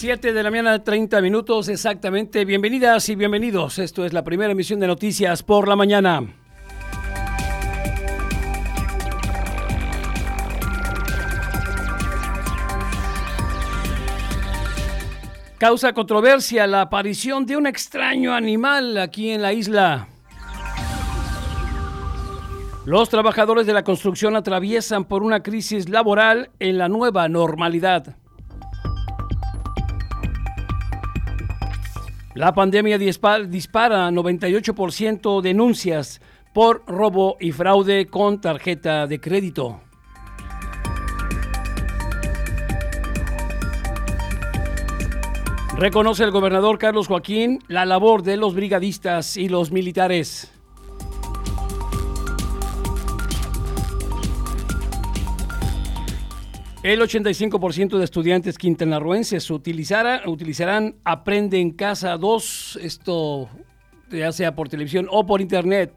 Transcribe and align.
7 0.00 0.32
de 0.32 0.42
la 0.42 0.50
mañana, 0.50 0.82
30 0.82 1.20
minutos 1.20 1.68
exactamente. 1.68 2.46
Bienvenidas 2.46 3.06
y 3.10 3.16
bienvenidos. 3.16 3.78
Esto 3.78 4.06
es 4.06 4.14
la 4.14 4.24
primera 4.24 4.50
emisión 4.50 4.80
de 4.80 4.86
Noticias 4.86 5.42
por 5.42 5.68
la 5.68 5.76
mañana. 5.76 6.26
Causa 15.58 15.92
controversia 15.92 16.66
la 16.66 16.80
aparición 16.80 17.44
de 17.44 17.58
un 17.58 17.66
extraño 17.66 18.32
animal 18.32 18.96
aquí 18.96 19.28
en 19.28 19.42
la 19.42 19.52
isla. 19.52 20.08
Los 22.86 23.10
trabajadores 23.10 23.66
de 23.66 23.74
la 23.74 23.84
construcción 23.84 24.34
atraviesan 24.34 25.04
por 25.04 25.22
una 25.22 25.42
crisis 25.42 25.90
laboral 25.90 26.48
en 26.58 26.78
la 26.78 26.88
nueva 26.88 27.28
normalidad. 27.28 28.16
La 32.40 32.54
pandemia 32.54 32.96
dispara 32.96 34.10
98% 34.10 35.42
denuncias 35.42 36.22
por 36.54 36.82
robo 36.86 37.36
y 37.38 37.52
fraude 37.52 38.06
con 38.06 38.40
tarjeta 38.40 39.06
de 39.06 39.20
crédito. 39.20 39.82
Reconoce 45.76 46.24
el 46.24 46.30
gobernador 46.30 46.78
Carlos 46.78 47.08
Joaquín 47.08 47.58
la 47.68 47.84
labor 47.84 48.22
de 48.22 48.38
los 48.38 48.54
brigadistas 48.54 49.36
y 49.36 49.50
los 49.50 49.70
militares. 49.70 50.50
El 56.82 56.98
85% 57.02 57.98
de 57.98 58.04
estudiantes 58.04 58.56
quintanarroenses 58.56 59.50
utilizarán 59.50 60.94
Aprende 61.04 61.60
en 61.60 61.72
Casa 61.72 62.16
2, 62.16 62.78
esto 62.80 63.50
ya 64.10 64.32
sea 64.32 64.54
por 64.54 64.70
televisión 64.70 65.06
o 65.10 65.26
por 65.26 65.42
internet. 65.42 65.92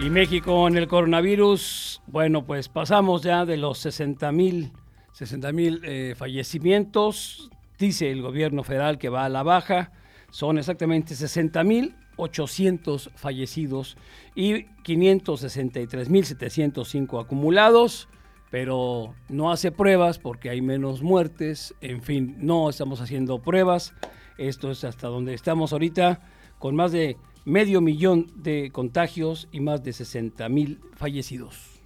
Y 0.00 0.10
México 0.10 0.66
en 0.66 0.76
el 0.76 0.88
coronavirus, 0.88 2.02
bueno, 2.08 2.44
pues 2.44 2.68
pasamos 2.68 3.22
ya 3.22 3.44
de 3.46 3.56
los 3.56 3.78
60 3.78 4.32
mil 4.32 4.72
60, 5.12 5.50
eh, 5.84 6.14
fallecimientos. 6.16 7.50
Dice 7.78 8.10
el 8.10 8.20
gobierno 8.20 8.64
federal 8.64 8.98
que 8.98 9.08
va 9.08 9.24
a 9.24 9.28
la 9.28 9.44
baja. 9.44 9.92
Son 10.36 10.58
exactamente 10.58 11.14
60 11.14 11.64
mil 11.64 11.94
800 12.16 13.10
fallecidos 13.14 13.96
y 14.34 14.66
563.705 14.84 17.24
acumulados, 17.24 18.10
pero 18.50 19.14
no 19.30 19.50
hace 19.50 19.72
pruebas 19.72 20.18
porque 20.18 20.50
hay 20.50 20.60
menos 20.60 21.00
muertes. 21.00 21.74
En 21.80 22.02
fin, 22.02 22.36
no 22.36 22.68
estamos 22.68 23.00
haciendo 23.00 23.40
pruebas. 23.40 23.94
Esto 24.36 24.70
es 24.70 24.84
hasta 24.84 25.08
donde 25.08 25.32
estamos 25.32 25.72
ahorita, 25.72 26.20
con 26.58 26.76
más 26.76 26.92
de 26.92 27.16
medio 27.46 27.80
millón 27.80 28.30
de 28.36 28.70
contagios 28.72 29.48
y 29.52 29.60
más 29.60 29.82
de 29.82 29.94
60 29.94 30.46
mil 30.50 30.82
fallecidos. 30.96 31.80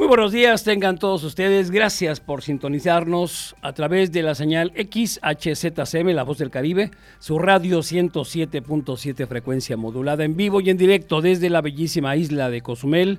Muy 0.00 0.08
buenos 0.08 0.32
días, 0.32 0.64
tengan 0.64 0.96
todos 0.96 1.22
ustedes. 1.24 1.70
Gracias 1.70 2.20
por 2.20 2.40
sintonizarnos 2.40 3.54
a 3.60 3.74
través 3.74 4.10
de 4.10 4.22
la 4.22 4.34
señal 4.34 4.72
XHZCM, 4.74 6.14
La 6.14 6.22
Voz 6.22 6.38
del 6.38 6.48
Caribe, 6.48 6.90
su 7.18 7.38
radio 7.38 7.80
107.7 7.80 9.26
frecuencia 9.26 9.76
modulada 9.76 10.24
en 10.24 10.38
vivo 10.38 10.62
y 10.62 10.70
en 10.70 10.78
directo 10.78 11.20
desde 11.20 11.50
la 11.50 11.60
bellísima 11.60 12.16
isla 12.16 12.48
de 12.48 12.62
Cozumel 12.62 13.18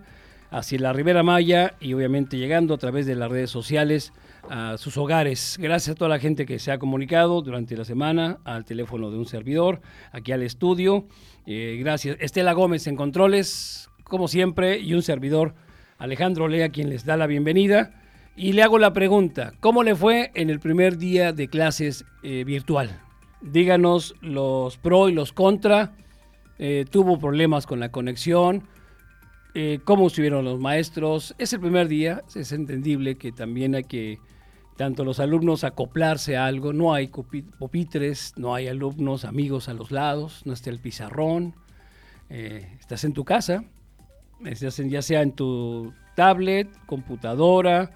hacia 0.50 0.80
la 0.80 0.92
Ribera 0.92 1.22
Maya 1.22 1.76
y 1.80 1.94
obviamente 1.94 2.40
llegando 2.40 2.74
a 2.74 2.80
través 2.80 3.06
de 3.06 3.14
las 3.14 3.30
redes 3.30 3.52
sociales 3.52 4.12
a 4.50 4.76
sus 4.80 4.98
hogares. 4.98 5.58
Gracias 5.62 5.96
a 5.96 5.96
toda 5.96 6.10
la 6.10 6.18
gente 6.18 6.48
que 6.48 6.58
se 6.58 6.72
ha 6.72 6.80
comunicado 6.80 7.44
durante 7.44 7.78
la 7.78 7.86
semana 7.86 8.40
al 8.44 8.66
teléfono 8.66 9.12
de 9.12 9.20
un 9.20 9.28
servidor, 9.28 9.82
aquí 10.12 10.32
al 10.32 10.42
estudio. 10.42 11.06
Eh, 11.46 11.78
gracias. 11.80 12.18
Estela 12.20 12.54
Gómez 12.54 12.88
en 12.88 12.96
controles, 12.96 13.88
como 14.04 14.28
siempre, 14.28 14.80
y 14.80 14.96
un 14.96 15.04
servidor, 15.04 15.54
Alejandro 16.02 16.48
Lea, 16.48 16.70
quien 16.70 16.90
les 16.90 17.06
da 17.06 17.16
la 17.16 17.28
bienvenida. 17.28 17.92
Y 18.36 18.54
le 18.54 18.64
hago 18.64 18.80
la 18.80 18.92
pregunta, 18.92 19.54
¿cómo 19.60 19.84
le 19.84 19.96
fue 19.96 20.32
en 20.34 20.50
el 20.50 20.60
primer 20.60 20.98
día 20.98 21.32
de 21.32 21.48
clases 21.48 22.06
eh, 22.24 22.44
virtual? 22.44 23.00
Díganos 23.42 24.16
los 24.22 24.78
pro 24.78 25.10
y 25.10 25.14
los 25.14 25.32
contra. 25.32 25.94
Eh, 26.58 26.86
¿Tuvo 26.90 27.20
problemas 27.20 27.66
con 27.66 27.80
la 27.80 27.90
conexión? 27.90 28.68
¿Cómo 29.84 30.08
estuvieron 30.08 30.46
los 30.46 30.62
maestros? 30.62 31.36
Es 31.38 31.52
el 31.52 31.60
primer 31.60 31.90
día, 31.90 32.24
es 32.36 32.54
entendible 32.54 33.18
que 33.18 33.34
también 33.34 33.76
hay 33.76 33.84
que 33.84 34.18
tanto 34.82 35.04
los 35.06 35.20
alumnos 35.20 35.64
acoplarse 35.64 36.38
a 36.38 36.48
algo, 36.48 36.74
no 36.74 36.94
hay 36.94 37.08
pupitres, 37.08 38.34
no 38.36 38.56
hay 38.56 38.68
alumnos 38.68 39.26
amigos 39.26 39.70
a 39.70 39.76
los 39.76 39.92
lados, 39.92 40.42
no 40.46 40.54
está 40.54 40.72
el 40.72 40.80
pizarrón, 40.80 41.54
eh, 42.30 42.78
estás 42.80 43.04
en 43.04 43.14
tu 43.14 43.24
casa, 43.24 43.64
ya 44.44 45.02
sea 45.02 45.22
en 45.22 45.32
tu 45.34 45.94
tablet, 46.16 46.68
computadora, 46.86 47.92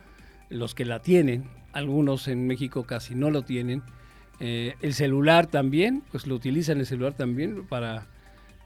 los 0.49 0.75
que 0.75 0.85
la 0.85 0.99
tienen, 1.01 1.49
algunos 1.73 2.27
en 2.27 2.47
México 2.47 2.83
casi 2.83 3.15
no 3.15 3.31
lo 3.31 3.43
tienen, 3.43 3.83
eh, 4.39 4.75
el 4.81 4.93
celular 4.93 5.47
también, 5.47 6.03
pues 6.11 6.27
lo 6.27 6.35
utilizan 6.35 6.79
el 6.79 6.85
celular 6.85 7.13
también 7.13 7.65
para, 7.67 8.07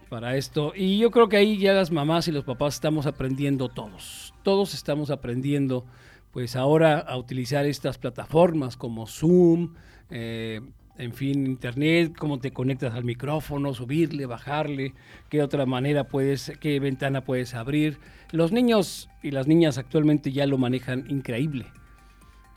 para 0.10 0.36
esto. 0.36 0.74
Y 0.76 0.98
yo 0.98 1.12
creo 1.12 1.30
que 1.30 1.38
ahí 1.38 1.58
ya 1.58 1.74
las 1.74 1.92
mamás 1.92 2.28
y 2.28 2.32
los 2.32 2.44
papás 2.44 2.76
estamos 2.76 3.06
aprendiendo 3.06 3.70
todos, 3.70 4.34
todos 4.44 4.74
estamos 4.74 5.10
aprendiendo 5.10 5.86
pues 6.32 6.56
ahora 6.56 7.00
a 7.00 7.18
utilizar 7.18 7.66
estas 7.66 7.98
plataformas 7.98 8.78
como 8.78 9.08
Zoom, 9.08 9.74
eh, 10.12 10.62
en 11.00 11.14
fin, 11.14 11.48
Internet, 11.48 12.14
cómo 12.18 12.40
te 12.40 12.52
conectas 12.52 12.94
al 12.94 13.06
micrófono, 13.06 13.74
subirle, 13.74 14.26
bajarle, 14.26 14.94
qué 15.30 15.42
otra 15.42 15.66
manera 15.66 16.04
puedes, 16.04 16.52
qué 16.60 16.80
ventana 16.82 17.22
puedes 17.22 17.54
abrir. 17.56 17.98
Los 18.32 18.52
niños 18.52 19.10
y 19.24 19.32
las 19.32 19.48
niñas 19.48 19.78
actualmente 19.78 20.34
ya 20.34 20.46
lo 20.46 20.58
manejan 20.58 21.06
increíble, 21.10 21.68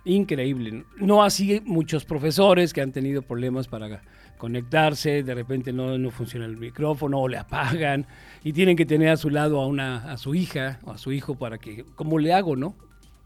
increíble. 0.05 0.85
No 0.97 1.23
así 1.23 1.63
muchos 1.65 2.05
profesores 2.05 2.73
que 2.73 2.81
han 2.81 2.91
tenido 2.91 3.23
problemas 3.23 3.69
para 3.69 4.03
conectarse, 4.39 5.23
de 5.23 5.35
repente 5.35 5.73
no, 5.73 5.97
no 5.97 6.11
funciona 6.11 6.45
el 6.47 6.57
micrófono 6.57 7.21
o 7.21 7.29
le 7.29 7.39
apagan 7.39 8.07
y 8.43 8.53
tienen 8.53 8.77
que 8.77 8.85
tener 8.85 9.11
a 9.11 9.17
su 9.17 9.31
lado 9.31 9.61
a, 9.61 9.69
una, 9.69 10.11
a 10.11 10.17
su 10.17 10.35
hija 10.35 10.81
o 10.83 10.91
a 10.91 10.99
su 10.99 11.13
hijo 11.13 11.37
para 11.37 11.59
que, 11.59 11.85
¿cómo 11.95 12.19
le 12.19 12.33
hago, 12.33 12.57
no? 12.57 12.75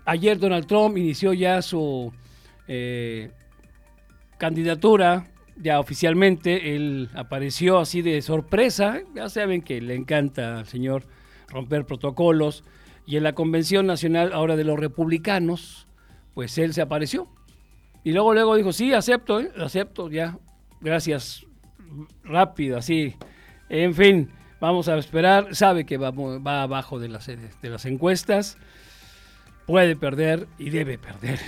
ayer 0.04 0.38
Donald 0.38 0.66
Trump 0.66 0.96
inició 0.96 1.32
ya 1.32 1.62
su 1.62 2.12
eh, 2.66 3.30
candidatura, 4.38 5.26
ya 5.56 5.80
oficialmente. 5.80 6.76
Él 6.76 7.08
apareció 7.14 7.78
así 7.78 8.02
de 8.02 8.22
sorpresa. 8.22 9.00
Ya 9.14 9.28
saben 9.28 9.62
que 9.62 9.80
le 9.80 9.94
encanta 9.94 10.58
al 10.58 10.66
señor 10.66 11.04
romper 11.48 11.84
protocolos 11.84 12.64
y 13.08 13.16
en 13.16 13.22
la 13.22 13.32
Convención 13.32 13.86
Nacional 13.86 14.34
ahora 14.34 14.54
de 14.54 14.64
los 14.64 14.78
Republicanos, 14.78 15.88
pues 16.34 16.58
él 16.58 16.74
se 16.74 16.82
apareció. 16.82 17.26
Y 18.04 18.12
luego, 18.12 18.34
luego 18.34 18.54
dijo, 18.54 18.70
sí, 18.70 18.92
acepto, 18.92 19.40
¿eh? 19.40 19.50
acepto, 19.58 20.10
ya, 20.10 20.38
gracias, 20.82 21.46
rápido, 22.22 22.76
así. 22.76 23.16
En 23.70 23.94
fin, 23.94 24.30
vamos 24.60 24.88
a 24.88 24.98
esperar, 24.98 25.54
sabe 25.54 25.86
que 25.86 25.96
va, 25.96 26.10
va 26.10 26.62
abajo 26.62 26.98
de 26.98 27.08
las, 27.08 27.28
de 27.28 27.70
las 27.70 27.86
encuestas, 27.86 28.58
puede 29.66 29.96
perder 29.96 30.46
y 30.58 30.68
debe 30.68 30.98
perder. 30.98 31.38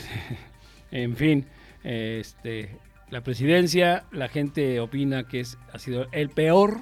en 0.91 1.15
fin, 1.15 1.45
este, 1.85 2.79
la 3.11 3.21
presidencia, 3.23 4.07
la 4.13 4.29
gente 4.29 4.81
opina 4.81 5.29
que 5.29 5.41
es, 5.41 5.59
ha 5.75 5.79
sido 5.79 6.07
el 6.13 6.31
peor 6.31 6.81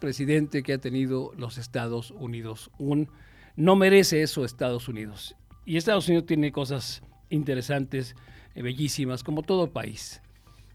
presidente 0.00 0.62
que 0.62 0.72
ha 0.72 0.78
tenido 0.78 1.32
los 1.36 1.58
Estados 1.58 2.10
Unidos. 2.10 2.70
Un, 2.78 3.10
no 3.56 3.76
merece 3.76 4.22
eso 4.22 4.44
Estados 4.44 4.88
Unidos. 4.88 5.36
Y 5.64 5.76
Estados 5.76 6.08
Unidos 6.08 6.26
tiene 6.26 6.52
cosas 6.52 7.02
interesantes, 7.30 8.16
eh, 8.54 8.62
bellísimas, 8.62 9.22
como 9.22 9.42
todo 9.42 9.70
país. 9.70 10.20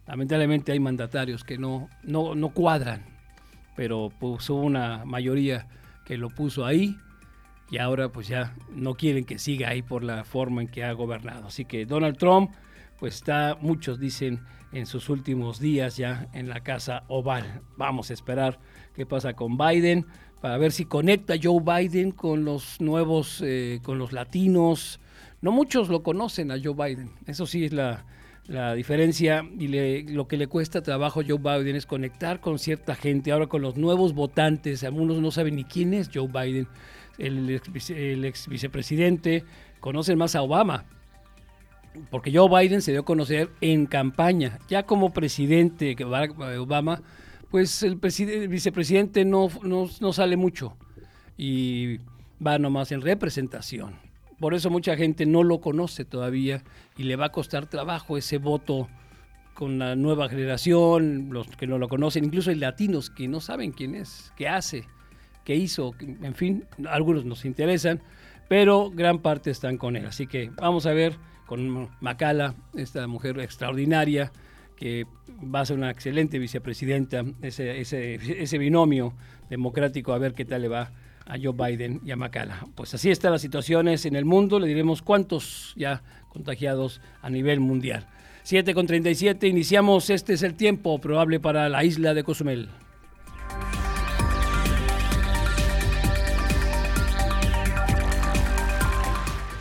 Lamentablemente 0.08 0.72
hay 0.72 0.80
mandatarios 0.80 1.44
que 1.44 1.58
no, 1.58 1.90
no, 2.04 2.34
no 2.34 2.50
cuadran, 2.50 3.06
pero 3.76 4.10
puso 4.20 4.56
una 4.56 5.06
mayoría 5.06 5.68
que 6.06 6.18
lo 6.18 6.30
puso 6.30 6.66
ahí 6.66 6.98
y 7.70 7.78
ahora 7.78 8.10
pues 8.10 8.28
ya 8.28 8.56
no 8.72 8.96
quieren 8.96 9.26
que 9.26 9.38
siga 9.38 9.70
ahí 9.70 9.84
por 9.84 10.04
la 10.04 10.24
forma 10.24 10.62
en 10.62 10.68
que 10.68 10.84
ha 10.84 10.92
gobernado. 10.94 11.48
Así 11.48 11.66
que 11.66 11.86
Donald 11.86 12.18
Trump 12.18 12.52
pues 13.00 13.16
está, 13.16 13.58
muchos 13.62 14.00
dicen, 14.00 14.42
en 14.72 14.86
sus 14.86 15.10
últimos 15.10 15.60
días 15.60 15.98
ya 15.98 16.28
en 16.34 16.50
la 16.50 16.62
Casa 16.62 17.04
Oval. 17.08 17.62
Vamos 17.78 18.10
a 18.10 18.14
esperar 18.14 18.60
qué 18.96 19.06
pasa 19.06 19.34
con 19.34 19.58
Biden 19.58 20.06
para 20.42 20.58
ver 20.58 20.72
si 20.72 20.86
conecta 20.86 21.36
Joe 21.42 21.62
Biden 21.62 22.12
con 22.12 22.46
los 22.46 22.80
nuevos, 22.80 23.42
eh, 23.46 23.80
con 23.84 23.98
los 23.98 24.14
latinos. 24.14 25.00
No 25.42 25.52
muchos 25.52 25.90
lo 25.90 26.04
conocen 26.04 26.52
a 26.52 26.58
Joe 26.62 26.74
Biden, 26.74 27.12
eso 27.26 27.46
sí 27.46 27.66
es 27.66 27.74
la, 27.74 28.06
diferencia 28.76 29.46
y 29.60 29.68
lo 30.12 30.28
que 30.28 30.36
le 30.36 30.48
cuesta 30.48 30.82
trabajo 30.82 31.20
a 31.20 31.24
Joe 31.24 31.38
Biden 31.38 31.76
es 31.76 31.86
conectar 31.86 32.40
con 32.40 32.58
cierta 32.58 32.96
gente, 32.96 33.32
ahora 33.32 33.46
con 33.46 33.62
los 33.62 33.78
nuevos 33.78 34.16
votantes, 34.16 34.84
algunos 34.84 35.20
no 35.20 35.30
saben 35.30 35.56
ni 35.56 35.66
quién 35.66 35.94
es 35.94 36.10
Joe 36.12 36.28
Biden, 36.28 36.68
el 37.20 37.48
ex, 38.26 38.48
vicepresidente, 38.48 39.44
conocen 39.80 40.18
más 40.18 40.36
a 40.36 40.42
Obama, 40.42 40.86
porque 42.10 42.36
Joe 42.36 42.50
Biden 42.50 42.82
se 42.82 42.90
dio 42.92 43.02
a 43.02 43.06
conocer 43.06 43.52
en 43.62 43.86
campaña, 43.86 44.58
ya 44.68 44.82
como 44.82 45.14
presidente 45.14 45.96
que 45.96 46.04
Obama, 46.04 47.04
pues 47.50 47.84
el, 47.84 47.96
vicepresidente 47.96 49.26
no, 49.26 49.50
no, 49.64 50.14
sale 50.14 50.38
mucho 50.38 50.78
y 51.38 52.00
va 52.46 52.60
nomás 52.60 52.92
en 52.92 53.02
representación. 53.02 53.96
Por 54.40 54.54
eso 54.54 54.70
mucha 54.70 54.96
gente 54.96 55.26
no 55.26 55.44
lo 55.44 55.60
conoce 55.60 56.06
todavía 56.06 56.64
y 56.96 57.04
le 57.04 57.16
va 57.16 57.26
a 57.26 57.32
costar 57.32 57.68
trabajo 57.68 58.18
ese 58.18 58.38
voto 58.38 58.88
con 59.54 59.80
la 59.80 59.96
nueva 59.96 60.30
generación, 60.30 61.30
los 61.32 61.48
que 61.48 61.68
no 61.68 61.78
lo 61.78 61.90
conocen, 61.90 62.24
incluso 62.24 62.50
hay 62.50 62.56
latinos 62.56 63.10
que 63.10 63.28
no 63.28 63.42
saben 63.42 63.72
quién 63.72 63.94
es, 63.94 64.32
qué 64.38 64.48
hace, 64.48 64.86
qué 65.44 65.56
hizo, 65.56 65.94
en 66.00 66.34
fin, 66.34 66.66
algunos 66.88 67.26
nos 67.26 67.44
interesan, 67.44 68.02
pero 68.48 68.90
gran 68.90 69.20
parte 69.20 69.52
están 69.52 69.78
con 69.78 69.98
él. 69.98 70.06
Así 70.06 70.28
que 70.28 70.50
vamos 70.56 70.86
a 70.86 70.94
ver 70.94 71.18
con 71.46 71.90
Macala, 72.00 72.56
esta 72.74 73.06
mujer 73.08 73.38
extraordinaria 73.40 74.32
que 74.80 75.06
va 75.44 75.60
a 75.60 75.66
ser 75.66 75.78
una 75.78 75.92
excelente 75.92 76.40
vicepresidenta, 76.40 77.26
ese, 77.42 77.82
ese, 77.82 78.58
binomio 78.58 79.14
democrático, 79.50 80.14
a 80.14 80.18
ver 80.18 80.34
qué 80.34 80.46
tal 80.46 80.62
le 80.62 80.70
va 80.70 80.92
a 81.26 81.38
Joe 81.38 81.54
Biden 81.54 82.00
y 82.06 82.12
a 82.12 82.16
Macala. 82.16 82.66
Pues 82.76 82.94
así 82.94 83.12
están 83.12 83.34
las 83.34 83.42
situaciones 83.42 84.06
en 84.06 84.16
el 84.16 84.24
mundo, 84.24 84.58
le 84.58 84.68
diremos 84.68 85.02
cuántos 85.02 85.74
ya 85.76 86.02
contagiados 86.30 87.02
a 87.22 87.30
nivel 87.30 87.60
mundial. 87.60 88.08
7 88.44 88.74
con 88.74 88.88
37, 88.88 89.48
iniciamos, 89.48 90.10
este 90.10 90.34
es 90.34 90.44
el 90.44 90.56
tiempo 90.56 90.98
probable 91.00 91.42
para 91.42 91.68
la 91.68 91.84
isla 91.84 92.14
de 92.14 92.24
Cozumel. 92.24 92.70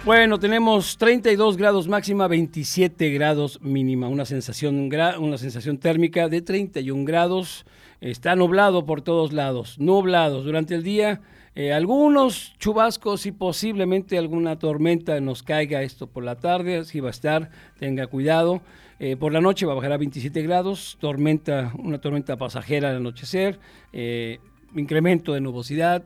Bueno, 0.09 0.39
tenemos 0.39 0.97
32 0.97 1.59
grados 1.59 1.87
máxima, 1.87 2.29
27 2.29 3.11
grados 3.11 3.61
mínima, 3.61 4.09
una 4.09 4.25
sensación, 4.25 4.89
una 5.19 5.37
sensación 5.37 5.77
térmica 5.77 6.31
de 6.31 6.41
31 6.41 7.05
grados. 7.05 7.67
Está 8.01 8.35
nublado 8.35 8.87
por 8.87 9.03
todos 9.03 9.35
lados, 9.35 9.79
nublados 9.79 10.47
durante 10.47 10.75
el 10.77 10.83
día. 10.83 11.21
Eh, 11.55 11.75
algunos 11.75 12.55
chubascos 12.59 13.27
y 13.27 13.33
posiblemente 13.33 14.17
alguna 14.17 14.59
tormenta 14.59 15.21
nos 15.21 15.43
caiga 15.43 15.83
esto 15.83 16.07
por 16.07 16.25
la 16.25 16.37
tarde, 16.37 16.79
así 16.79 17.01
va 17.01 17.09
a 17.09 17.11
estar, 17.11 17.51
tenga 17.79 18.07
cuidado. 18.07 18.63
Eh, 19.01 19.17
por 19.17 19.35
la 19.35 19.43
noche 19.43 19.67
va 19.67 19.73
a 19.73 19.77
bajar 19.77 19.93
a 19.93 19.99
27 19.99 20.41
grados, 20.41 20.97
tormenta, 21.03 21.75
una 21.79 22.01
tormenta 22.01 22.39
pasajera 22.39 22.89
al 22.89 22.97
anochecer, 22.97 23.59
eh, 23.93 24.39
incremento 24.75 25.35
de 25.35 25.43
nubosidad, 25.43 26.03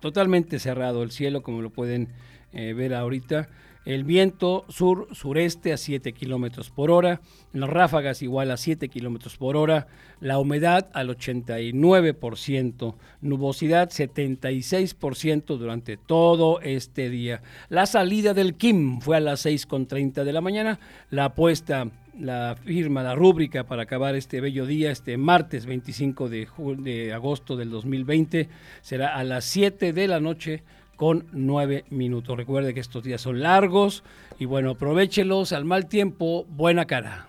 totalmente 0.00 0.58
cerrado 0.58 1.02
el 1.02 1.10
cielo 1.10 1.42
como 1.42 1.62
lo 1.62 1.70
pueden 1.70 2.08
eh, 2.56 2.72
ver 2.72 2.94
ahorita. 2.94 3.48
El 3.84 4.02
viento 4.02 4.64
sur-sureste 4.68 5.72
a 5.72 5.76
7 5.76 6.12
kilómetros 6.12 6.70
por 6.70 6.90
hora, 6.90 7.20
las 7.52 7.70
ráfagas 7.70 8.20
igual 8.20 8.50
a 8.50 8.56
7 8.56 8.88
kilómetros 8.88 9.36
por 9.36 9.56
hora, 9.56 9.86
la 10.18 10.40
humedad 10.40 10.88
al 10.92 11.08
89%, 11.10 12.94
nubosidad 13.20 13.90
76% 13.90 15.56
durante 15.56 15.96
todo 15.96 16.60
este 16.62 17.10
día. 17.10 17.42
La 17.68 17.86
salida 17.86 18.34
del 18.34 18.54
Kim 18.54 19.00
fue 19.00 19.18
a 19.18 19.20
las 19.20 19.46
6.30 19.46 20.24
de 20.24 20.32
la 20.32 20.40
mañana, 20.40 20.80
la 21.10 21.26
apuesta 21.26 21.88
la 22.18 22.56
firma, 22.64 23.02
la 23.02 23.14
rúbrica 23.14 23.64
para 23.64 23.82
acabar 23.82 24.16
este 24.16 24.40
bello 24.40 24.66
día, 24.66 24.90
este 24.90 25.16
martes 25.18 25.66
25 25.66 26.28
de, 26.28 26.48
de 26.78 27.12
agosto 27.12 27.56
del 27.56 27.70
2020, 27.70 28.48
será 28.80 29.14
a 29.14 29.22
las 29.22 29.44
7 29.44 29.92
de 29.92 30.08
la 30.08 30.18
noche 30.18 30.62
con 30.96 31.26
nueve 31.32 31.84
minutos. 31.90 32.36
Recuerde 32.36 32.74
que 32.74 32.80
estos 32.80 33.04
días 33.04 33.20
son 33.20 33.40
largos 33.40 34.02
y 34.38 34.46
bueno, 34.46 34.70
aprovechelos 34.70 35.52
al 35.52 35.64
mal 35.64 35.86
tiempo, 35.86 36.44
buena 36.48 36.86
cara. 36.86 37.28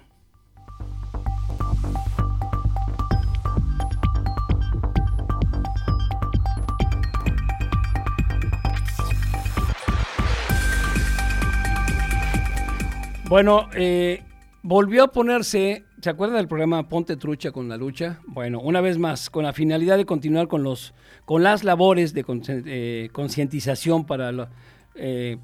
Bueno, 13.29 13.67
eh, 13.75 14.23
volvió 14.63 15.03
a 15.03 15.07
ponerse 15.09 15.83
¿Se 16.07 16.11
acuerdan 16.11 16.37
del 16.37 16.47
programa 16.47 16.87
Ponte 16.87 17.17
Trucha 17.17 17.51
con 17.51 17.67
la 17.67 17.75
lucha? 17.75 18.21
Bueno, 18.27 18.61
una 18.61 18.79
vez 18.79 18.97
más, 18.97 19.29
con 19.29 19.43
la 19.43 19.51
finalidad 19.51 19.97
de 19.97 20.05
continuar 20.05 20.47
con, 20.47 20.63
los, 20.63 20.93
con 21.25 21.43
las 21.43 21.65
labores 21.65 22.13
de 22.13 22.23
eh, 22.65 23.09
concientización 23.11 24.05
para 24.05 24.49
eh, 24.95 25.35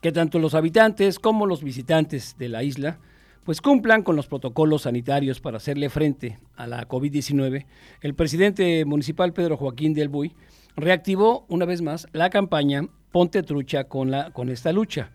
que 0.00 0.10
tanto 0.10 0.38
los 0.38 0.54
habitantes 0.54 1.18
como 1.18 1.44
los 1.44 1.62
visitantes 1.62 2.36
de 2.38 2.48
la 2.48 2.62
isla 2.62 2.98
pues 3.44 3.60
cumplan 3.60 4.02
con 4.02 4.16
los 4.16 4.26
protocolos 4.28 4.84
sanitarios 4.84 5.40
para 5.40 5.58
hacerle 5.58 5.90
frente 5.90 6.38
a 6.56 6.66
la 6.66 6.88
COVID-19, 6.88 7.66
el 8.00 8.14
presidente 8.14 8.86
municipal 8.86 9.34
Pedro 9.34 9.58
Joaquín 9.58 9.92
del 9.92 10.08
Buy 10.08 10.32
reactivó 10.74 11.44
una 11.50 11.66
vez 11.66 11.82
más 11.82 12.06
la 12.14 12.30
campaña 12.30 12.88
Ponte 13.12 13.42
Trucha 13.42 13.84
con, 13.84 14.10
la, 14.10 14.30
con 14.30 14.48
esta 14.48 14.72
lucha. 14.72 15.10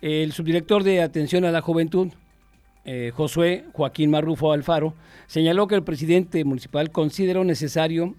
El 0.00 0.32
subdirector 0.32 0.82
de 0.82 1.00
Atención 1.00 1.44
a 1.44 1.52
la 1.52 1.60
Juventud, 1.60 2.08
eh, 2.84 3.12
Josué 3.14 3.64
Joaquín 3.72 4.10
Marrufo 4.10 4.52
Alfaro, 4.52 4.94
señaló 5.26 5.66
que 5.66 5.74
el 5.74 5.84
presidente 5.84 6.44
municipal 6.44 6.90
consideró 6.90 7.44
necesario 7.44 8.14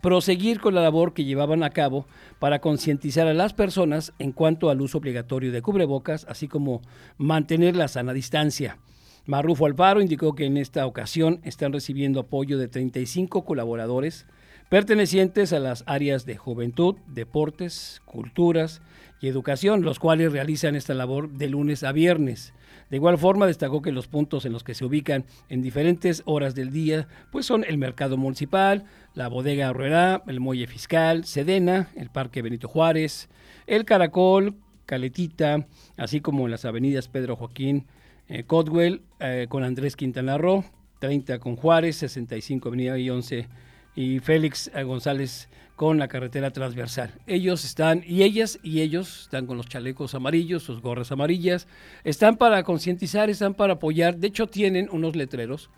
proseguir 0.00 0.60
con 0.60 0.74
la 0.74 0.82
labor 0.82 1.14
que 1.14 1.24
llevaban 1.24 1.62
a 1.62 1.70
cabo 1.70 2.06
para 2.38 2.60
concientizar 2.60 3.26
a 3.26 3.34
las 3.34 3.54
personas 3.54 4.12
en 4.18 4.32
cuanto 4.32 4.70
al 4.70 4.80
uso 4.80 4.98
obligatorio 4.98 5.52
de 5.52 5.62
cubrebocas, 5.62 6.26
así 6.28 6.48
como 6.48 6.82
mantener 7.18 7.76
la 7.76 7.88
sana 7.88 8.12
distancia. 8.12 8.78
Marrufo 9.24 9.66
Alfaro 9.66 10.00
indicó 10.00 10.34
que 10.34 10.44
en 10.44 10.56
esta 10.56 10.86
ocasión 10.86 11.40
están 11.42 11.72
recibiendo 11.72 12.20
apoyo 12.20 12.58
de 12.58 12.68
35 12.68 13.44
colaboradores 13.44 14.26
pertenecientes 14.68 15.52
a 15.52 15.58
las 15.58 15.84
áreas 15.86 16.26
de 16.26 16.36
juventud, 16.36 16.96
deportes, 17.06 18.02
culturas 18.04 18.82
y 19.20 19.28
educación, 19.28 19.82
los 19.82 19.98
cuales 19.98 20.32
realizan 20.32 20.76
esta 20.76 20.94
labor 20.94 21.30
de 21.30 21.48
lunes 21.48 21.84
a 21.84 21.92
viernes. 21.92 22.52
De 22.90 22.96
igual 22.96 23.18
forma, 23.18 23.46
destacó 23.46 23.82
que 23.82 23.90
los 23.92 24.06
puntos 24.06 24.44
en 24.44 24.52
los 24.52 24.62
que 24.62 24.74
se 24.74 24.84
ubican 24.84 25.24
en 25.48 25.62
diferentes 25.62 26.22
horas 26.24 26.54
del 26.54 26.70
día, 26.70 27.08
pues 27.32 27.46
son 27.46 27.64
el 27.64 27.78
mercado 27.78 28.16
municipal, 28.16 28.84
la 29.14 29.28
bodega 29.28 29.72
Rueda, 29.72 30.22
el 30.26 30.40
muelle 30.40 30.66
fiscal, 30.66 31.24
Sedena, 31.24 31.90
el 31.96 32.10
parque 32.10 32.42
Benito 32.42 32.68
Juárez, 32.68 33.28
el 33.66 33.84
Caracol, 33.84 34.54
Caletita, 34.86 35.66
así 35.96 36.20
como 36.20 36.46
las 36.46 36.64
avenidas 36.64 37.08
Pedro 37.08 37.34
Joaquín, 37.34 37.86
eh, 38.28 38.44
Codwell, 38.44 39.02
eh, 39.18 39.46
con 39.48 39.64
Andrés 39.64 39.96
Quintana 39.96 40.38
Roo, 40.38 40.64
30 41.00 41.40
con 41.40 41.56
Juárez, 41.56 41.96
65 41.96 42.68
Avenida 42.68 42.98
y 42.98 43.10
11 43.10 43.48
y 43.96 44.20
Félix 44.20 44.70
González 44.84 45.48
con 45.76 45.98
la 45.98 46.08
carretera 46.08 46.50
transversal. 46.50 47.12
Ellos 47.26 47.64
están, 47.64 48.02
y 48.06 48.22
ellas 48.22 48.58
y 48.62 48.80
ellos 48.80 49.22
están 49.22 49.46
con 49.46 49.58
los 49.58 49.68
chalecos 49.68 50.14
amarillos, 50.14 50.62
sus 50.62 50.80
gorras 50.80 51.12
amarillas, 51.12 51.68
están 52.02 52.36
para 52.36 52.62
concientizar, 52.64 53.28
están 53.28 53.54
para 53.54 53.74
apoyar, 53.74 54.16
de 54.16 54.28
hecho 54.28 54.46
tienen 54.46 54.88
unos 54.90 55.14
letreros 55.14 55.70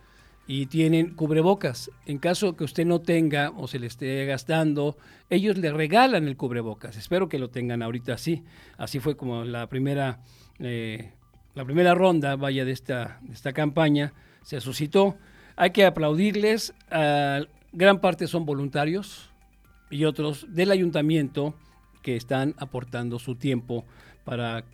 y 0.47 0.67
tienen 0.67 1.15
cubrebocas. 1.15 1.91
En 2.07 2.19
caso 2.19 2.57
que 2.57 2.65
usted 2.65 2.87
no 2.87 3.01
tenga 3.01 3.51
o 3.51 3.67
se 3.67 3.81
le 3.81 3.89
esté 3.89 4.25
gastando, 4.25 4.97
ellos 5.29 5.59
le 5.59 5.73
regalan 5.73 6.29
el 6.29 6.37
cubrebocas. 6.37 6.97
Espero 6.97 7.29
que 7.29 7.41
lo 7.41 7.51
tengan 7.51 7.83
ahorita 7.83 8.15
así. 8.15 8.45
Así 8.79 9.01
fue 9.01 9.17
como 9.17 9.45
la 9.45 9.67
primera, 9.67 10.21
eh, 10.61 11.11
la 11.55 11.65
primera 11.65 11.95
ronda, 11.95 12.37
vaya, 12.37 12.65
de 12.65 12.73
esta, 12.73 13.21
esta 13.31 13.53
campaña 13.53 14.15
se 14.43 14.61
suscitó. 14.61 15.17
Hay 15.57 15.73
que 15.73 15.85
aplaudirles. 15.85 16.73
gran 17.73 18.01
parte 18.01 18.29
son 18.29 18.47
voluntarios 18.47 19.29
y 19.91 20.05
otros 20.05 20.47
del 20.49 20.71
ayuntamiento 20.71 21.55
que 22.03 22.17
están 22.17 22.55
aportando 22.59 23.19
su 23.19 23.35
tiempo 23.35 23.85
para 24.25 24.65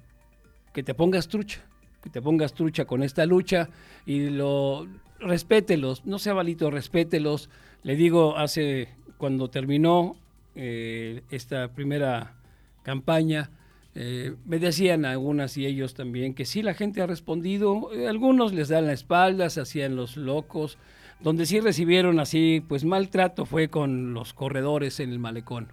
que 0.72 0.82
te 0.82 0.94
pongas 0.94 1.28
trucha, 1.28 1.64
que 2.02 2.10
te 2.10 2.20
pongas 2.20 2.54
trucha 2.54 2.84
con 2.84 3.02
esta 3.02 3.24
lucha 3.26 3.68
y 4.04 4.28
lo 4.30 4.86
respételos, 5.20 6.04
no 6.04 6.18
sea 6.18 6.34
malito, 6.34 6.70
respételos. 6.70 7.48
Le 7.82 7.96
digo, 7.96 8.36
hace 8.36 8.88
cuando 9.16 9.48
terminó 9.48 10.16
eh, 10.54 11.22
esta 11.30 11.68
primera 11.68 12.34
campaña, 12.82 13.50
eh, 13.94 14.34
me 14.44 14.58
decían 14.58 15.04
algunas 15.04 15.56
y 15.56 15.66
ellos 15.66 15.94
también 15.94 16.34
que 16.34 16.44
sí, 16.44 16.62
la 16.62 16.74
gente 16.74 17.00
ha 17.00 17.06
respondido, 17.06 17.92
eh, 17.94 18.08
algunos 18.08 18.52
les 18.52 18.68
dan 18.68 18.86
la 18.86 18.92
espalda, 18.92 19.48
se 19.50 19.60
hacían 19.60 19.94
los 19.94 20.16
locos, 20.16 20.78
donde 21.24 21.46
sí 21.46 21.58
recibieron 21.58 22.20
así, 22.20 22.62
pues 22.68 22.84
maltrato 22.84 23.46
fue 23.46 23.68
con 23.68 24.12
los 24.12 24.34
corredores 24.34 25.00
en 25.00 25.10
el 25.10 25.18
malecón. 25.18 25.72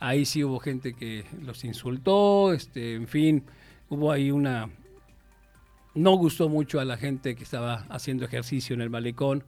Ahí 0.00 0.24
sí 0.24 0.42
hubo 0.42 0.58
gente 0.58 0.94
que 0.94 1.26
los 1.42 1.64
insultó, 1.64 2.54
este, 2.54 2.94
en 2.94 3.06
fin, 3.06 3.44
hubo 3.90 4.10
ahí 4.10 4.30
una... 4.30 4.70
No 5.94 6.12
gustó 6.16 6.48
mucho 6.48 6.80
a 6.80 6.86
la 6.86 6.96
gente 6.96 7.36
que 7.36 7.44
estaba 7.44 7.84
haciendo 7.90 8.24
ejercicio 8.24 8.72
en 8.72 8.80
el 8.80 8.88
malecón, 8.88 9.44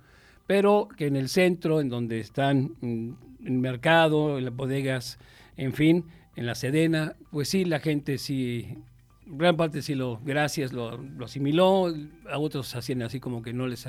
pero 0.47 0.87
que 0.99 1.07
en 1.07 1.17
el 1.17 1.31
centro, 1.31 1.81
en 1.81 1.89
donde 1.89 2.21
están 2.21 2.75
en 2.83 3.17
el 3.43 3.53
mercado, 3.53 4.37
en 4.37 4.45
las 4.45 4.55
bodegas, 4.55 5.19
en 5.57 5.73
fin, 5.73 6.05
en 6.37 6.45
la 6.45 6.55
Sedena, 6.57 7.17
pues 7.31 7.49
sí, 7.49 7.65
la 7.65 7.81
gente 7.81 8.19
sí, 8.19 8.77
gran 9.25 9.57
parte 9.57 9.81
sí 9.81 9.95
lo, 9.95 10.21
gracias, 10.23 10.75
lo, 10.75 11.01
asimiló, 11.25 11.95
a 12.31 12.39
otros 12.39 12.75
hacían 12.75 13.01
así 13.01 13.19
como 13.19 13.41
que 13.41 13.55
no 13.55 13.67
les, 13.67 13.87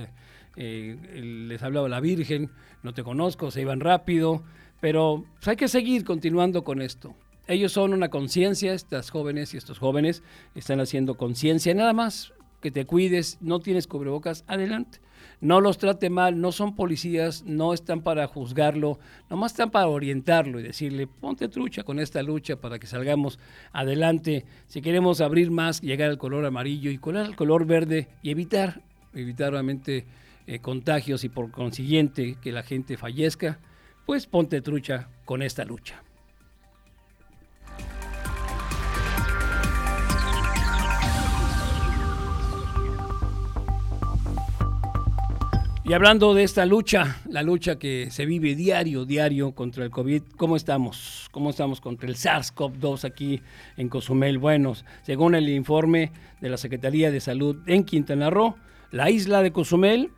eh, 0.56 0.98
les 1.48 1.62
hablaba 1.63 1.89
la 1.89 2.00
Virgen, 2.00 2.50
no 2.84 2.94
te 2.94 3.03
conozco, 3.03 3.51
se 3.51 3.62
iban 3.62 3.79
rápido, 3.79 4.44
pero 4.79 5.25
pues, 5.36 5.48
hay 5.48 5.56
que 5.56 5.68
seguir 5.68 6.03
continuando 6.03 6.63
con 6.63 6.82
esto. 6.82 7.15
Ellos 7.48 7.72
son 7.72 7.94
una 7.94 8.10
conciencia, 8.10 8.74
estas 8.74 9.10
jóvenes 9.10 9.53
y 9.53 9.58
estos 9.58 9.79
jóvenes 9.79 10.24
están 10.56 10.79
haciendo 10.79 11.15
conciencia, 11.15 11.74
nada 11.74 11.94
más 11.94 12.34
que 12.62 12.72
te 12.72 12.86
cuides, 12.86 13.38
no 13.41 13.60
tienes 13.60 13.88
cubrebocas, 13.88 14.44
adelante 14.48 15.00
no 15.41 15.62
los 15.62 15.77
trate 15.77 16.10
mal, 16.10 16.39
no 16.39 16.51
son 16.51 16.75
policías, 16.75 17.44
no 17.46 17.74
están 17.74 18.01
para 18.01 18.27
juzgarlo, 18.27 19.00
nomás 19.29 19.53
están 19.53 19.72
para 19.72 19.88
orientarlo 19.88 20.60
y 20.60 20.63
decirle, 20.63 21.08
ponte 21.08 21.48
trucha 21.48 21.84
con 21.84 22.00
esta 22.00 22.22
lucha 22.22 22.58
para 22.58 22.79
que 22.79 22.88
salgamos 22.88 23.39
adelante. 23.72 24.46
Si 24.68 24.82
queremos 24.82 25.22
abrir 25.22 25.50
más, 25.51 25.82
llegar 25.82 26.10
al 26.10 26.18
color 26.18 26.46
amarillo 26.46 26.91
y 26.91 26.98
colar 26.98 27.25
al 27.25 27.36
color 27.36 27.65
verde 27.65 28.10
y 28.22 28.32
evitar, 28.32 28.82
evitar 29.13 29.51
realmente 29.51 30.06
eh, 30.50 30.58
contagios 30.58 31.24
y 31.24 31.29
por 31.29 31.51
consiguiente 31.51 32.36
que 32.41 32.51
la 32.51 32.63
gente 32.63 32.98
fallezca, 32.98 33.60
pues 34.08 34.25
ponte 34.25 34.62
trucha 34.62 35.08
con 35.24 35.44
esta 35.44 35.63
lucha. 35.63 36.01
Y 45.84 45.94
hablando 45.94 46.34
de 46.34 46.41
esta 46.41 46.65
lucha, 46.65 47.22
la 47.29 47.44
lucha 47.44 47.77
que 47.77 48.10
se 48.10 48.25
vive 48.25 48.56
diario, 48.56 49.06
diario 49.06 49.51
contra 49.51 49.84
el 49.84 49.91
COVID, 49.91 50.24
¿cómo 50.36 50.56
estamos? 50.56 51.29
¿Cómo 51.32 51.51
estamos 51.51 51.79
contra 51.79 52.10
el 52.10 52.15
SARS-CoV-2 52.15 53.06
aquí 53.06 53.39
en 53.77 53.88
Cozumel? 53.88 54.39
Bueno, 54.39 54.74
según 55.03 55.36
el 55.36 55.48
informe 55.48 56.12
de 56.41 56.50
la 56.50 56.58
Secretaría 56.58 57.12
de 57.12 57.20
Salud 57.20 57.58
en 57.68 57.84
Quintana 57.84 58.32
Roo, 58.32 58.56
la 58.89 59.12
isla 59.12 59.44
de 59.44 59.51
Cozumel 59.51 60.10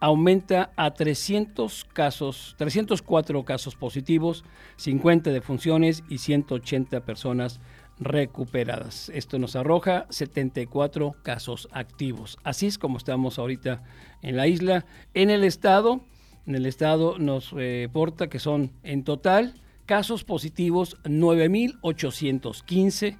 aumenta 0.00 0.72
a 0.76 0.92
300 0.92 1.84
casos, 1.92 2.54
304 2.58 3.44
casos 3.44 3.76
positivos, 3.76 4.44
50 4.76 5.30
defunciones 5.30 6.02
y 6.08 6.18
180 6.18 7.04
personas 7.04 7.60
recuperadas. 8.00 9.10
Esto 9.10 9.38
nos 9.38 9.54
arroja 9.56 10.06
74 10.08 11.16
casos 11.22 11.68
activos. 11.70 12.38
Así 12.42 12.66
es 12.66 12.78
como 12.78 12.96
estamos 12.96 13.38
ahorita 13.38 13.82
en 14.22 14.36
la 14.36 14.46
isla. 14.46 14.86
En 15.12 15.28
el 15.28 15.44
estado, 15.44 16.00
en 16.46 16.54
el 16.54 16.64
estado 16.64 17.18
nos 17.18 17.52
reporta 17.52 18.28
que 18.28 18.38
son 18.38 18.72
en 18.82 19.04
total 19.04 19.60
casos 19.84 20.24
positivos 20.24 20.96
9.815. 21.04 23.18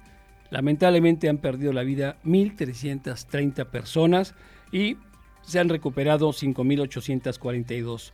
Lamentablemente 0.49 1.29
han 1.29 1.37
perdido 1.37 1.73
la 1.73 1.83
vida 1.83 2.17
1.330 2.25 3.67
personas 3.67 4.33
y 4.71 4.97
se 5.41 5.59
han 5.59 5.69
recuperado 5.69 6.29
5.842. 6.29 8.11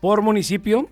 Por 0.00 0.22
municipio, 0.22 0.88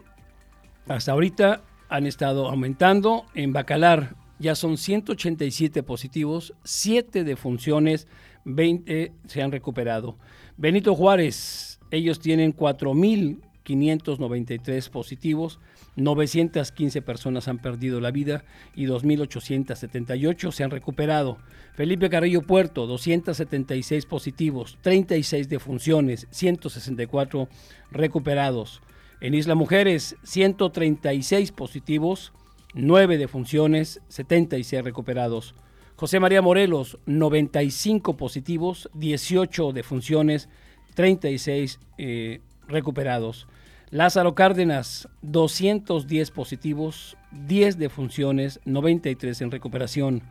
hasta 0.89 1.13
ahorita 1.13 1.63
han 1.89 2.07
estado 2.07 2.49
aumentando. 2.49 3.27
En 3.35 3.53
Bacalar 3.53 4.17
ya 4.39 4.55
son 4.55 4.77
187 4.77 5.83
positivos, 5.83 6.55
7 6.65 7.25
defunciones, 7.25 8.07
20 8.45 9.13
se 9.27 9.43
han 9.43 9.51
recuperado. 9.53 10.19
Benito 10.57 10.95
Juárez, 10.95 11.81
ellos 11.91 12.21
tienen 12.21 12.55
4.593 12.55 14.91
positivos, 14.91 15.59
915 15.97 17.03
personas 17.03 17.49
han 17.49 17.59
perdido 17.59 18.01
la 18.01 18.11
vida 18.11 18.45
y 18.75 18.87
2.878 18.87 20.53
se 20.53 20.65
han 20.65 20.71
recuperado. 20.71 21.39
Felipe 21.75 22.11
Carrillo 22.11 22.43
Puerto, 22.43 22.87
276 22.87 24.07
positivos, 24.07 24.79
36 24.83 25.49
defunciones, 25.49 26.27
164 26.31 27.49
recuperados. 27.91 28.83
En 29.21 29.35
Isla 29.35 29.55
Mujeres, 29.55 30.17
136 30.25 31.53
positivos, 31.53 32.33
9 32.75 33.19
defunciones, 33.19 34.01
76 34.09 34.85
recuperados. 34.85 35.55
José 35.97 36.19
María 36.19 36.43
Morelos, 36.43 36.99
95 37.07 38.17
positivos, 38.17 38.91
18 38.95 39.73
defunciones, 39.73 40.49
36 40.95 41.79
eh, 41.99 42.41
recuperados. 42.67 43.47
Lázaro 43.91 44.35
Cárdenas, 44.35 45.09
210 45.23 46.31
positivos, 46.31 47.17
10 47.47 47.79
defunciones, 47.79 48.61
93 48.65 49.41
en 49.43 49.51
recuperación. 49.51 50.23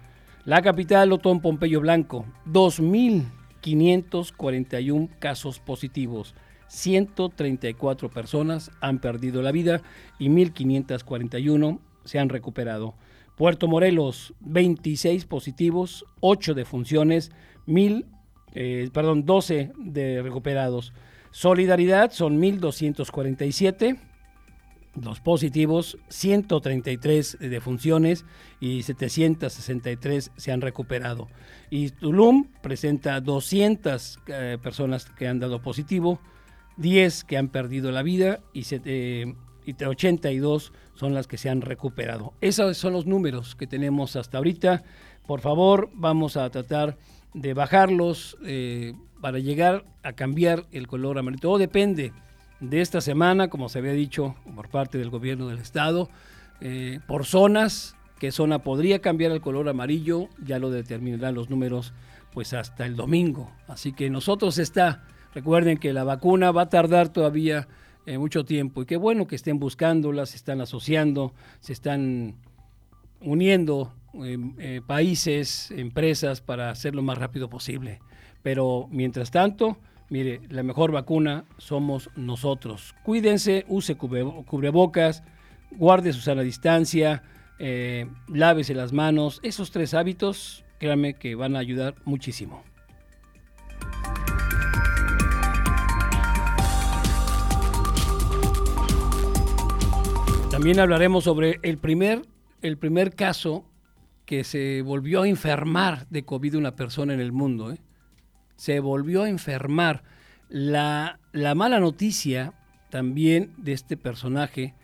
La 0.43 0.62
capital, 0.62 1.12
Otón 1.13 1.39
Pompeyo 1.39 1.79
Blanco, 1.79 2.25
2.541 2.48 5.10
casos 5.19 5.60
positivos. 5.60 6.33
134 6.67 8.10
personas 8.10 8.72
han 8.81 9.00
perdido 9.00 9.41
la 9.41 9.51
vida 9.51 9.81
y 10.19 10.29
1.541 10.29 11.79
se 12.03 12.19
han 12.19 12.29
recuperado. 12.29 12.95
Puerto 13.38 13.67
Morelos, 13.67 14.33
26 14.41 15.25
positivos, 15.25 16.05
8 16.19 16.55
defunciones, 16.55 17.31
mil, 17.65 18.07
eh, 18.53 18.89
perdón, 18.91 19.25
12 19.25 19.72
de 19.77 20.22
recuperados. 20.22 20.93
Solidaridad 21.33 22.11
son 22.11 22.39
1.247. 22.39 23.97
Los 25.01 25.19
positivos, 25.19 25.97
133 26.09 27.39
defunciones 27.39 28.23
y 28.59 28.83
763 28.83 30.31
se 30.37 30.51
han 30.51 30.61
recuperado. 30.61 31.27
Y 31.71 31.89
Tulum 31.89 32.49
presenta 32.61 33.19
200 33.19 34.19
eh, 34.27 34.57
personas 34.61 35.05
que 35.05 35.27
han 35.27 35.39
dado 35.39 35.59
positivo, 35.63 36.19
10 36.77 37.23
que 37.23 37.37
han 37.37 37.47
perdido 37.47 37.91
la 37.91 38.03
vida 38.03 38.41
y, 38.53 38.63
eh, 38.85 39.33
y 39.65 39.83
82 39.83 40.71
son 40.93 41.15
las 41.15 41.25
que 41.25 41.39
se 41.39 41.49
han 41.49 41.61
recuperado. 41.61 42.33
Esos 42.41 42.77
son 42.77 42.93
los 42.93 43.07
números 43.07 43.55
que 43.55 43.65
tenemos 43.65 44.15
hasta 44.15 44.37
ahorita. 44.37 44.83
Por 45.25 45.39
favor, 45.39 45.89
vamos 45.93 46.37
a 46.37 46.49
tratar 46.49 46.97
de 47.33 47.53
bajarlos 47.53 48.37
eh, 48.43 48.93
para 49.21 49.39
llegar 49.39 49.85
a 50.03 50.13
cambiar 50.13 50.65
el 50.71 50.87
color 50.87 51.17
amarillo. 51.17 51.41
Todo 51.41 51.57
depende 51.57 52.11
de 52.59 52.81
esta 52.81 53.01
semana, 53.01 53.49
como 53.49 53.69
se 53.69 53.79
había 53.79 53.93
dicho 53.93 54.35
por 54.55 54.69
parte 54.69 54.97
del 54.97 55.09
gobierno 55.09 55.47
del 55.47 55.59
estado, 55.59 56.09
eh, 56.61 56.99
por 57.07 57.25
zonas, 57.25 57.95
qué 58.19 58.31
zona 58.31 58.59
podría 58.59 58.99
cambiar 58.99 59.31
el 59.31 59.41
color 59.41 59.67
amarillo, 59.69 60.29
ya 60.45 60.59
lo 60.59 60.69
determinarán 60.69 61.35
los 61.35 61.49
números 61.49 61.93
pues 62.33 62.53
hasta 62.53 62.85
el 62.85 62.95
domingo. 62.95 63.51
Así 63.67 63.93
que 63.93 64.09
nosotros 64.09 64.57
está, 64.57 65.03
recuerden 65.33 65.77
que 65.77 65.93
la 65.93 66.03
vacuna 66.03 66.51
va 66.51 66.63
a 66.63 66.69
tardar 66.69 67.09
todavía 67.09 67.67
eh, 68.05 68.17
mucho 68.17 68.43
tiempo. 68.43 68.81
Y 68.81 68.85
qué 68.85 68.97
bueno 68.97 69.27
que 69.27 69.35
estén 69.35 69.59
buscándolas, 69.59 70.31
se 70.31 70.37
están 70.37 70.61
asociando, 70.61 71.33
se 71.61 71.73
están 71.73 72.35
uniendo 73.21 73.93
Em, 74.15 74.53
eh, 74.60 74.82
países, 74.86 75.72
empresas 75.72 76.39
para 76.39 76.70
hacerlo 76.70 77.01
más 77.01 77.17
rápido 77.17 77.50
posible. 77.50 78.00
Pero 78.43 78.88
mientras 78.91 79.32
tanto, 79.32 79.79
mire, 80.10 80.41
la 80.50 80.62
mejor 80.62 80.91
vacuna 80.91 81.46
somos 81.58 82.12
nosotros. 82.15 82.93
Cuídense, 83.03 83.65
use 83.67 83.96
cubrebocas, 83.96 85.24
guarde 85.72 86.13
su 86.13 86.22
sana 86.22 86.43
distancia, 86.43 87.24
eh, 87.58 88.08
lávese 88.27 88.75
las 88.75 88.93
manos. 88.93 89.39
Esos 89.41 89.72
tres 89.72 89.96
hábitos, 89.96 90.63
créanme 90.77 91.15
que 91.15 91.34
van 91.34 91.55
a 91.55 91.60
ayudar 91.60 91.96
muchísimo. 92.05 92.63
También 100.51 100.79
hablaremos 100.79 101.24
sobre 101.24 101.60
el 101.63 101.79
primer, 101.79 102.22
el 102.62 102.77
primer 102.77 103.15
caso 103.15 103.65
que 104.25 104.43
se 104.43 104.81
volvió 104.81 105.23
a 105.23 105.27
enfermar 105.27 106.07
de 106.09 106.23
COVID 106.23 106.55
una 106.55 106.75
persona 106.75 107.13
en 107.13 107.19
el 107.19 107.31
mundo. 107.31 107.71
¿eh? 107.71 107.79
Se 108.55 108.79
volvió 108.79 109.23
a 109.23 109.29
enfermar. 109.29 110.03
La, 110.49 111.19
la 111.31 111.55
mala 111.55 111.79
noticia 111.79 112.53
también 112.89 113.53
de 113.57 113.73
este 113.73 113.97
personaje 113.97 114.75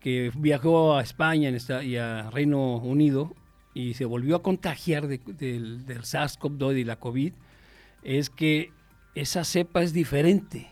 que 0.00 0.30
viajó 0.36 0.94
a 0.94 1.02
España 1.02 1.50
y 1.82 1.96
a 1.96 2.30
Reino 2.30 2.76
Unido 2.76 3.34
y 3.72 3.94
se 3.94 4.04
volvió 4.04 4.36
a 4.36 4.42
contagiar 4.42 5.06
del, 5.06 5.84
del 5.86 6.02
SARS-CoV-2 6.02 6.78
y 6.78 6.84
la 6.84 6.96
COVID, 6.96 7.32
es 8.02 8.30
que 8.30 8.72
esa 9.14 9.44
cepa 9.44 9.82
es 9.82 9.92
diferente. 9.92 10.68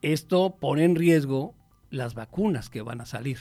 Esto 0.00 0.56
pone 0.60 0.84
en 0.84 0.94
riesgo 0.94 1.54
las 1.90 2.14
vacunas 2.14 2.70
que 2.70 2.82
van 2.82 3.00
a 3.00 3.06
salir. 3.06 3.38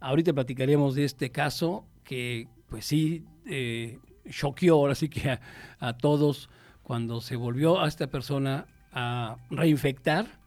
Ahorita 0.00 0.32
platicaríamos 0.32 0.94
de 0.94 1.04
este 1.04 1.30
caso 1.30 1.84
que, 2.04 2.48
pues 2.72 2.86
sí, 2.86 3.22
eh, 3.44 3.98
choqueó 4.30 4.76
ahora 4.76 4.94
sí 4.94 5.10
que 5.10 5.38
a, 5.78 5.92
todos 5.98 6.48
cuando 6.82 7.20
se 7.20 7.36
volvió 7.36 7.82
a 7.82 7.86
esta 7.86 8.06
persona 8.06 8.66
a 8.92 9.36
reinfectar, 9.50 10.38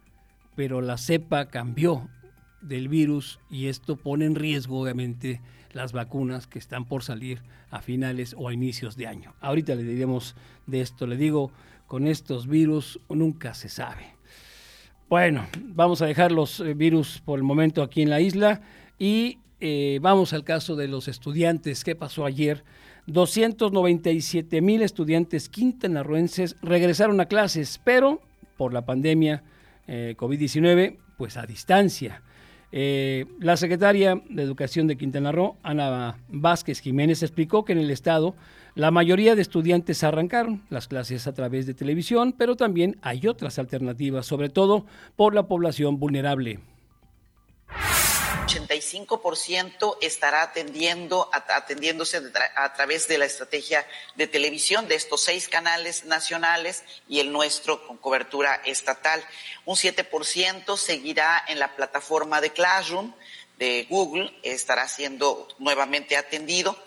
pero 0.55 0.81
la 0.81 0.97
cepa 0.97 1.49
cambió 1.49 2.09
del 2.63 2.87
virus 2.87 3.39
y 3.47 3.67
esto 3.67 3.95
pone 3.95 4.25
en 4.25 4.33
riesgo, 4.33 4.81
obviamente, 4.81 5.39
las 5.71 5.93
vacunas 5.93 6.47
que 6.47 6.57
están 6.57 6.85
por 6.85 7.03
salir 7.03 7.43
a 7.69 7.83
finales 7.83 8.35
o 8.35 8.49
a 8.49 8.53
inicios 8.55 8.95
de 8.95 9.05
año. 9.05 9.35
Ahorita 9.39 9.75
le 9.75 9.83
diremos 9.83 10.35
de 10.65 10.81
esto, 10.81 11.05
le 11.05 11.17
digo, 11.17 11.51
con 11.85 12.07
estos 12.07 12.47
virus 12.47 12.99
nunca 13.07 13.53
se 13.53 13.69
sabe. 13.69 14.15
Bueno, 15.09 15.45
vamos 15.61 16.01
a 16.01 16.07
dejar 16.07 16.31
los 16.31 16.59
eh, 16.59 16.73
virus 16.73 17.21
por 17.23 17.37
el 17.37 17.43
momento 17.43 17.83
aquí 17.83 18.01
en 18.01 18.09
la 18.09 18.19
isla 18.19 18.61
y 18.97 19.37
eh, 19.59 19.99
vamos 20.01 20.33
al 20.33 20.43
caso 20.43 20.75
de 20.75 20.87
los 20.87 21.07
estudiantes. 21.07 21.83
¿Qué 21.83 21.95
pasó 21.95 22.25
ayer? 22.25 22.63
297 23.07 24.61
mil 24.61 24.81
estudiantes 24.81 25.49
quintanarroenses 25.49 26.55
regresaron 26.61 27.19
a 27.21 27.25
clases, 27.25 27.79
pero 27.83 28.21
por 28.57 28.73
la 28.73 28.85
pandemia 28.85 29.43
eh, 29.87 30.15
COVID-19, 30.17 30.97
pues 31.17 31.37
a 31.37 31.45
distancia. 31.45 32.21
la 32.71 33.55
secretaria 33.55 34.21
de 34.29 34.43
Educación 34.43 34.87
de 34.87 34.97
Quintana 34.97 35.31
Roo, 35.31 35.55
Ana 35.63 36.17
Vázquez 36.27 36.81
Jiménez, 36.81 37.23
explicó 37.23 37.63
que 37.63 37.73
en 37.73 37.79
el 37.79 37.91
estado 37.91 38.35
la 38.75 38.91
mayoría 38.91 39.35
de 39.35 39.41
estudiantes 39.41 40.03
arrancaron 40.03 40.63
las 40.69 40.89
clases 40.89 41.27
a 41.27 41.33
través 41.33 41.65
de 41.65 41.73
televisión, 41.73 42.35
pero 42.37 42.57
también 42.57 42.97
hay 43.01 43.25
otras 43.25 43.57
alternativas, 43.57 44.25
sobre 44.25 44.49
todo 44.49 44.85
por 45.15 45.33
la 45.33 45.47
población 45.47 45.97
vulnerable. 45.97 46.59
85% 48.45 49.97
estará 50.01 50.43
atendiendo, 50.43 51.29
atendiéndose 51.31 52.21
a 52.55 52.73
través 52.73 53.07
de 53.07 53.17
la 53.17 53.25
estrategia 53.25 53.87
de 54.15 54.27
televisión 54.27 54.87
de 54.87 54.95
estos 54.95 55.21
seis 55.21 55.49
canales 55.49 56.05
nacionales 56.05 56.83
y 57.07 57.19
el 57.19 57.31
nuestro 57.31 57.87
con 57.87 57.97
cobertura 57.97 58.61
estatal. 58.65 59.23
Un 59.65 59.75
7% 59.75 60.77
seguirá 60.77 61.43
en 61.47 61.59
la 61.59 61.75
plataforma 61.75 62.39
de 62.39 62.53
Classroom 62.53 63.13
de 63.57 63.87
Google, 63.89 64.37
estará 64.43 64.87
siendo 64.87 65.47
nuevamente 65.59 66.17
atendido 66.17 66.77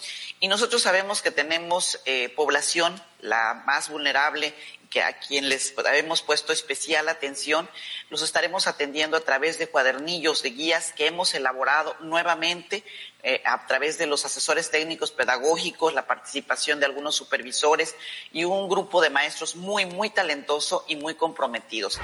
y 0.40 0.48
nosotros 0.48 0.82
sabemos 0.82 1.22
que 1.22 1.30
tenemos 1.32 2.00
eh, 2.04 2.28
población, 2.28 3.02
la 3.20 3.62
más 3.66 3.88
vulnerable, 3.88 4.54
que 4.90 5.02
a 5.02 5.18
quien 5.18 5.48
les 5.48 5.74
hemos 5.94 6.22
puesto 6.22 6.52
especial 6.52 7.08
atención, 7.08 7.68
los 8.10 8.22
estaremos 8.22 8.66
atendiendo 8.66 9.16
a 9.16 9.20
través 9.20 9.58
de 9.58 9.68
cuadernillos, 9.68 10.42
de 10.42 10.50
guías 10.50 10.92
que 10.92 11.06
hemos 11.06 11.34
elaborado 11.34 11.94
nuevamente 12.00 12.84
eh, 13.22 13.42
a 13.44 13.66
través 13.66 13.98
de 13.98 14.06
los 14.06 14.24
asesores 14.24 14.70
técnicos 14.70 15.10
pedagógicos, 15.10 15.94
la 15.94 16.06
participación 16.06 16.80
de 16.80 16.86
algunos 16.86 17.14
supervisores 17.14 17.94
y 18.32 18.44
un 18.44 18.68
grupo 18.68 19.02
de 19.02 19.10
maestros 19.10 19.56
muy, 19.56 19.86
muy 19.86 20.10
talentoso 20.10 20.84
y 20.88 20.96
muy 20.96 21.14
comprometidos. 21.14 22.00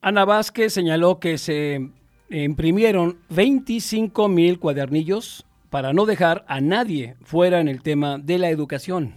Ana 0.00 0.24
Vázquez 0.24 0.72
señaló 0.72 1.20
que 1.20 1.38
se 1.38 1.80
imprimieron 2.30 3.20
25 3.28 4.28
mil 4.28 4.58
cuadernillos 4.58 5.44
para 5.70 5.92
no 5.92 6.06
dejar 6.06 6.44
a 6.48 6.60
nadie 6.60 7.16
fuera 7.22 7.60
en 7.60 7.68
el 7.68 7.82
tema 7.82 8.18
de 8.18 8.38
la 8.38 8.50
educación. 8.50 9.14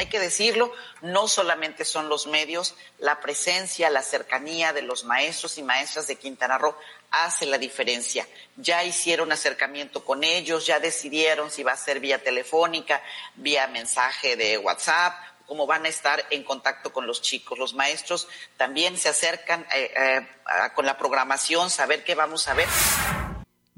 Hay 0.00 0.06
que 0.06 0.18
decirlo, 0.18 0.72
no 1.02 1.28
solamente 1.28 1.84
son 1.84 2.08
los 2.08 2.26
medios, 2.26 2.74
la 3.00 3.20
presencia, 3.20 3.90
la 3.90 4.00
cercanía 4.00 4.72
de 4.72 4.80
los 4.80 5.04
maestros 5.04 5.58
y 5.58 5.62
maestras 5.62 6.06
de 6.06 6.16
Quintana 6.16 6.56
Roo 6.56 6.74
hace 7.10 7.44
la 7.44 7.58
diferencia. 7.58 8.26
Ya 8.56 8.82
hicieron 8.82 9.30
acercamiento 9.30 10.02
con 10.02 10.24
ellos, 10.24 10.64
ya 10.64 10.80
decidieron 10.80 11.50
si 11.50 11.62
va 11.62 11.72
a 11.72 11.76
ser 11.76 12.00
vía 12.00 12.22
telefónica, 12.22 13.02
vía 13.34 13.66
mensaje 13.66 14.36
de 14.36 14.56
WhatsApp, 14.56 15.12
cómo 15.44 15.66
van 15.66 15.84
a 15.84 15.90
estar 15.90 16.24
en 16.30 16.44
contacto 16.44 16.94
con 16.94 17.06
los 17.06 17.20
chicos. 17.20 17.58
Los 17.58 17.74
maestros 17.74 18.26
también 18.56 18.96
se 18.96 19.10
acercan 19.10 19.66
eh, 19.74 19.92
eh, 19.94 20.26
con 20.74 20.86
la 20.86 20.96
programación, 20.96 21.68
saber 21.68 22.04
qué 22.04 22.14
vamos 22.14 22.48
a 22.48 22.54
ver. 22.54 22.68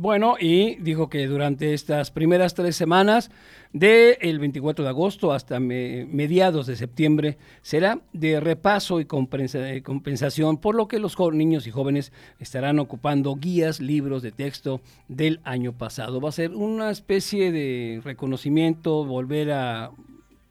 Bueno, 0.02 0.34
y 0.36 0.74
dijo 0.80 1.08
que 1.08 1.28
durante 1.28 1.74
estas 1.74 2.10
primeras 2.10 2.54
tres 2.54 2.74
semanas, 2.74 3.30
del 3.72 4.40
24 4.40 4.82
de 4.82 4.90
agosto 4.90 5.32
hasta 5.32 5.60
mediados 5.60 6.66
de 6.66 6.74
septiembre, 6.74 7.38
será 7.62 8.00
de 8.12 8.40
repaso 8.40 8.98
y 8.98 9.04
compensación, 9.04 10.56
por 10.56 10.74
lo 10.74 10.88
que 10.88 10.98
los 10.98 11.16
niños 11.32 11.68
y 11.68 11.70
jóvenes 11.70 12.10
estarán 12.40 12.80
ocupando 12.80 13.36
guías, 13.36 13.80
libros 13.80 14.22
de 14.22 14.32
texto 14.32 14.80
del 15.06 15.38
año 15.44 15.72
pasado. 15.72 16.20
Va 16.20 16.30
a 16.30 16.32
ser 16.32 16.50
una 16.50 16.90
especie 16.90 17.52
de 17.52 18.00
reconocimiento, 18.02 19.04
volver 19.04 19.52
a, 19.52 19.92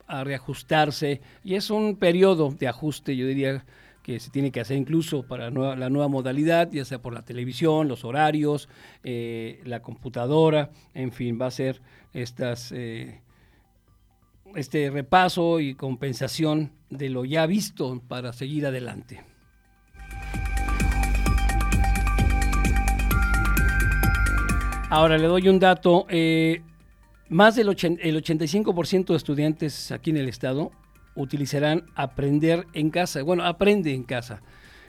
a 0.08 0.24
reajustarse, 0.24 1.20
y 1.44 1.56
es 1.56 1.70
un 1.70 1.98
periodo 1.98 2.56
de 2.58 2.70
ajuste, 2.70 3.18
yo 3.18 3.28
diría, 3.28 3.66
que 4.04 4.20
se 4.20 4.32
tiene 4.32 4.52
que 4.52 4.60
hacer 4.60 4.78
incluso 4.78 5.24
para 5.24 5.50
la 5.50 5.90
nueva 5.90 6.08
modalidad, 6.08 6.72
ya 6.72 6.86
sea 6.86 7.02
por 7.02 7.14
la 7.14 7.24
televisión, 7.24 7.88
los 7.88 8.04
horarios, 8.04 8.68
eh, 9.04 9.62
la 9.66 9.82
computadora, 9.82 10.72
en 10.94 11.12
fin, 11.12 11.38
va 11.40 11.48
a 11.48 11.52
ser 11.52 11.82
estas, 12.14 12.72
eh, 12.72 13.22
este 14.56 14.90
repaso 14.90 15.60
y 15.60 15.76
compensación 15.76 16.72
de 16.90 17.10
lo 17.10 17.26
ya 17.26 17.46
visto 17.46 18.02
para 18.08 18.34
seguir 18.34 18.66
adelante. 18.66 19.24
Ahora 24.90 25.18
le 25.18 25.28
doy 25.28 25.48
un 25.48 25.58
dato. 25.58 26.06
Eh, 26.10 26.64
más 27.30 27.56
del 27.56 27.70
el 27.70 28.18
85% 28.18 29.14
de 29.14 29.16
estudiantes 29.16 29.90
aquí 29.94 30.10
en 30.10 30.18
el 30.18 30.28
estado 30.28 30.72
utilizarán 31.15 31.86
Aprender 31.95 32.67
en 32.74 32.89
Casa. 32.89 33.24
Bueno, 33.24 33.43
Aprende 33.43 33.93
en 33.93 34.04
Casa. 34.04 34.41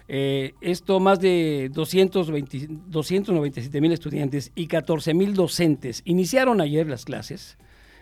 Eh, 0.09 0.55
esto 0.61 1.01
más 1.01 1.21
de 1.21 1.71
220, 1.73 2.67
297 2.89 3.81
mil 3.81 3.93
estudiantes 3.93 4.53
y 4.55 4.67
14 4.67 5.15
mil 5.15 5.35
docentes 5.35 6.03
iniciaron 6.05 6.61
ayer 6.61 6.89
las 6.89 7.05
clases, 7.05 7.57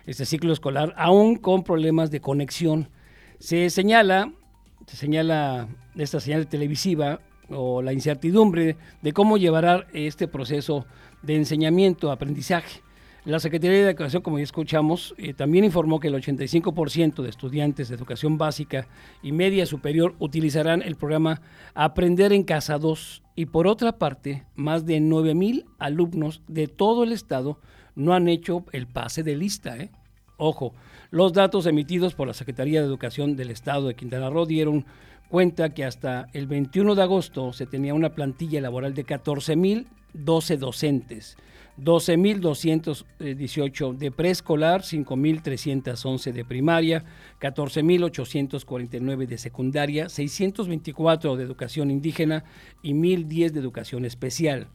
este 0.06 0.24
ciclo 0.24 0.52
escolar, 0.52 0.94
aún 0.96 1.36
con 1.36 1.62
problemas 1.62 2.10
de 2.10 2.20
conexión. 2.20 2.88
Se 3.38 3.70
señala, 3.70 4.32
se 4.86 4.96
señala 4.96 5.68
esta 5.96 6.20
señal 6.20 6.48
televisiva 6.48 7.20
o 7.48 7.82
la 7.82 7.92
incertidumbre 7.92 8.76
de 9.02 9.12
cómo 9.12 9.36
llevará 9.36 9.86
este 9.92 10.26
proceso 10.26 10.86
de 11.22 11.36
enseñamiento, 11.36 12.10
aprendizaje. 12.10 12.80
La 13.26 13.38
Secretaría 13.38 13.84
de 13.84 13.90
Educación, 13.90 14.22
como 14.22 14.38
ya 14.38 14.44
escuchamos, 14.44 15.14
eh, 15.18 15.34
también 15.34 15.66
informó 15.66 16.00
que 16.00 16.08
el 16.08 16.14
85% 16.14 17.22
de 17.22 17.28
estudiantes 17.28 17.90
de 17.90 17.94
educación 17.94 18.38
básica 18.38 18.88
y 19.22 19.32
media 19.32 19.66
superior 19.66 20.14
utilizarán 20.18 20.80
el 20.80 20.96
programa 20.96 21.42
Aprender 21.74 22.32
en 22.32 22.44
Casa 22.44 22.78
2 22.78 23.22
y 23.36 23.44
por 23.46 23.66
otra 23.66 23.98
parte, 23.98 24.46
más 24.54 24.86
de 24.86 25.00
9 25.00 25.34
mil 25.34 25.66
alumnos 25.78 26.40
de 26.48 26.66
todo 26.66 27.04
el 27.04 27.12
estado 27.12 27.60
no 27.94 28.14
han 28.14 28.26
hecho 28.26 28.64
el 28.72 28.86
pase 28.86 29.22
de 29.22 29.36
lista. 29.36 29.76
¿eh? 29.76 29.90
Ojo, 30.38 30.72
los 31.10 31.34
datos 31.34 31.66
emitidos 31.66 32.14
por 32.14 32.26
la 32.26 32.32
Secretaría 32.32 32.80
de 32.80 32.86
Educación 32.86 33.36
del 33.36 33.50
Estado 33.50 33.88
de 33.88 33.96
Quintana 33.96 34.30
Roo 34.30 34.46
dieron 34.46 34.86
cuenta 35.28 35.74
que 35.74 35.84
hasta 35.84 36.28
el 36.32 36.46
21 36.46 36.94
de 36.94 37.02
agosto 37.02 37.52
se 37.52 37.66
tenía 37.66 37.92
una 37.92 38.14
plantilla 38.14 38.62
laboral 38.62 38.94
de 38.94 39.04
14 39.04 39.56
mil 39.56 39.88
12 40.14 40.56
docentes 40.56 41.36
12.218 41.82 43.96
de 43.96 44.10
preescolar, 44.10 44.82
5.311 44.82 46.32
de 46.32 46.44
primaria, 46.44 47.04
14.849 47.40 49.26
de 49.26 49.38
secundaria, 49.38 50.08
624 50.08 51.36
de 51.36 51.44
educación 51.44 51.90
indígena 51.90 52.44
y 52.82 52.92
1.010 52.92 53.52
de 53.52 53.60
educación 53.60 54.04
especial. 54.04 54.66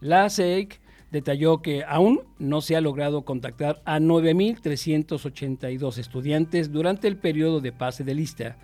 La 0.00 0.30
SEIC 0.30 0.80
detalló 1.10 1.60
que 1.62 1.84
aún 1.84 2.22
no 2.38 2.60
se 2.60 2.76
ha 2.76 2.80
logrado 2.80 3.22
contactar 3.22 3.82
a 3.84 3.98
9.382 4.00 5.98
estudiantes 5.98 6.72
durante 6.72 7.08
el 7.08 7.16
periodo 7.16 7.60
de 7.60 7.72
pase 7.72 8.04
de 8.04 8.14
lista, 8.14 8.56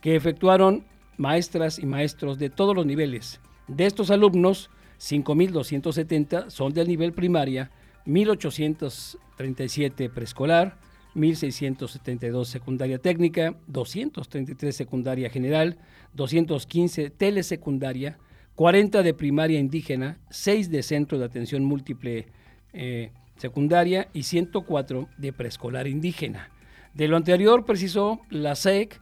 que 0.00 0.14
efectuaron 0.14 0.84
maestras 1.16 1.78
y 1.78 1.86
maestros 1.86 2.38
de 2.38 2.50
todos 2.50 2.76
los 2.76 2.84
niveles. 2.86 3.40
De 3.68 3.86
estos 3.86 4.12
alumnos, 4.12 4.70
5.270 4.98 6.50
son 6.50 6.72
del 6.72 6.88
nivel 6.88 7.12
primaria, 7.12 7.70
1.837 8.06 10.10
preescolar, 10.10 10.78
1.672 11.14 12.44
secundaria 12.44 12.98
técnica, 12.98 13.54
233 13.66 14.76
secundaria 14.76 15.30
general, 15.30 15.78
215 16.14 17.10
telesecundaria, 17.10 18.18
40 18.54 19.02
de 19.02 19.14
primaria 19.14 19.58
indígena, 19.58 20.18
6 20.30 20.70
de 20.70 20.82
centro 20.82 21.18
de 21.18 21.24
atención 21.24 21.64
múltiple 21.64 22.26
eh, 22.72 23.10
secundaria 23.36 24.08
y 24.12 24.24
104 24.24 25.08
de 25.18 25.32
preescolar 25.32 25.86
indígena. 25.86 26.50
De 26.94 27.08
lo 27.08 27.16
anterior 27.16 27.64
precisó 27.64 28.20
la 28.30 28.54
SEC 28.54 29.00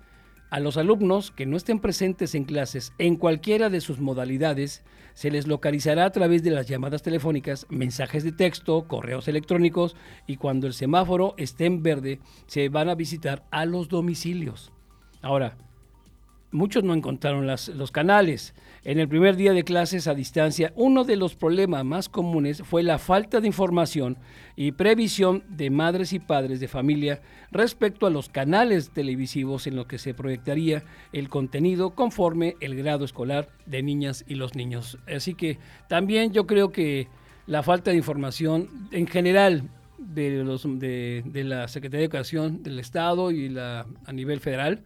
a 0.55 0.61
los 0.61 0.77
alumnos 0.77 1.33
que 1.33 1.47
no 1.47 1.57
estén 1.57 1.81
presentes 1.81 2.37
en 2.37 2.45
clases 2.45 2.93
en 2.99 3.17
cualquiera 3.17 3.71
de 3.71 3.81
sus 3.81 3.99
modalidades 3.99 4.85
se 5.12 5.33
les 5.33 5.49
localizará 5.49 6.05
a 6.05 6.12
través 6.12 6.45
de 6.45 6.53
las 6.53 6.69
llamadas 6.69 7.03
telefónicas, 7.03 7.67
mensajes 7.71 8.23
de 8.23 8.31
texto, 8.31 8.87
correos 8.87 9.27
electrónicos 9.27 9.97
y 10.29 10.37
cuando 10.37 10.69
el 10.69 10.73
semáforo 10.73 11.35
esté 11.38 11.67
en 11.67 11.83
verde 11.83 12.21
se 12.47 12.69
van 12.69 12.88
a 12.88 12.95
visitar 12.95 13.43
a 13.51 13.64
los 13.64 13.88
domicilios. 13.88 14.71
Ahora, 15.23 15.57
muchos 16.55 16.85
no 16.85 16.95
encontraron 16.95 17.47
los 17.47 17.90
canales. 17.90 18.55
En 18.85 18.99
el 18.99 19.09
primer 19.09 19.37
día 19.37 19.53
de 19.53 19.64
clases 19.64 20.07
a 20.07 20.14
distancia, 20.14 20.73
uno 20.77 21.05
de 21.05 21.17
los 21.17 21.35
problemas 21.35 21.85
más 21.85 22.09
comunes 22.09 22.62
fue 22.62 22.83
la 22.83 22.99
falta 22.99 23.40
de 23.40 23.49
información 23.49 24.17
y 24.57 24.73
previsión 24.73 25.43
de 25.49 25.71
madres 25.71 26.12
y 26.12 26.21
padres 26.21 26.61
de 26.61 26.69
familia 26.69 27.21
respecto 27.51 28.07
a 28.07 28.11
los 28.11 28.29
canales 28.29 28.90
televisivos 28.90 29.67
en 29.67 29.75
los 29.75 29.87
que 29.87 29.99
se 29.99 30.14
proyectaría 30.14 30.85
el 31.12 31.29
contenido 31.29 31.95
conforme 31.95 32.57
el 32.61 32.77
grado 32.77 33.05
escolar 33.05 33.49
de 33.67 33.83
niñas 33.83 34.25
y 34.29 34.37
los 34.37 34.55
niños. 34.55 34.99
Así 35.09 35.35
que 35.35 35.59
también 35.88 36.33
yo 36.33 36.47
creo 36.47 36.71
que 36.71 37.09
la 37.47 37.62
falta 37.62 37.90
de 37.90 37.97
información 37.97 38.88
en 38.93 39.07
general 39.07 39.69
de, 39.99 40.45
los, 40.45 40.67
de, 40.79 41.23
la 41.45 41.69
Secretaría 41.69 42.01
de 42.01 42.05
Educación 42.05 42.62
del 42.62 42.79
Estado 42.79 43.31
y 43.31 43.49
la, 43.49 43.87
a 44.07 44.12
nivel 44.12 44.40
federal, 44.40 44.83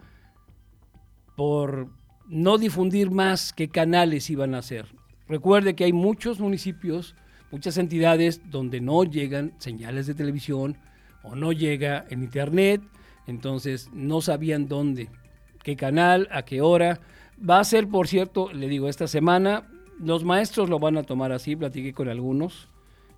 por 1.38 1.86
no 2.26 2.58
difundir 2.58 3.12
más 3.12 3.52
qué 3.52 3.68
canales 3.68 4.28
iban 4.28 4.56
a 4.56 4.58
hacer. 4.58 4.86
Recuerde 5.28 5.76
que 5.76 5.84
hay 5.84 5.92
muchos 5.92 6.40
municipios, 6.40 7.14
muchas 7.52 7.78
entidades 7.78 8.50
donde 8.50 8.80
no 8.80 9.04
llegan 9.04 9.54
señales 9.58 10.08
de 10.08 10.14
televisión 10.14 10.78
o 11.22 11.36
no 11.36 11.52
llega 11.52 12.04
en 12.10 12.24
internet, 12.24 12.80
entonces 13.28 13.88
no 13.92 14.20
sabían 14.20 14.66
dónde, 14.66 15.10
qué 15.62 15.76
canal, 15.76 16.26
a 16.32 16.42
qué 16.42 16.60
hora. 16.60 16.98
Va 17.48 17.60
a 17.60 17.64
ser, 17.64 17.86
por 17.86 18.08
cierto, 18.08 18.52
le 18.52 18.66
digo, 18.66 18.88
esta 18.88 19.06
semana 19.06 19.68
los 20.00 20.24
maestros 20.24 20.68
lo 20.68 20.80
van 20.80 20.96
a 20.96 21.04
tomar 21.04 21.30
así, 21.30 21.54
platiqué 21.54 21.92
con 21.92 22.08
algunos, 22.08 22.68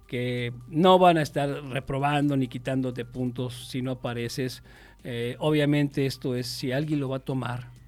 que 0.07 0.53
no 0.69 0.99
van 0.99 1.17
a 1.17 1.23
estar 1.23 1.49
reprobando 1.49 2.37
ni 2.37 2.49
quitándote 2.49 3.07
puntos 3.07 3.71
si 3.71 3.81
no 3.81 3.93
apareces. 3.93 4.63
Eh, 5.05 5.37
obviamente 5.39 6.05
esto 6.05 6.35
es, 6.35 6.49
si 6.49 6.71
alguien 6.71 7.01
lo 7.01 7.09
va 7.09 7.17
a 7.17 7.21
tomar, 7.21 7.80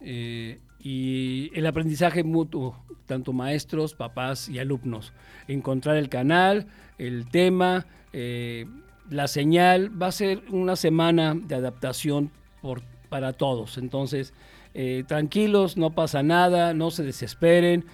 eh, 0.00 0.60
y 0.78 1.50
el 1.54 1.66
aprendizaje 1.66 2.24
mutuo, 2.24 2.76
tanto 3.06 3.32
maestros, 3.32 3.94
papás 3.94 4.48
y 4.48 4.58
alumnos. 4.58 5.12
Encontrar 5.48 5.96
el 5.96 6.08
canal, 6.08 6.66
el 6.98 7.28
tema, 7.28 7.86
eh, 8.12 8.66
la 9.10 9.28
señal. 9.28 9.90
Va 10.00 10.08
a 10.08 10.12
ser 10.12 10.42
una 10.50 10.76
semana 10.76 11.34
de 11.34 11.54
adaptación 11.54 12.30
por, 12.62 12.82
para 13.08 13.32
todos. 13.32 13.78
Entonces, 13.78 14.32
eh, 14.72 15.04
tranquilos, 15.06 15.76
no 15.76 15.90
pasa 15.90 16.22
nada, 16.22 16.72
no 16.74 16.90
se 16.90 17.02
desesperen. 17.02 17.84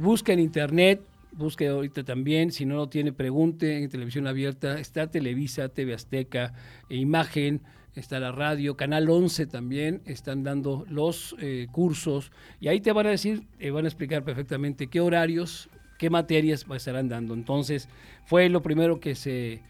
busquen 0.00 0.40
internet, 0.40 1.00
busque 1.32 1.68
ahorita 1.68 2.04
también, 2.04 2.50
si 2.50 2.66
no 2.66 2.74
lo 2.76 2.88
tiene, 2.88 3.12
pregunte 3.12 3.82
en 3.82 3.88
televisión 3.88 4.26
abierta. 4.26 4.78
Está 4.78 5.08
Televisa, 5.08 5.68
TV 5.68 5.94
Azteca, 5.94 6.52
Imagen 6.88 7.62
está 7.98 8.20
la 8.20 8.32
radio, 8.32 8.76
Canal 8.76 9.08
11 9.08 9.46
también, 9.46 10.02
están 10.04 10.44
dando 10.44 10.86
los 10.88 11.34
eh, 11.40 11.66
cursos 11.72 12.30
y 12.60 12.68
ahí 12.68 12.80
te 12.80 12.92
van 12.92 13.06
a 13.06 13.10
decir, 13.10 13.46
te 13.58 13.70
van 13.70 13.84
a 13.84 13.88
explicar 13.88 14.24
perfectamente 14.24 14.86
qué 14.86 15.00
horarios, 15.00 15.68
qué 15.98 16.10
materias 16.10 16.64
estarán 16.74 17.08
dando. 17.08 17.34
Entonces, 17.34 17.88
fue 18.24 18.48
lo 18.48 18.62
primero 18.62 19.00
que 19.00 19.14
se, 19.14 19.62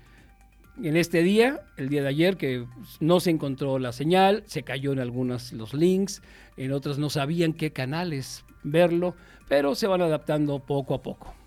en 0.83 0.97
este 0.97 1.23
día, 1.23 1.61
el 1.77 1.88
día 1.88 2.03
de 2.03 2.09
ayer, 2.09 2.37
que 2.37 2.67
no 3.01 3.21
se 3.21 3.31
encontró 3.31 3.79
la 3.79 3.93
señal, 3.93 4.45
se 4.47 4.62
cayó 4.62 4.93
en 4.93 5.01
algunas 5.01 5.53
los 5.53 5.75
links, 5.75 6.23
en 6.57 6.73
otras 6.73 6.99
no 6.99 7.11
sabían 7.11 7.53
qué 7.53 7.73
canales 7.73 8.45
verlo, 8.62 9.14
pero 9.49 9.75
se 9.75 9.87
van 9.87 10.03
adaptando 10.03 10.59
poco 10.61 10.95
a 10.95 11.03
poco. 11.03 11.38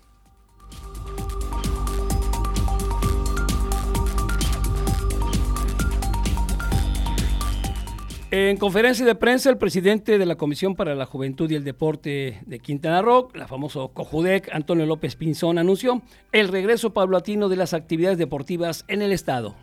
En 8.34 8.56
conferencia 8.56 9.04
de 9.04 9.14
prensa, 9.14 9.50
el 9.50 9.58
presidente 9.58 10.16
de 10.16 10.24
la 10.24 10.36
Comisión 10.36 10.74
para 10.74 10.94
la 10.94 11.04
Juventud 11.04 11.50
y 11.50 11.54
el 11.54 11.64
Deporte 11.64 12.40
de 12.46 12.60
Quintana 12.60 13.02
Roo, 13.02 13.28
la 13.34 13.46
famoso 13.46 13.92
COJUDEC, 13.92 14.48
Antonio 14.54 14.86
López 14.86 15.16
Pinzón, 15.16 15.58
anunció 15.58 16.00
el 16.32 16.48
regreso 16.48 16.94
paulatino 16.94 17.50
de 17.50 17.56
las 17.56 17.74
actividades 17.74 18.16
deportivas 18.16 18.86
en 18.88 19.02
el 19.02 19.12
Estado. 19.12 19.54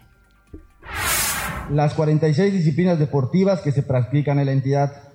Las 1.72 1.96
46 1.96 2.54
disciplinas 2.54 3.00
deportivas 3.00 3.62
que 3.62 3.72
se 3.72 3.82
practican 3.82 4.38
en 4.38 4.46
la 4.46 4.52
entidad, 4.52 5.14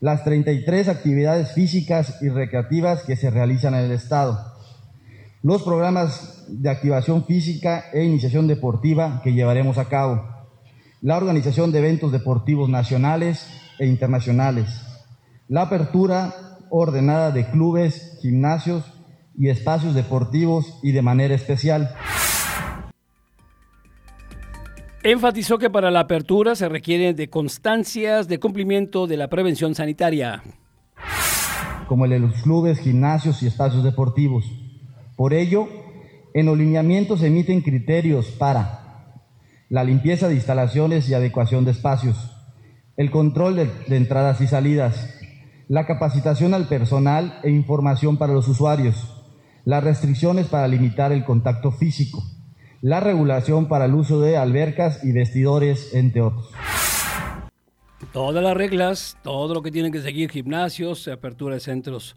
las 0.00 0.22
33 0.24 0.88
actividades 0.88 1.52
físicas 1.52 2.18
y 2.20 2.28
recreativas 2.28 3.04
que 3.04 3.16
se 3.16 3.30
realizan 3.30 3.72
en 3.72 3.86
el 3.86 3.92
Estado, 3.92 4.38
los 5.42 5.62
programas 5.62 6.44
de 6.48 6.68
activación 6.68 7.24
física 7.24 7.86
e 7.94 8.04
iniciación 8.04 8.46
deportiva 8.46 9.22
que 9.24 9.32
llevaremos 9.32 9.78
a 9.78 9.86
cabo 9.86 10.35
la 11.02 11.16
organización 11.16 11.72
de 11.72 11.78
eventos 11.78 12.12
deportivos 12.12 12.68
nacionales 12.68 13.46
e 13.78 13.86
internacionales, 13.86 14.82
la 15.48 15.62
apertura 15.62 16.34
ordenada 16.70 17.30
de 17.30 17.46
clubes, 17.46 18.18
gimnasios 18.22 18.84
y 19.38 19.48
espacios 19.48 19.94
deportivos 19.94 20.78
y 20.82 20.92
de 20.92 21.02
manera 21.02 21.34
especial. 21.34 21.94
Enfatizó 25.02 25.58
que 25.58 25.70
para 25.70 25.90
la 25.90 26.00
apertura 26.00 26.56
se 26.56 26.68
requieren 26.68 27.14
de 27.14 27.30
constancias 27.30 28.26
de 28.26 28.40
cumplimiento 28.40 29.06
de 29.06 29.16
la 29.16 29.28
prevención 29.28 29.74
sanitaria. 29.74 30.42
Como 31.86 32.06
el 32.06 32.10
de 32.10 32.18
los 32.18 32.42
clubes, 32.42 32.80
gimnasios 32.80 33.40
y 33.42 33.46
espacios 33.46 33.84
deportivos. 33.84 34.44
Por 35.14 35.32
ello, 35.32 35.68
en 36.34 36.46
los 36.46 36.58
lineamientos 36.58 37.20
se 37.20 37.28
emiten 37.28 37.60
criterios 37.60 38.26
para 38.32 38.85
la 39.68 39.82
limpieza 39.82 40.28
de 40.28 40.34
instalaciones 40.34 41.08
y 41.08 41.14
adecuación 41.14 41.64
de 41.64 41.72
espacios, 41.72 42.30
el 42.96 43.10
control 43.10 43.56
de, 43.56 43.96
entradas 43.96 44.40
y 44.40 44.46
salidas, 44.46 45.14
la 45.68 45.86
capacitación 45.86 46.54
al 46.54 46.68
personal 46.68 47.40
e 47.42 47.50
información 47.50 48.16
para 48.16 48.32
los 48.32 48.46
usuarios, 48.46 49.24
las 49.64 49.82
restricciones 49.82 50.46
para 50.46 50.68
limitar 50.68 51.10
el 51.10 51.24
contacto 51.24 51.72
físico, 51.72 52.22
la 52.80 53.00
regulación 53.00 53.66
para 53.66 53.86
el 53.86 53.94
uso 53.94 54.20
de 54.20 54.36
albercas 54.36 55.04
y 55.04 55.12
vestidores, 55.12 55.92
entre 55.94 56.22
otros. 56.22 56.50
Todas 58.12 58.42
las 58.44 58.56
reglas, 58.56 59.18
todo 59.22 59.52
lo 59.52 59.62
que 59.62 59.72
tienen 59.72 59.90
que 59.90 60.00
seguir, 60.00 60.30
gimnasios, 60.30 61.08
apertura 61.08 61.54
de 61.54 61.60
centros 61.60 62.16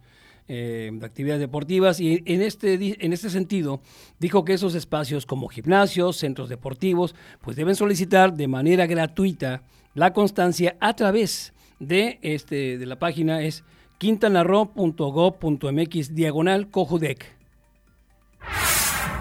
eh, 0.51 0.89
de 0.91 1.05
actividades 1.05 1.39
deportivas 1.39 1.99
y 1.99 2.23
en 2.25 2.41
este, 2.41 3.05
en 3.05 3.13
este 3.13 3.29
sentido 3.29 3.81
dijo 4.19 4.43
que 4.43 4.53
esos 4.53 4.73
espacios 4.73 5.27
como 5.27 5.47
gimnasios, 5.47 6.17
centros 6.17 6.49
deportivos, 6.49 7.13
pues 7.41 7.55
deben 7.55 7.75
solicitar 7.75 8.33
de 8.33 8.47
manera 8.47 8.87
gratuita 8.87 9.61
la 9.93 10.11
constancia 10.11 10.75
a 10.79 10.95
través 10.95 11.53
de, 11.79 12.17
este, 12.23 12.79
de 12.79 12.85
la 12.87 12.97
página 12.97 13.43
es 13.43 13.63
quintanarro.gov.mx 13.99 16.15
diagonal 16.15 16.71
cojudec. 16.71 17.27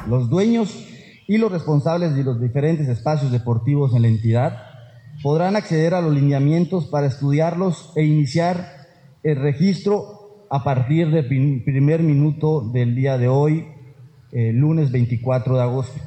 Los 0.09 0.31
dueños 0.31 0.83
y 1.27 1.37
los 1.37 1.53
responsables 1.53 2.17
de 2.17 2.25
los 2.25 2.41
diferentes 2.41 2.89
espacios 2.89 3.31
deportivos 3.31 3.95
en 3.95 4.01
la 4.03 4.09
entidad 4.09 4.63
podrán 5.23 5.57
acceder 5.57 5.93
a 5.93 6.01
los 6.01 6.15
lineamientos 6.15 6.87
para 6.87 7.07
estudiarlos 7.07 7.93
e 7.97 8.05
iniciar 8.05 8.79
el 9.23 9.37
registro 9.37 10.18
a 10.51 10.65
partir 10.65 11.11
del 11.11 11.27
primer 11.63 12.03
minuto 12.03 12.61
del 12.61 12.95
día 12.95 13.19
de 13.19 13.29
hoy, 13.29 13.67
lunes 14.33 14.91
24 14.91 15.57
de 15.57 15.63
agosto. 15.63 16.01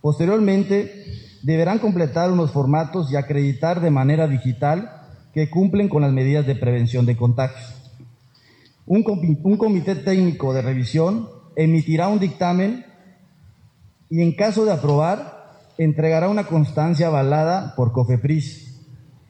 Posteriormente, 0.00 0.92
deberán 1.42 1.78
completar 1.78 2.30
unos 2.30 2.52
formatos 2.52 3.10
y 3.10 3.16
acreditar 3.16 3.80
de 3.80 3.90
manera 3.90 4.26
digital 4.26 4.90
que 5.32 5.48
cumplen 5.48 5.88
con 5.88 6.02
las 6.02 6.12
medidas 6.12 6.46
de 6.46 6.54
prevención 6.54 7.06
de 7.06 7.16
contagios. 7.16 7.74
Un, 8.86 9.04
un 9.42 9.56
comité 9.56 9.94
técnico 9.94 10.52
de 10.52 10.62
revisión 10.62 11.28
emitirá 11.56 12.08
un 12.08 12.18
dictamen 12.18 12.84
y 14.10 14.22
en 14.22 14.34
caso 14.34 14.64
de 14.64 14.72
aprobar, 14.72 15.52
entregará 15.78 16.28
una 16.28 16.44
constancia 16.44 17.06
avalada 17.06 17.74
por 17.76 17.92
COFEPRIS. 17.92 18.80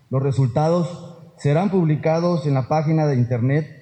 Los 0.09 0.23
resultados 0.23 1.17
serán 1.37 1.71
publicados 1.71 2.47
en 2.47 2.55
la 2.55 2.67
página 2.67 3.07
de 3.07 3.17
internet 3.17 3.80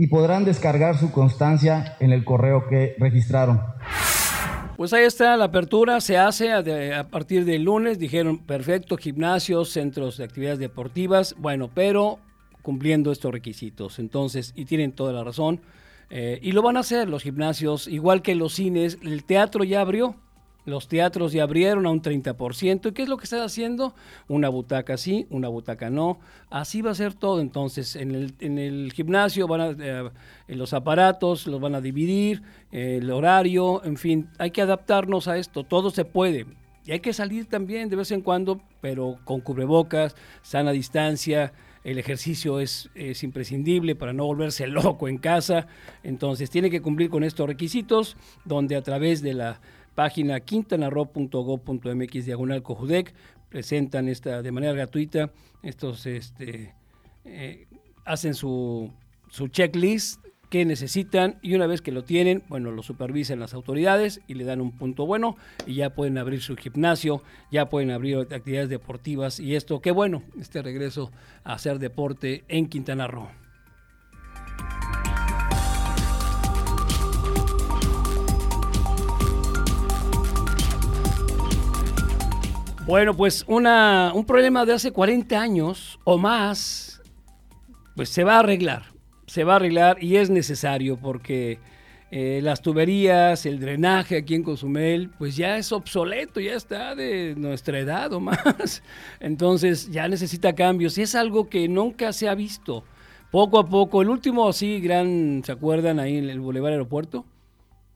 y 0.00 0.06
podrán 0.06 0.46
descargar 0.46 0.96
su 0.96 1.12
constancia 1.12 1.94
en 2.00 2.10
el 2.10 2.24
correo 2.24 2.66
que 2.70 2.96
registraron. 2.98 3.60
Pues 4.78 4.94
ahí 4.94 5.04
está, 5.04 5.36
la 5.36 5.44
apertura 5.44 6.00
se 6.00 6.16
hace 6.16 6.52
a, 6.52 7.06
partir 7.10 7.44
del 7.44 7.64
lunes, 7.64 7.98
dijeron, 7.98 8.38
perfecto, 8.38 8.96
gimnasios, 8.96 9.68
centros 9.68 10.16
de 10.16 10.24
actividades 10.24 10.58
deportivas, 10.58 11.34
bueno, 11.36 11.68
pero 11.74 12.18
cumpliendo 12.62 13.12
estos 13.12 13.30
requisitos. 13.30 13.98
Entonces, 13.98 14.54
y 14.56 14.64
tienen 14.64 14.92
toda 14.92 15.12
la 15.12 15.22
razón, 15.22 15.60
eh, 16.08 16.38
y 16.40 16.52
lo 16.52 16.62
van 16.62 16.78
a 16.78 16.80
hacer 16.80 17.06
los 17.06 17.22
gimnasios, 17.22 17.86
igual 17.86 18.22
que 18.22 18.34
los 18.34 18.54
cines, 18.54 18.96
el 19.02 19.24
teatro 19.24 19.64
ya 19.64 19.82
abrió, 19.82 20.14
los 20.70 20.88
teatros 20.88 21.32
ya 21.32 21.42
abrieron 21.42 21.84
a 21.86 21.90
un 21.90 22.00
30%. 22.00 22.88
¿Y 22.88 22.92
qué 22.92 23.02
es 23.02 23.08
lo 23.08 23.18
que 23.18 23.24
está 23.24 23.44
haciendo? 23.44 23.94
Una 24.28 24.48
butaca 24.48 24.96
sí, 24.96 25.26
una 25.28 25.48
butaca 25.48 25.90
no. 25.90 26.18
Así 26.48 26.80
va 26.80 26.92
a 26.92 26.94
ser 26.94 27.14
todo. 27.14 27.40
Entonces, 27.40 27.96
en 27.96 28.14
el, 28.14 28.34
en 28.40 28.58
el 28.58 28.92
gimnasio 28.92 29.46
van 29.46 29.60
a, 29.60 29.76
eh, 29.78 30.10
los 30.48 30.72
aparatos 30.72 31.46
los 31.46 31.60
van 31.60 31.74
a 31.74 31.80
dividir, 31.80 32.42
el 32.72 33.10
horario, 33.10 33.84
en 33.84 33.96
fin, 33.96 34.28
hay 34.38 34.50
que 34.50 34.62
adaptarnos 34.62 35.28
a 35.28 35.36
esto. 35.36 35.64
Todo 35.64 35.90
se 35.90 36.04
puede. 36.04 36.46
Y 36.86 36.92
hay 36.92 37.00
que 37.00 37.12
salir 37.12 37.46
también 37.46 37.88
de 37.88 37.96
vez 37.96 38.10
en 38.10 38.22
cuando, 38.22 38.60
pero 38.80 39.18
con 39.24 39.40
cubrebocas, 39.40 40.16
sana 40.42 40.72
distancia. 40.72 41.52
El 41.82 41.98
ejercicio 41.98 42.60
es 42.60 42.90
imprescindible 43.22 43.94
para 43.94 44.12
no 44.12 44.26
volverse 44.26 44.66
loco 44.68 45.08
en 45.08 45.18
casa. 45.18 45.66
Entonces, 46.02 46.50
tiene 46.50 46.70
que 46.70 46.82
cumplir 46.82 47.10
con 47.10 47.24
estos 47.24 47.46
requisitos, 47.46 48.16
donde 48.44 48.76
a 48.76 48.82
través 48.82 49.22
de 49.22 49.34
la 49.34 49.60
página 49.94 50.40
quintanarro.gov.mx 50.40 52.24
diagonal 52.26 52.62
cojudec, 52.62 53.14
presentan 53.48 54.08
esta 54.08 54.42
de 54.42 54.52
manera 54.52 54.72
gratuita, 54.72 55.30
estos 55.62 56.06
este, 56.06 56.74
eh, 57.24 57.66
hacen 58.04 58.34
su, 58.34 58.90
su 59.28 59.48
checklist 59.48 60.24
que 60.50 60.64
necesitan 60.64 61.38
y 61.42 61.54
una 61.54 61.66
vez 61.66 61.80
que 61.80 61.92
lo 61.92 62.02
tienen, 62.02 62.42
bueno, 62.48 62.72
lo 62.72 62.82
supervisan 62.82 63.38
las 63.38 63.54
autoridades 63.54 64.20
y 64.26 64.34
le 64.34 64.44
dan 64.44 64.60
un 64.60 64.72
punto 64.72 65.06
bueno 65.06 65.36
y 65.64 65.74
ya 65.74 65.90
pueden 65.90 66.18
abrir 66.18 66.42
su 66.42 66.56
gimnasio, 66.56 67.22
ya 67.52 67.68
pueden 67.68 67.92
abrir 67.92 68.18
actividades 68.18 68.68
deportivas 68.68 69.38
y 69.38 69.54
esto, 69.54 69.80
qué 69.80 69.92
bueno, 69.92 70.24
este 70.38 70.60
regreso 70.60 71.12
a 71.44 71.54
hacer 71.54 71.78
deporte 71.78 72.44
en 72.48 72.68
Quintana 72.68 73.06
Roo. 73.06 73.28
Bueno, 82.90 83.14
pues 83.14 83.44
una, 83.46 84.10
un 84.16 84.24
problema 84.24 84.66
de 84.66 84.72
hace 84.72 84.90
40 84.90 85.40
años 85.40 86.00
o 86.02 86.18
más, 86.18 87.00
pues 87.94 88.08
se 88.08 88.24
va 88.24 88.34
a 88.34 88.38
arreglar, 88.40 88.86
se 89.28 89.44
va 89.44 89.52
a 89.52 89.56
arreglar 89.56 90.02
y 90.02 90.16
es 90.16 90.28
necesario 90.28 90.96
porque 90.96 91.60
eh, 92.10 92.40
las 92.42 92.62
tuberías, 92.62 93.46
el 93.46 93.60
drenaje 93.60 94.16
aquí 94.16 94.34
en 94.34 94.42
Cozumel, 94.42 95.08
pues 95.16 95.36
ya 95.36 95.56
es 95.56 95.70
obsoleto, 95.70 96.40
ya 96.40 96.54
está 96.54 96.96
de 96.96 97.36
nuestra 97.36 97.78
edad 97.78 98.12
o 98.12 98.18
más. 98.18 98.82
Entonces 99.20 99.88
ya 99.92 100.08
necesita 100.08 100.56
cambios 100.56 100.98
y 100.98 101.02
es 101.02 101.14
algo 101.14 101.48
que 101.48 101.68
nunca 101.68 102.12
se 102.12 102.28
ha 102.28 102.34
visto. 102.34 102.82
Poco 103.30 103.60
a 103.60 103.68
poco, 103.68 104.02
el 104.02 104.08
último 104.08 104.48
así 104.48 104.80
gran, 104.80 105.42
¿se 105.44 105.52
acuerdan 105.52 106.00
ahí 106.00 106.18
en 106.18 106.28
el 106.28 106.40
Boulevard 106.40 106.72
Aeropuerto? 106.72 107.24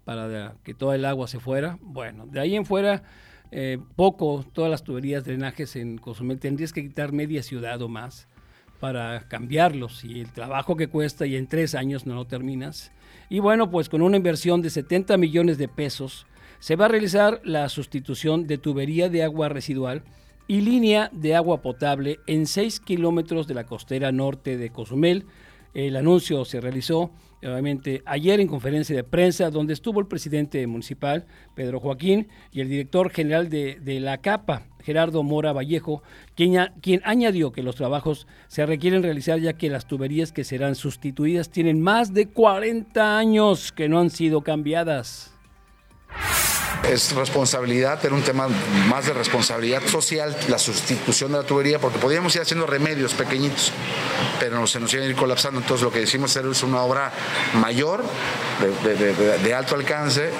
Para 0.04 0.54
que 0.62 0.72
toda 0.72 0.94
el 0.94 1.04
agua 1.04 1.26
se 1.26 1.40
fuera. 1.40 1.78
Bueno, 1.82 2.26
de 2.28 2.38
ahí 2.38 2.54
en 2.54 2.64
fuera 2.64 3.02
eh, 3.50 3.78
poco 3.96 4.44
todas 4.52 4.70
las 4.70 4.84
tuberías, 4.84 5.24
drenajes 5.24 5.76
en 5.76 5.98
Cozumel, 5.98 6.40
tendrías 6.40 6.72
que 6.72 6.82
quitar 6.82 7.12
media 7.12 7.42
ciudad 7.42 7.80
o 7.82 7.88
más 7.88 8.28
para 8.80 9.28
cambiarlos 9.28 10.04
y 10.04 10.20
el 10.20 10.32
trabajo 10.32 10.76
que 10.76 10.88
cuesta 10.88 11.26
y 11.26 11.36
en 11.36 11.46
tres 11.46 11.74
años 11.74 12.06
no 12.06 12.14
lo 12.14 12.26
terminas. 12.26 12.92
Y 13.30 13.38
bueno, 13.38 13.70
pues 13.70 13.88
con 13.88 14.02
una 14.02 14.16
inversión 14.16 14.60
de 14.60 14.70
70 14.70 15.16
millones 15.16 15.56
de 15.58 15.68
pesos 15.68 16.26
se 16.58 16.76
va 16.76 16.86
a 16.86 16.88
realizar 16.88 17.40
la 17.44 17.68
sustitución 17.68 18.46
de 18.46 18.58
tubería 18.58 19.08
de 19.08 19.22
agua 19.22 19.48
residual 19.48 20.02
y 20.46 20.60
línea 20.60 21.10
de 21.12 21.34
agua 21.34 21.62
potable 21.62 22.20
en 22.26 22.46
6 22.46 22.80
kilómetros 22.80 23.46
de 23.46 23.54
la 23.54 23.64
costera 23.64 24.12
norte 24.12 24.56
de 24.56 24.70
Cozumel. 24.70 25.26
El 25.74 25.96
anuncio 25.96 26.44
se 26.44 26.60
realizó 26.60 27.10
obviamente 27.48 28.02
ayer 28.06 28.40
en 28.40 28.48
conferencia 28.48 28.96
de 28.96 29.04
prensa 29.04 29.50
donde 29.50 29.74
estuvo 29.74 30.00
el 30.00 30.06
presidente 30.06 30.66
municipal, 30.66 31.26
Pedro 31.54 31.80
Joaquín, 31.80 32.28
y 32.52 32.60
el 32.60 32.68
director 32.68 33.10
general 33.10 33.50
de, 33.50 34.00
la 34.00 34.18
CAPA, 34.18 34.62
Gerardo 34.82 35.22
Mora 35.22 35.52
Vallejo, 35.52 36.02
quien, 36.34 36.56
quien, 36.80 37.00
añadió 37.04 37.52
que 37.52 37.62
los 37.62 37.76
trabajos 37.76 38.26
se 38.48 38.64
requieren 38.66 39.02
realizar 39.02 39.38
ya 39.40 39.54
que 39.54 39.70
las 39.70 39.86
tuberías 39.86 40.32
que 40.32 40.44
serán 40.44 40.74
sustituidas 40.74 41.50
tienen 41.50 41.80
más 41.80 42.14
de 42.14 42.28
40 42.28 43.18
años 43.18 43.72
que 43.72 43.88
no 43.88 44.00
han 44.00 44.10
sido 44.10 44.42
cambiadas 44.42 45.32
es 46.90 47.12
responsabilidad, 47.12 48.04
era 48.04 48.14
un 48.14 48.22
tema 48.22 48.48
más 48.88 49.06
de 49.06 49.12
responsabilidad 49.12 49.82
social, 49.86 50.36
la 50.48 50.58
sustitución 50.58 51.32
de 51.32 51.38
la 51.38 51.44
tubería, 51.44 51.78
porque 51.78 51.98
podíamos 51.98 52.34
ir 52.36 52.42
haciendo 52.42 52.66
remedios 52.66 53.14
pequeñitos, 53.14 53.72
pero 54.38 54.66
se 54.66 54.80
nos 54.80 54.92
iban 54.92 55.06
a 55.06 55.08
ir 55.10 55.16
colapsando. 55.16 55.60
Entonces 55.60 55.84
lo 55.84 55.90
que 55.90 56.00
decimos 56.00 56.36
es 56.36 56.62
una 56.62 56.82
obra 56.82 57.12
mayor, 57.54 58.04
de, 58.84 59.54
alto 59.54 59.74
alcance, 59.74 60.30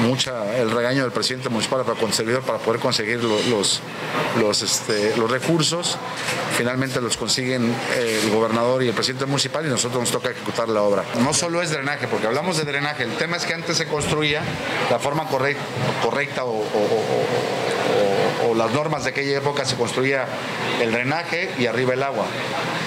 mucha 0.00 0.56
el 0.56 0.70
regaño 0.70 1.02
del 1.02 1.12
presidente 1.12 1.48
municipal 1.48 1.84
para 1.84 1.98
para 2.42 2.58
poder 2.58 2.80
conseguir 2.80 3.22
los, 3.22 3.80
los, 4.40 4.62
este, 4.62 5.16
los 5.16 5.30
recursos. 5.30 5.98
Finalmente 6.56 7.00
los 7.00 7.16
consiguen 7.16 7.74
eh, 7.94 8.20
el 8.24 8.30
gobernador 8.30 8.82
y 8.82 8.88
el 8.88 8.94
presidente 8.94 9.26
municipal 9.26 9.66
y 9.66 9.68
nosotros 9.68 10.00
nos 10.00 10.10
toca 10.10 10.30
ejecutar 10.30 10.68
la 10.68 10.82
obra. 10.82 11.04
No 11.20 11.32
solo 11.32 11.62
es 11.62 11.70
drenaje, 11.70 12.08
porque 12.08 12.26
hablamos 12.26 12.56
de 12.58 12.64
drenaje, 12.64 13.04
el 13.04 13.14
tema 13.16 13.36
es 13.36 13.44
que 13.44 13.54
antes 13.54 13.76
se 13.76 13.86
construía 13.86 14.42
la 14.90 14.98
forma 14.98 15.26
correcta 15.28 15.62
correcta 16.02 16.44
o, 16.44 16.64
las 18.56 18.70
normas 18.72 19.04
de 19.04 19.10
aquella 19.10 19.38
época 19.38 19.64
se 19.64 19.76
construía 19.76 20.26
el 20.80 20.92
drenaje 20.92 21.50
y 21.58 21.66
arriba 21.66 21.94
el 21.94 22.02
agua. 22.02 22.26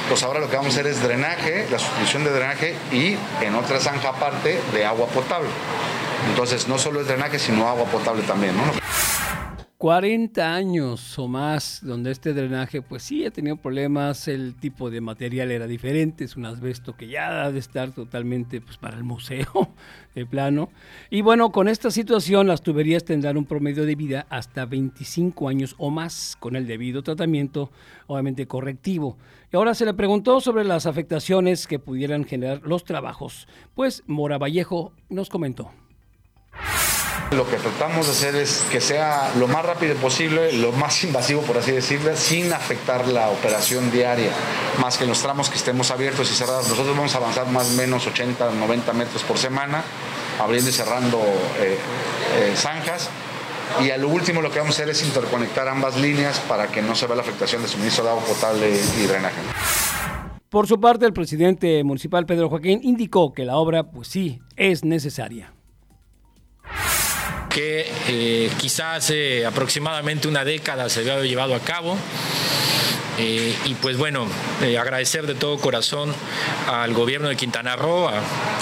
Pues 0.07 0.21
ahora 0.23 0.39
lo 0.39 0.49
que 0.49 0.55
vamos 0.55 0.77
a 0.77 0.79
hacer 0.79 0.87
es 0.87 1.01
drenaje, 1.01 1.67
la 1.71 1.79
sustitución 1.79 2.23
de 2.23 2.29
drenaje 2.29 2.75
y 2.91 3.17
en 3.41 3.55
otra 3.55 3.79
zanja 3.79 4.09
aparte 4.09 4.61
de 4.73 4.85
agua 4.85 5.07
potable. 5.07 5.49
Entonces 6.29 6.67
no 6.67 6.77
solo 6.77 7.01
es 7.01 7.07
drenaje, 7.07 7.39
sino 7.39 7.67
agua 7.67 7.85
potable 7.85 8.23
también. 8.23 8.55
¿no? 8.55 8.63
40 9.85 10.55
años 10.55 11.19
o 11.19 11.27
más 11.27 11.81
donde 11.83 12.09
este 12.09 12.33
drenaje 12.33 12.81
pues 12.81 13.03
sí 13.03 13.23
ha 13.23 13.29
tenido 13.29 13.57
problemas, 13.57 14.27
el 14.27 14.55
tipo 14.55 14.89
de 14.89 14.99
material 14.99 15.51
era 15.51 15.67
diferente, 15.67 16.23
es 16.23 16.37
un 16.37 16.45
asbesto 16.45 16.95
que 16.95 17.07
ya 17.07 17.43
ha 17.43 17.51
de 17.51 17.59
estar 17.59 17.91
totalmente 17.91 18.61
pues 18.61 18.77
para 18.77 18.97
el 18.97 19.03
museo 19.03 19.45
de 20.15 20.25
plano. 20.25 20.69
Y 21.11 21.21
bueno, 21.21 21.51
con 21.51 21.67
esta 21.67 21.91
situación 21.91 22.47
las 22.47 22.63
tuberías 22.63 23.03
tendrán 23.03 23.37
un 23.37 23.45
promedio 23.45 23.85
de 23.85 23.93
vida 23.93 24.25
hasta 24.29 24.65
25 24.65 25.49
años 25.49 25.75
o 25.77 25.91
más 25.91 26.35
con 26.39 26.55
el 26.55 26.65
debido 26.65 27.03
tratamiento 27.03 27.69
obviamente 28.07 28.47
correctivo. 28.47 29.17
Y 29.53 29.55
ahora 29.55 29.75
se 29.75 29.85
le 29.85 29.93
preguntó 29.93 30.41
sobre 30.41 30.63
las 30.63 30.85
afectaciones 30.85 31.67
que 31.67 31.79
pudieran 31.79 32.23
generar 32.23 32.61
los 32.63 32.85
trabajos. 32.85 33.47
Pues 33.75 34.03
Mora 34.07 34.37
Vallejo 34.37 34.93
nos 35.09 35.29
comentó. 35.29 35.71
Lo 37.31 37.49
que 37.49 37.57
tratamos 37.57 38.05
de 38.05 38.11
hacer 38.11 38.35
es 38.35 38.63
que 38.71 38.79
sea 38.79 39.31
lo 39.37 39.47
más 39.47 39.65
rápido 39.65 39.95
posible, 39.95 40.53
lo 40.53 40.71
más 40.71 41.03
invasivo, 41.03 41.41
por 41.41 41.57
así 41.57 41.71
decirlo, 41.71 42.15
sin 42.15 42.53
afectar 42.53 43.07
la 43.07 43.29
operación 43.29 43.91
diaria, 43.91 44.31
más 44.79 44.97
que 44.97 45.05
los 45.05 45.21
tramos 45.21 45.49
que 45.49 45.57
estemos 45.57 45.91
abiertos 45.91 46.31
y 46.31 46.35
cerrados. 46.35 46.69
Nosotros 46.69 46.95
vamos 46.95 47.15
a 47.15 47.17
avanzar 47.17 47.47
más 47.47 47.71
o 47.71 47.73
menos 47.73 48.05
80, 48.05 48.51
90 48.51 48.93
metros 48.93 49.23
por 49.23 49.37
semana, 49.37 49.83
abriendo 50.39 50.69
y 50.69 50.73
cerrando 50.73 51.19
eh, 51.59 51.77
eh, 52.37 52.53
zanjas. 52.55 53.09
Y 53.83 53.89
a 53.89 53.97
lo 53.97 54.09
último 54.09 54.41
lo 54.41 54.51
que 54.51 54.59
vamos 54.59 54.79
a 54.79 54.83
hacer 54.83 54.89
es 54.91 55.03
interconectar 55.03 55.67
ambas 55.67 55.97
líneas 55.97 56.39
para 56.41 56.67
que 56.67 56.83
no 56.83 56.93
se 56.93 57.07
vea 57.07 57.15
la 57.15 57.23
afectación 57.23 57.63
de 57.63 57.67
suministro 57.67 58.03
de 58.03 58.11
agua 58.11 58.23
potable 58.23 58.69
y 58.69 59.07
drenaje. 59.07 59.41
Por 60.49 60.67
su 60.67 60.79
parte, 60.79 61.05
el 61.05 61.13
presidente 61.13 61.83
municipal 61.83 62.27
Pedro 62.27 62.49
Joaquín 62.49 62.79
indicó 62.83 63.33
que 63.33 63.43
la 63.43 63.57
obra, 63.57 63.91
pues 63.91 64.07
sí, 64.07 64.39
es 64.55 64.85
necesaria 64.85 65.54
que 67.49 67.89
eh, 68.09 68.51
quizás 68.57 68.97
hace 68.97 69.45
aproximadamente 69.45 70.27
una 70.27 70.43
década 70.43 70.89
se 70.89 70.99
había 70.99 71.21
llevado 71.21 71.55
a 71.55 71.59
cabo. 71.59 71.97
Eh, 73.17 73.55
y 73.65 73.73
pues 73.75 73.97
bueno, 73.97 74.27
eh, 74.61 74.77
agradecer 74.77 75.25
de 75.25 75.35
todo 75.35 75.57
corazón 75.57 76.13
al 76.67 76.93
gobierno 76.93 77.29
de 77.29 77.35
Quintana 77.35 77.75
Roo, 77.75 78.09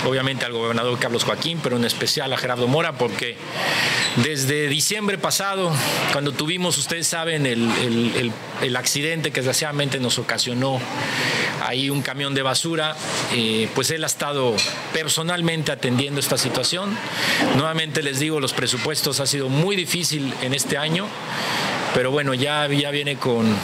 obviamente 0.05 0.45
al 0.45 0.53
gobernador 0.53 0.99
Carlos 0.99 1.23
Joaquín, 1.23 1.59
pero 1.63 1.77
en 1.77 1.85
especial 1.85 2.31
a 2.33 2.37
Gerardo 2.37 2.67
Mora, 2.67 2.93
porque 2.93 3.35
desde 4.17 4.67
diciembre 4.67 5.17
pasado, 5.17 5.71
cuando 6.11 6.31
tuvimos, 6.33 6.77
ustedes 6.77 7.07
saben, 7.07 7.45
el, 7.45 8.31
el 8.61 8.75
accidente 8.75 9.31
que 9.31 9.41
desgraciadamente 9.41 9.99
nos 9.99 10.19
ocasionó 10.19 10.79
ahí 11.63 11.89
un 11.89 12.01
camión 12.01 12.33
de 12.33 12.41
basura, 12.41 12.95
eh, 13.33 13.67
pues 13.73 13.89
él 13.91 14.03
ha 14.03 14.07
estado 14.07 14.55
personalmente 14.93 15.71
atendiendo 15.71 16.19
esta 16.19 16.37
situación. 16.37 16.95
Nuevamente 17.55 18.03
les 18.03 18.19
digo, 18.19 18.39
los 18.39 18.53
presupuestos 18.53 19.19
ha 19.19 19.25
sido 19.25 19.49
muy 19.49 19.75
difícil 19.75 20.33
en 20.41 20.53
este 20.53 20.77
año, 20.77 21.07
pero 21.93 22.11
bueno, 22.11 22.33
ya, 22.33 22.67
ya 22.67 22.91
viene 22.91 23.17
con, 23.17 23.55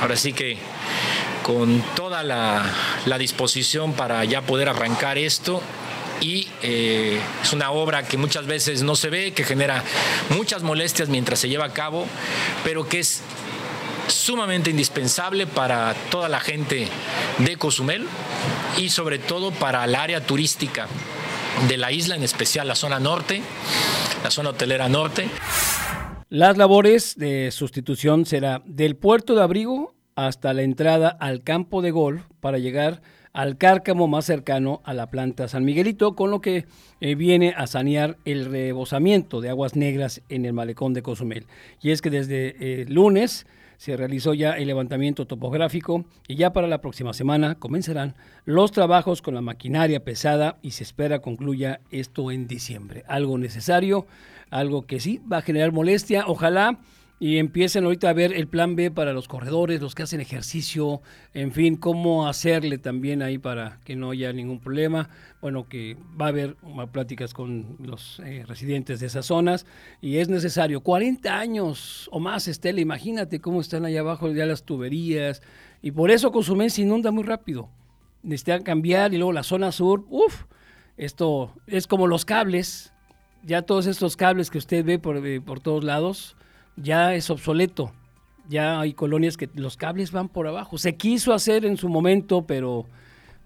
ahora 0.00 0.16
sí 0.16 0.32
que 0.32 0.58
con 1.42 1.80
toda 1.94 2.22
la, 2.22 2.64
disposición 3.18 3.92
para 3.92 4.24
ya 4.24 4.42
poder 4.42 4.68
arrancar 4.68 5.16
esto 5.16 5.62
y 6.20 6.48
eh, 6.62 7.20
es 7.42 7.52
una 7.52 7.70
obra 7.70 8.02
que 8.02 8.16
muchas 8.16 8.46
veces 8.46 8.82
no 8.82 8.96
se 8.96 9.10
ve, 9.10 9.32
que 9.32 9.44
genera 9.44 9.84
muchas 10.30 10.62
molestias 10.62 11.08
mientras 11.08 11.38
se 11.38 11.48
lleva 11.48 11.66
a 11.66 11.72
cabo, 11.72 12.06
pero 12.64 12.88
que 12.88 12.98
es 12.98 13.22
sumamente 14.08 14.70
indispensable 14.70 15.46
para 15.46 15.94
toda 16.10 16.28
la 16.28 16.40
gente 16.40 16.88
de 17.38 17.56
Cozumel 17.56 18.06
y 18.76 18.90
sobre 18.90 19.18
todo 19.18 19.50
para 19.52 19.84
el 19.84 19.94
área 19.94 20.20
turística 20.26 20.88
de 21.68 21.76
la 21.76 21.92
isla, 21.92 22.16
en 22.16 22.22
especial 22.22 22.68
la 22.68 22.74
zona 22.74 23.00
norte, 23.00 23.42
la 24.22 24.30
zona 24.30 24.50
hotelera 24.50 24.88
norte. 24.88 25.28
Las 26.28 26.56
labores 26.56 27.14
de 27.16 27.52
sustitución 27.52 28.26
será 28.26 28.60
del 28.66 28.96
puerto 28.96 29.36
de 29.36 29.42
abrigo 29.42 29.94
hasta 30.16 30.52
la 30.54 30.62
entrada 30.62 31.08
al 31.08 31.44
campo 31.44 31.82
de 31.82 31.92
golf 31.92 32.24
para 32.40 32.58
llegar 32.58 33.00
al 33.32 33.58
cárcamo 33.58 34.08
más 34.08 34.24
cercano 34.24 34.80
a 34.82 34.92
la 34.92 35.08
planta 35.08 35.46
San 35.46 35.64
Miguelito, 35.64 36.16
con 36.16 36.32
lo 36.32 36.40
que 36.40 36.64
eh, 37.00 37.14
viene 37.14 37.54
a 37.56 37.68
sanear 37.68 38.16
el 38.24 38.46
rebosamiento 38.46 39.40
de 39.40 39.50
aguas 39.50 39.76
negras 39.76 40.20
en 40.28 40.46
el 40.46 40.52
malecón 40.52 40.94
de 40.94 41.02
Cozumel. 41.02 41.46
Y 41.80 41.92
es 41.92 42.02
que 42.02 42.10
desde 42.10 42.56
eh, 42.58 42.86
lunes 42.88 43.46
se 43.76 43.96
realizó 43.96 44.34
ya 44.34 44.56
el 44.56 44.66
levantamiento 44.66 45.26
topográfico 45.26 46.06
y 46.26 46.34
ya 46.34 46.52
para 46.52 46.66
la 46.66 46.80
próxima 46.80 47.12
semana 47.12 47.56
comenzarán 47.56 48.14
los 48.44 48.72
trabajos 48.72 49.22
con 49.22 49.34
la 49.34 49.42
maquinaria 49.42 50.02
pesada 50.02 50.58
y 50.62 50.72
se 50.72 50.82
espera 50.82 51.20
concluya 51.20 51.80
esto 51.90 52.32
en 52.32 52.48
diciembre. 52.48 53.04
Algo 53.06 53.38
necesario, 53.38 54.06
algo 54.50 54.86
que 54.86 55.00
sí 55.00 55.20
va 55.30 55.38
a 55.38 55.42
generar 55.42 55.72
molestia, 55.72 56.24
ojalá 56.26 56.78
y 57.18 57.38
empiecen 57.38 57.84
ahorita 57.84 58.10
a 58.10 58.12
ver 58.12 58.34
el 58.34 58.46
plan 58.46 58.76
B 58.76 58.90
para 58.90 59.14
los 59.14 59.26
corredores, 59.26 59.80
los 59.80 59.94
que 59.94 60.02
hacen 60.02 60.20
ejercicio, 60.20 61.00
en 61.32 61.52
fin, 61.52 61.76
cómo 61.76 62.28
hacerle 62.28 62.76
también 62.76 63.22
ahí 63.22 63.38
para 63.38 63.80
que 63.84 63.96
no 63.96 64.10
haya 64.10 64.32
ningún 64.34 64.60
problema. 64.60 65.08
Bueno, 65.40 65.66
que 65.66 65.96
va 66.20 66.26
a 66.26 66.28
haber 66.28 66.56
pláticas 66.92 67.32
con 67.32 67.76
los 67.82 68.20
eh, 68.20 68.44
residentes 68.46 69.00
de 69.00 69.06
esas 69.06 69.26
zonas 69.26 69.64
y 70.02 70.18
es 70.18 70.28
necesario 70.28 70.82
40 70.82 71.38
años 71.38 72.08
o 72.12 72.20
más, 72.20 72.48
Estela, 72.48 72.80
imagínate 72.80 73.40
cómo 73.40 73.60
están 73.60 73.86
allá 73.86 74.00
abajo 74.00 74.30
ya 74.32 74.44
las 74.44 74.64
tuberías 74.64 75.40
y 75.80 75.92
por 75.92 76.10
eso 76.10 76.32
Cozumel 76.32 76.70
se 76.70 76.82
inunda 76.82 77.10
muy 77.12 77.24
rápido. 77.24 77.70
Necesitan 78.22 78.62
cambiar 78.62 79.14
y 79.14 79.18
luego 79.18 79.32
la 79.32 79.42
zona 79.42 79.72
sur, 79.72 80.04
uff, 80.10 80.44
esto 80.98 81.54
es 81.66 81.86
como 81.86 82.06
los 82.06 82.24
cables, 82.24 82.92
ya 83.46 83.62
todos 83.62 83.86
estos 83.86 84.16
cables 84.16 84.50
que 84.50 84.58
usted 84.58 84.84
ve 84.84 84.98
por, 84.98 85.24
eh, 85.24 85.40
por 85.40 85.60
todos 85.60 85.84
lados, 85.84 86.36
ya 86.76 87.14
es 87.14 87.30
obsoleto. 87.30 87.92
Ya 88.48 88.80
hay 88.80 88.92
colonias 88.92 89.36
que 89.36 89.48
los 89.54 89.76
cables 89.76 90.12
van 90.12 90.28
por 90.28 90.46
abajo. 90.46 90.78
Se 90.78 90.96
quiso 90.96 91.32
hacer 91.32 91.64
en 91.64 91.76
su 91.76 91.88
momento, 91.88 92.46
pero 92.46 92.86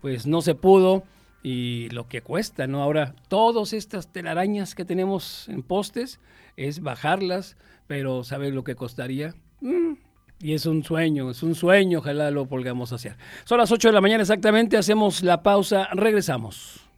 pues 0.01 0.27
no 0.27 0.43
se 0.43 0.55
pudo. 0.55 1.05
Y 1.43 1.89
lo 1.91 2.07
que 2.07 2.21
cuesta, 2.21 2.67
¿no? 2.67 2.83
Ahora, 2.83 3.15
todas 3.29 3.73
estas 3.73 4.13
telarañas 4.13 4.75
que 4.75 4.85
tenemos 4.85 5.49
en 5.49 5.63
postes 5.63 6.21
es 6.57 6.81
bajarlas, 6.81 7.57
pero 7.87 8.25
¿sabes 8.25 8.53
lo 8.53 8.63
que 8.63 8.75
costaría? 8.75 9.35
Mm, 9.63 9.95
y 10.39 10.53
es 10.53 10.67
un 10.67 10.85
sueño, 10.85 11.31
es 11.31 11.43
un 11.43 11.55
sueño, 11.55 12.01
ojalá 12.01 12.31
lo 12.31 12.45
podamos 12.45 12.93
hacer. 12.93 13.17
Son 13.45 13.57
las 13.57 13.73
8 13.73 13.89
de 13.89 13.95
la 13.95 14.03
mañana 14.03 14.23
exactamente, 14.23 14.77
hacemos 14.77 15.23
la 15.23 15.43
pausa, 15.43 15.89
regresamos. 15.95 16.90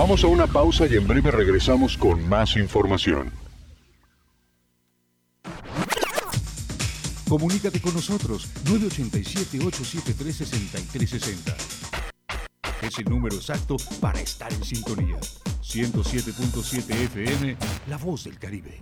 Vamos 0.00 0.24
a 0.24 0.28
una 0.28 0.46
pausa 0.46 0.86
y 0.86 0.96
en 0.96 1.06
breve 1.06 1.30
regresamos 1.30 1.98
con 1.98 2.26
más 2.26 2.56
información. 2.56 3.30
Comunícate 7.28 7.82
con 7.82 7.92
nosotros 7.92 8.48
987-873-6360. 8.64 11.54
Es 12.80 12.98
el 12.98 13.04
número 13.04 13.36
exacto 13.36 13.76
para 14.00 14.22
estar 14.22 14.50
en 14.50 14.64
sintonía. 14.64 15.18
107.7 15.62 16.94
FM, 16.94 17.58
La 17.86 17.98
Voz 17.98 18.24
del 18.24 18.38
Caribe. 18.38 18.80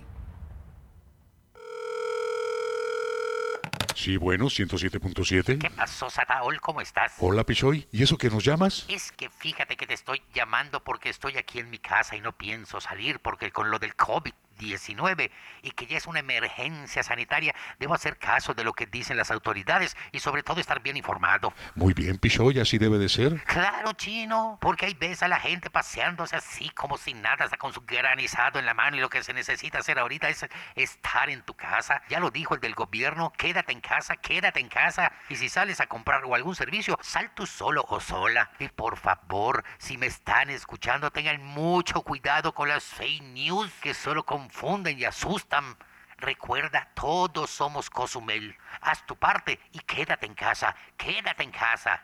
Sí, 3.99 4.15
bueno, 4.15 4.45
107.7. 4.45 5.59
¿Qué 5.59 5.69
pasó, 5.71 6.09
Sataol? 6.09 6.61
¿Cómo 6.61 6.79
estás? 6.79 7.15
Hola, 7.19 7.43
Pichoy. 7.43 7.85
¿Y 7.91 8.01
eso 8.01 8.17
que 8.17 8.29
nos 8.29 8.45
llamas? 8.45 8.85
Es 8.87 9.11
que 9.11 9.29
fíjate 9.29 9.75
que 9.75 9.85
te 9.85 9.93
estoy 9.93 10.21
llamando 10.33 10.81
porque 10.81 11.09
estoy 11.09 11.35
aquí 11.35 11.59
en 11.59 11.69
mi 11.69 11.79
casa 11.79 12.15
y 12.15 12.21
no 12.21 12.31
pienso 12.31 12.79
salir 12.79 13.19
porque 13.19 13.51
con 13.51 13.69
lo 13.69 13.77
del 13.77 13.97
COVID 13.97 14.31
19 14.59 15.31
y 15.63 15.71
que 15.71 15.87
ya 15.87 15.97
es 15.97 16.05
una 16.05 16.19
emergencia 16.19 17.01
sanitaria, 17.01 17.55
debo 17.79 17.95
hacer 17.95 18.17
caso 18.17 18.53
de 18.53 18.63
lo 18.63 18.73
que 18.73 18.85
dicen 18.85 19.17
las 19.17 19.31
autoridades 19.31 19.97
y 20.11 20.19
sobre 20.19 20.43
todo 20.43 20.59
estar 20.59 20.81
bien 20.83 20.97
informado. 20.97 21.53
Muy 21.73 21.93
bien, 21.93 22.17
Pichoy, 22.17 22.59
así 22.59 22.77
debe 22.77 22.99
de 22.99 23.09
ser. 23.09 23.41
Claro, 23.45 23.93
chino, 23.93 24.59
porque 24.61 24.85
ahí 24.85 24.93
ves 24.93 25.23
a 25.23 25.27
la 25.27 25.39
gente 25.39 25.69
paseándose 25.69 26.35
así 26.35 26.69
como 26.69 26.97
sin 26.97 27.21
nada, 27.21 27.45
hasta 27.45 27.57
con 27.57 27.73
su 27.73 27.81
granizado 27.81 28.59
en 28.59 28.65
la 28.65 28.73
mano 28.73 28.97
y 28.97 28.99
lo 28.99 29.09
que 29.09 29.23
se 29.23 29.33
necesita 29.33 29.79
hacer 29.79 29.97
ahorita 29.97 30.29
es 30.29 30.45
estar 30.75 31.29
en 31.29 31.41
tu 31.41 31.53
casa. 31.55 32.01
Ya 32.09 32.19
lo 32.19 32.29
dijo 32.29 32.53
el 32.53 32.61
del 32.61 32.75
gobierno, 32.75 33.33
quédate 33.37 33.71
en 33.71 33.81
casa, 33.81 34.17
quédate 34.17 34.59
en 34.59 34.67
casa. 34.67 35.11
Y 35.29 35.37
si 35.37 35.49
sales 35.49 35.79
a 35.79 35.87
comprar 35.87 36.25
o 36.25 36.35
algún 36.35 36.55
servicio, 36.55 36.97
sal 37.01 37.31
tú 37.33 37.45
solo 37.45 37.85
o 37.87 37.99
sola. 37.99 38.51
Y 38.59 38.67
por 38.67 38.97
favor, 38.97 39.63
si 39.77 39.97
me 39.97 40.07
están 40.07 40.49
escuchando, 40.49 41.11
tengan 41.11 41.41
mucho 41.43 42.01
cuidado 42.01 42.53
con 42.53 42.67
las 42.67 42.83
fake 42.83 43.23
news 43.23 43.71
que 43.81 43.93
solo 43.93 44.25
con 44.25 44.48
confunden 44.49 44.97
y 44.97 45.05
asustan. 45.05 45.77
Recuerda, 46.17 46.89
todos 46.95 47.49
somos 47.51 47.89
Cozumel. 47.89 48.57
Haz 48.81 49.05
tu 49.05 49.15
parte 49.15 49.59
y 49.71 49.79
quédate 49.79 50.25
en 50.25 50.33
casa, 50.33 50.75
quédate 50.97 51.43
en 51.43 51.51
casa. 51.51 52.03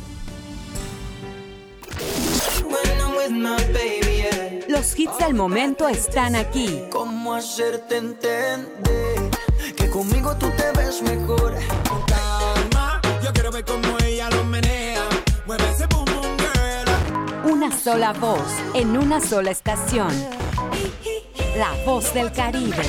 Los 4.67 4.97
hits 4.97 5.17
del 5.19 5.33
momento 5.33 5.87
están 5.87 6.35
aquí. 6.35 6.85
¿Cómo 6.89 7.35
hacerte 7.35 7.97
entender 7.97 9.29
que 9.75 9.89
conmigo 9.89 10.35
tú 10.37 10.49
te 10.57 10.71
ves 10.79 11.01
mejor? 11.01 11.55
Calma, 12.07 13.01
yo 13.23 13.31
quiero 13.33 13.51
ver 13.51 13.65
cómo 13.65 13.97
ella 14.03 14.29
lo 14.29 14.43
menea. 14.45 15.03
Mueve 15.45 15.63
ese 15.71 15.85
boom 15.87 16.05
boom 16.05 16.37
girl. 16.37 17.51
Una 17.51 17.77
sola 17.77 18.13
voz 18.13 18.47
en 18.73 18.97
una 18.97 19.19
sola 19.19 19.51
estación. 19.51 20.11
La 21.57 21.73
voz 21.85 22.13
del 22.13 22.31
Caribe. 22.31 22.81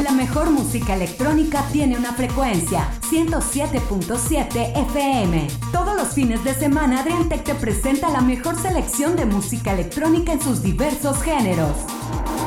La 0.02 0.12
mejor 0.12 0.48
música 0.50 0.94
electrónica 0.94 1.62
tiene 1.72 1.98
una 1.98 2.14
frecuencia, 2.14 2.88
107.7 3.10 4.72
FM. 4.90 5.46
Todos 5.72 5.94
los 5.94 6.08
fines 6.08 6.42
de 6.42 6.54
semana 6.54 7.00
Adriantec 7.00 7.44
te 7.44 7.54
presenta 7.54 8.08
la 8.08 8.22
mejor 8.22 8.56
selección 8.56 9.14
de 9.14 9.26
música 9.26 9.74
electrónica 9.74 10.32
en 10.32 10.40
sus 10.40 10.62
diversos 10.62 11.22
géneros. 11.22 11.76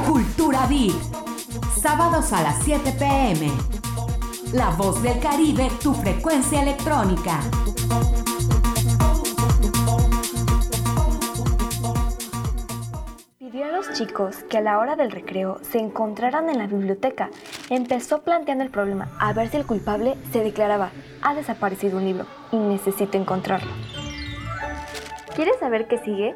Cultura 0.07 0.65
Beat. 0.65 0.95
Sábados 1.79 2.33
a 2.33 2.41
las 2.41 2.63
7 2.63 2.91
pm. 2.97 3.51
La 4.53 4.69
voz 4.71 5.01
del 5.01 5.17
Caribe, 5.21 5.69
tu 5.81 5.93
frecuencia 5.93 6.61
electrónica. 6.61 7.39
Pidió 13.39 13.63
a 13.63 13.69
los 13.69 13.93
chicos 13.93 14.43
que 14.49 14.57
a 14.57 14.61
la 14.61 14.77
hora 14.79 14.97
del 14.97 15.11
recreo 15.11 15.59
se 15.61 15.79
encontraran 15.79 16.49
en 16.49 16.57
la 16.57 16.67
biblioteca. 16.67 17.29
Empezó 17.69 18.23
planteando 18.23 18.65
el 18.65 18.71
problema 18.71 19.07
a 19.19 19.31
ver 19.31 19.47
si 19.47 19.55
el 19.55 19.65
culpable 19.65 20.17
se 20.33 20.43
declaraba, 20.43 20.91
ha 21.21 21.33
desaparecido 21.33 21.99
un 21.99 22.03
libro 22.03 22.25
y 22.51 22.57
necesito 22.57 23.17
encontrarlo. 23.17 23.71
¿Quieres 25.33 25.57
saber 25.59 25.87
qué 25.87 25.97
sigue? 25.99 26.35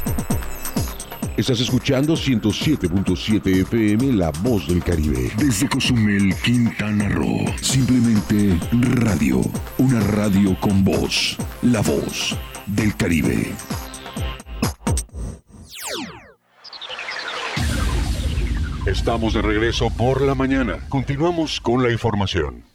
Estás 1.41 1.59
escuchando 1.59 2.13
107.7 2.13 3.61
FM 3.61 4.13
La 4.13 4.29
Voz 4.43 4.67
del 4.67 4.83
Caribe. 4.83 5.31
Desde 5.37 5.67
Cozumel, 5.67 6.35
Quintana 6.35 7.09
Roo. 7.09 7.45
Simplemente 7.59 8.59
radio. 8.71 9.41
Una 9.79 9.99
radio 10.01 10.55
con 10.59 10.83
voz. 10.83 11.35
La 11.63 11.81
Voz 11.81 12.37
del 12.67 12.95
Caribe. 12.95 13.55
Estamos 18.85 19.33
de 19.33 19.41
regreso 19.41 19.89
por 19.89 20.21
la 20.21 20.35
mañana. 20.35 20.77
Continuamos 20.89 21.59
con 21.59 21.81
la 21.81 21.91
información. 21.91 22.70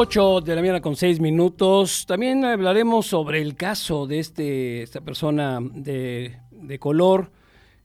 8 0.00 0.42
de 0.42 0.54
la 0.54 0.60
mañana 0.60 0.80
con 0.80 0.94
6 0.94 1.18
minutos. 1.18 2.06
También 2.06 2.44
hablaremos 2.44 3.06
sobre 3.06 3.42
el 3.42 3.56
caso 3.56 4.06
de 4.06 4.20
este, 4.20 4.82
esta 4.82 5.00
persona 5.00 5.58
de, 5.60 6.38
color, 6.78 7.32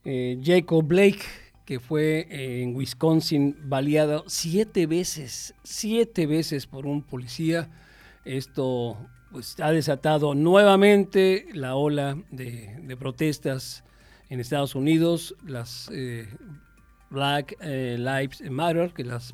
eh, 0.06 0.40
Jacob 0.44 0.86
Blake, 0.86 1.24
que 1.66 1.80
fue 1.80 2.28
eh, 2.30 2.62
en 2.62 2.76
Wisconsin 2.76 3.58
baleado 3.64 4.26
siete 4.28 4.86
veces, 4.86 5.56
siete 5.64 6.28
veces 6.28 6.68
por 6.68 6.86
un 6.86 7.02
policía. 7.02 7.72
Esto 8.26 8.96
pues, 9.32 9.60
ha 9.60 9.72
desatado 9.72 10.36
nuevamente 10.36 11.48
la 11.52 11.74
ola 11.74 12.16
de, 12.30 12.96
protestas 13.00 13.84
en 14.30 14.40
Estados 14.40 14.76
Unidos, 14.76 15.34
las 15.44 15.90
eh, 15.92 16.28
Black 17.10 17.58
Lives 17.60 18.48
Matter, 18.52 18.94
que 18.94 19.04
las 19.04 19.34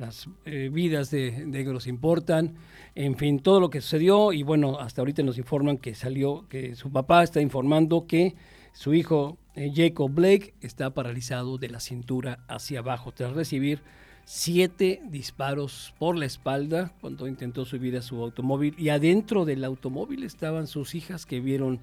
las 0.00 0.28
eh, 0.46 0.70
vidas 0.72 1.10
de 1.10 1.44
negros 1.46 1.86
importan, 1.86 2.54
en 2.94 3.16
fin, 3.16 3.38
todo 3.38 3.60
lo 3.60 3.70
que 3.70 3.80
sucedió 3.80 4.32
y 4.32 4.42
bueno, 4.42 4.80
hasta 4.80 5.02
ahorita 5.02 5.22
nos 5.22 5.38
informan 5.38 5.76
que 5.76 5.94
salió, 5.94 6.48
que 6.48 6.74
su 6.74 6.90
papá 6.90 7.22
está 7.22 7.40
informando 7.40 8.06
que 8.06 8.34
su 8.72 8.94
hijo 8.94 9.36
eh, 9.54 9.70
Jacob 9.74 10.10
Blake 10.10 10.54
está 10.60 10.90
paralizado 10.90 11.58
de 11.58 11.68
la 11.68 11.80
cintura 11.80 12.40
hacia 12.48 12.80
abajo 12.80 13.12
tras 13.12 13.34
recibir 13.34 13.82
siete 14.24 15.02
disparos 15.08 15.92
por 15.98 16.16
la 16.16 16.24
espalda 16.24 16.92
cuando 17.00 17.26
intentó 17.26 17.64
subir 17.64 17.96
a 17.96 18.02
su 18.02 18.22
automóvil 18.22 18.74
y 18.78 18.88
adentro 18.88 19.44
del 19.44 19.64
automóvil 19.64 20.24
estaban 20.24 20.66
sus 20.66 20.94
hijas 20.94 21.26
que 21.26 21.40
vieron 21.40 21.80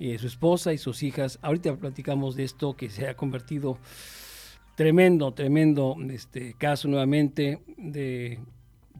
eh, 0.00 0.18
su 0.18 0.26
esposa 0.26 0.72
y 0.72 0.78
sus 0.78 1.02
hijas. 1.02 1.38
Ahorita 1.40 1.76
platicamos 1.76 2.34
de 2.34 2.44
esto 2.44 2.74
que 2.74 2.90
se 2.90 3.06
ha 3.06 3.14
convertido 3.14 3.78
Tremendo, 4.76 5.32
tremendo 5.32 5.96
este 6.10 6.54
caso 6.54 6.88
nuevamente 6.88 7.60
de, 7.76 8.40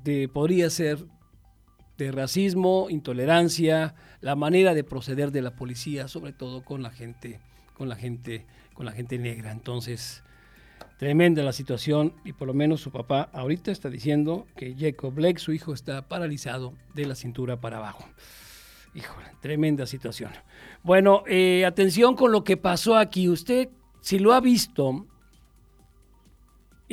de 0.05 0.29
podría 0.29 0.71
ser 0.71 0.99
de 1.99 2.13
racismo, 2.13 2.89
intolerancia, 2.91 3.95
la 4.21 4.37
manera 4.37 4.75
de 4.75 4.85
proceder 4.85 5.31
de 5.33 5.43
la 5.43 5.57
policía, 5.57 6.09
sobre 6.09 6.33
todo 6.33 6.65
con 6.65 6.83
la 6.83 6.91
gente, 6.91 7.41
con 7.77 7.89
la 7.89 7.97
gente, 7.97 8.47
con 8.75 8.87
la 8.87 8.93
gente 8.93 9.19
negra. 9.19 9.53
Entonces, 9.53 10.23
tremenda 10.99 11.43
la 11.43 11.53
situación 11.53 12.15
y 12.25 12.33
por 12.33 12.49
lo 12.49 12.55
menos 12.55 12.81
su 12.81 12.91
papá 12.91 13.31
ahorita 13.33 13.71
está 13.71 13.91
diciendo 13.91 14.47
que 14.57 14.75
Jacob 14.79 15.13
Blake, 15.15 15.39
su 15.39 15.53
hijo, 15.53 15.73
está 15.73 16.09
paralizado 16.09 16.75
de 16.95 17.07
la 17.07 17.15
cintura 17.15 17.61
para 17.61 17.79
abajo. 17.79 18.05
Híjole, 18.95 19.27
tremenda 19.41 19.87
situación. 19.87 20.31
Bueno, 20.85 21.25
eh, 21.27 21.65
atención 21.65 22.15
con 22.15 22.31
lo 22.31 22.45
que 22.45 22.57
pasó 22.57 22.97
aquí. 22.97 23.29
Usted, 23.29 23.69
si 24.01 24.21
lo 24.21 24.33
ha 24.33 24.41
visto, 24.41 25.07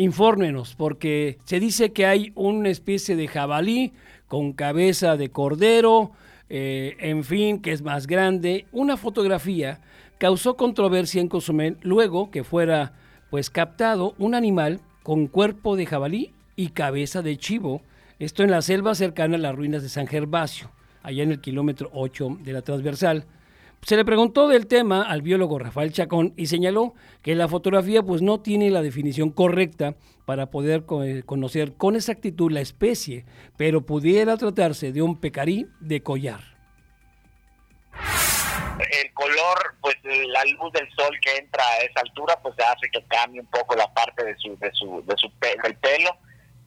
infórmenos, 0.02 0.76
porque 0.76 1.38
se 1.46 1.60
dice 1.60 1.92
que 1.92 2.06
hay 2.06 2.32
una 2.36 2.70
especie 2.70 3.16
de 3.16 3.28
jabalí 3.28 3.94
con 4.28 4.54
cabeza 4.54 5.18
de 5.18 5.30
cordero, 5.30 6.12
eh, 6.50 6.96
en 7.00 7.24
fin, 7.24 7.62
que 7.62 7.72
es 7.72 7.82
más 7.82 8.08
grande. 8.08 8.66
Una 8.72 8.98
fotografía 8.98 9.82
causó 10.18 10.56
controversia 10.56 11.22
en 11.22 11.28
Cozumel 11.28 11.78
luego 11.82 12.32
que 12.32 12.44
fuera 12.44 12.94
pues 13.30 13.50
captado 13.50 14.14
un 14.18 14.36
animal 14.36 14.82
con 15.04 15.28
cuerpo 15.28 15.76
de 15.76 15.86
jabalí 15.86 16.34
y 16.56 16.70
cabeza 16.70 17.22
de 17.22 17.38
chivo, 17.38 17.82
esto 18.20 18.44
en 18.44 18.52
la 18.52 18.62
selva 18.62 18.94
cercana 18.94 19.38
a 19.38 19.40
las 19.40 19.56
ruinas 19.56 19.82
de 19.82 19.90
San 19.90 20.08
Gervasio, 20.08 20.70
allá 21.02 21.24
en 21.24 21.32
el 21.32 21.42
kilómetro 21.42 21.90
8 21.94 22.40
de 22.44 22.54
la 22.54 22.62
transversal. 22.62 23.26
Se 23.82 23.96
le 23.96 24.06
preguntó 24.06 24.48
del 24.48 24.68
tema 24.68 25.02
al 25.02 25.24
biólogo 25.24 25.58
Rafael 25.58 25.92
Chacón 25.92 26.34
y 26.38 26.46
señaló 26.46 26.94
que 27.24 27.34
la 27.34 27.48
fotografía 27.48 28.04
pues 28.04 28.22
no 28.22 28.40
tiene 28.40 28.70
la 28.70 28.84
definición 28.84 29.32
correcta 29.32 29.96
para 30.26 30.52
poder 30.52 30.84
eh, 31.04 31.24
conocer 31.26 31.74
con 31.74 31.96
exactitud 31.96 32.52
la 32.52 32.62
especie, 32.62 33.26
pero 33.58 33.86
pudiera 33.86 34.38
tratarse 34.38 34.92
de 34.92 35.02
un 35.02 35.20
pecarí 35.20 35.66
de 35.80 36.04
collar. 36.04 36.42
El 38.78 39.14
color, 39.14 39.76
pues 39.82 39.96
la 40.04 40.46
luz 40.46 40.72
del 40.74 40.88
sol 40.96 41.18
que 41.20 41.38
entra 41.38 41.64
a 41.64 41.78
esa 41.84 42.02
altura, 42.02 42.40
pues 42.42 42.56
hace 42.60 42.88
que 42.92 43.04
cambie 43.08 43.42
un 43.42 43.48
poco 43.48 43.76
la 43.76 43.92
parte 43.94 44.24
de 44.24 44.36
su, 44.38 44.58
de 44.58 44.72
su, 44.74 45.04
de 45.06 45.16
su 45.18 45.32
del 45.42 45.76
pelo 45.78 46.18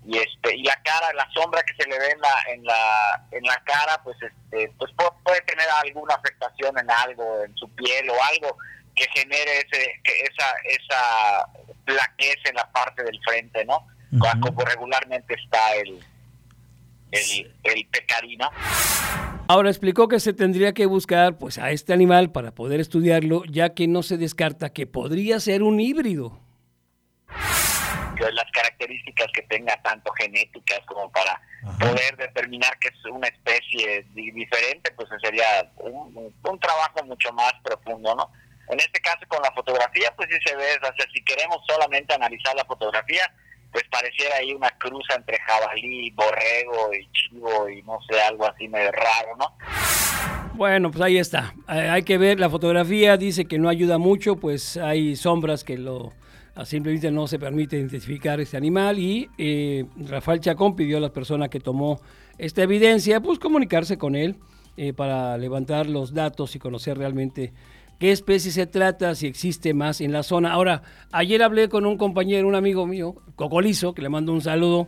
y 0.07 0.18
este 0.18 0.57
y 0.57 0.62
la 0.62 0.76
cara 0.82 1.12
la 1.14 1.28
sombra 1.32 1.62
que 1.62 1.74
se 1.82 1.88
le 1.88 1.98
ve 1.98 2.11
en 2.11 2.20
la 2.20 2.52
en 2.52 2.64
la 2.64 3.26
en 3.30 3.42
la 3.44 3.62
cara 3.64 4.00
pues 4.02 4.16
este 4.20 4.72
pues 4.78 4.92
puede, 5.22 5.40
tener 5.42 5.66
alguna 5.82 6.14
afectación 6.14 6.78
en 6.78 6.90
algo 6.90 7.44
en 7.44 7.57
su 7.57 7.68
piel 7.74 8.11
o 8.11 8.14
algo 8.22 8.57
que 8.94 9.07
genere 9.14 9.59
ese 9.59 10.00
esa 10.05 10.52
esa 10.64 11.48
plaquez 11.84 12.36
en 12.44 12.55
la 12.55 12.70
parte 12.70 13.02
del 13.02 13.18
frente 13.24 13.64
no 13.64 13.86
como 14.40 14.64
regularmente 14.64 15.34
está 15.34 15.74
el 15.74 16.05
el, 17.11 17.55
el 17.62 17.86
pecarino. 17.86 18.50
Ahora 19.46 19.68
explicó 19.68 20.09
que 20.09 20.20
se 20.20 20.32
tendría 20.32 20.72
que 20.72 20.86
buscar 20.86 21.38
pues 21.38 21.59
a 21.59 21.70
este 21.70 21.92
animal 21.92 22.32
para 22.32 22.55
poder 22.55 22.80
estudiarlo, 22.80 23.44
ya 23.44 23.74
que 23.74 23.86
no 23.86 24.02
se 24.02 24.16
descarta 24.16 24.72
que 24.72 24.86
podría 24.86 25.38
ser 25.38 25.62
un 25.62 25.80
híbrido 25.80 26.40
las 28.21 28.51
características 28.53 29.27
que 29.33 29.43
tenga 29.43 29.81
tanto 29.83 30.12
genéticas 30.12 30.81
como 30.87 31.11
para 31.11 31.41
poder 31.79 32.17
determinar 32.17 32.79
que 32.79 32.89
es 32.89 33.05
una 33.11 33.29
especie 33.29 34.05
diferente, 34.12 34.91
pues 34.93 35.09
sería 35.23 35.71
un, 35.79 36.59
trabajo 36.61 37.05
mucho 37.05 37.33
más 37.33 37.53
profundo, 37.62 38.15
¿no? 38.15 38.31
En 38.71 38.79
este 38.79 39.01
caso 39.01 39.21
con 39.29 39.43
la 39.43 39.53
fotografía, 39.53 40.12
pues 40.17 40.29
sí 40.31 40.39
se 40.47 40.57
ve, 40.57 40.77
o 40.77 40.97
sea, 40.97 41.07
si 41.12 41.23
queremos 41.25 41.59
solamente 41.67 42.15
analizar 42.15 42.55
la 42.55 42.65
fotografía, 42.65 43.31
pues 43.71 43.85
pareciera 43.91 44.37
ahí 44.37 44.53
una 44.55 44.71
cruz 44.79 45.05
entre 45.15 45.39
jabalí, 45.41 46.11
borrego 46.12 46.95
y 46.95 47.11
chivo 47.12 47.69
y 47.69 47.83
no 47.83 47.99
sé, 48.09 48.21
algo 48.23 48.47
así 48.47 48.69
medio 48.69 48.93
raro, 48.93 49.37
¿no? 49.37 49.57
Bueno, 50.55 50.91
pues 50.91 51.03
ahí 51.03 51.19
está. 51.19 51.53
Eh, 51.69 51.89
hay 51.91 52.05
que 52.05 52.17
ver, 52.17 52.39
la 52.39 52.49
fotografía 52.49 53.17
dice 53.17 53.47
que 53.47 53.59
no 53.59 53.69
ayuda 53.69 53.99
mucho, 53.99 54.37
pues 54.37 54.77
hay 54.77 55.17
sombras 55.17 55.65
que 55.65 55.77
lo 55.77 56.12
simplemente 56.64 57.11
no 57.11 57.26
se 57.26 57.38
permite 57.38 57.76
identificar 57.76 58.40
este 58.40 58.57
animal 58.57 58.98
y 58.98 59.28
eh, 59.38 59.86
Rafael 59.96 60.40
Chacón 60.40 60.76
pidió 60.76 60.98
a 60.98 61.00
las 61.00 61.11
personas 61.11 61.48
que 61.48 61.59
tomó 61.59 62.00
esta 62.38 62.62
evidencia, 62.62 63.20
pues 63.20 63.40
comunicarse 63.40 63.98
con 63.98 64.14
él 64.14 64.36
eh, 64.76 64.92
para 64.92 65.36
levantar 65.36 65.88
los 65.88 66.14
datos 66.14 66.55
y 66.55 66.61
conocer 66.61 66.96
realmente 66.96 67.52
qué 67.98 68.12
especie 68.12 68.52
se 68.52 68.66
trata, 68.66 69.16
si 69.16 69.26
existe 69.26 69.74
más 69.74 70.00
en 70.00 70.12
la 70.12 70.22
zona. 70.22 70.52
Ahora, 70.52 70.82
ayer 71.11 71.42
hablé 71.42 71.68
con 71.68 71.86
un 71.86 71.98
compañero, 71.98 72.46
un 72.46 72.55
amigo 72.55 72.86
mío, 72.86 73.16
Cocolizo, 73.34 73.92
que 73.92 74.02
le 74.02 74.09
mando 74.09 74.32
un 74.32 74.40
saludo. 74.40 74.86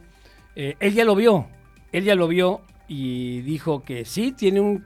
Eh, 0.54 0.76
él 0.78 0.94
ya 0.94 1.04
lo 1.04 1.16
vio, 1.16 1.48
él 1.90 2.04
ya 2.04 2.14
lo 2.14 2.28
vio 2.28 2.60
y 2.86 3.40
dijo 3.40 3.82
que 3.82 4.04
sí, 4.04 4.32
tiene 4.32 4.60
un... 4.60 4.84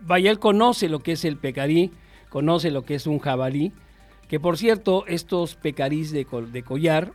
Vaya, 0.00 0.30
él 0.30 0.38
conoce 0.38 0.88
lo 0.88 1.00
que 1.00 1.12
es 1.12 1.24
el 1.24 1.36
pecarí, 1.36 1.90
conoce 2.28 2.70
lo 2.70 2.82
que 2.84 2.94
es 2.94 3.06
un 3.06 3.18
jabalí 3.18 3.72
que 4.32 4.40
por 4.40 4.56
cierto, 4.56 5.04
estos 5.08 5.56
pecarís 5.56 6.10
de, 6.10 6.24
collar 6.24 7.12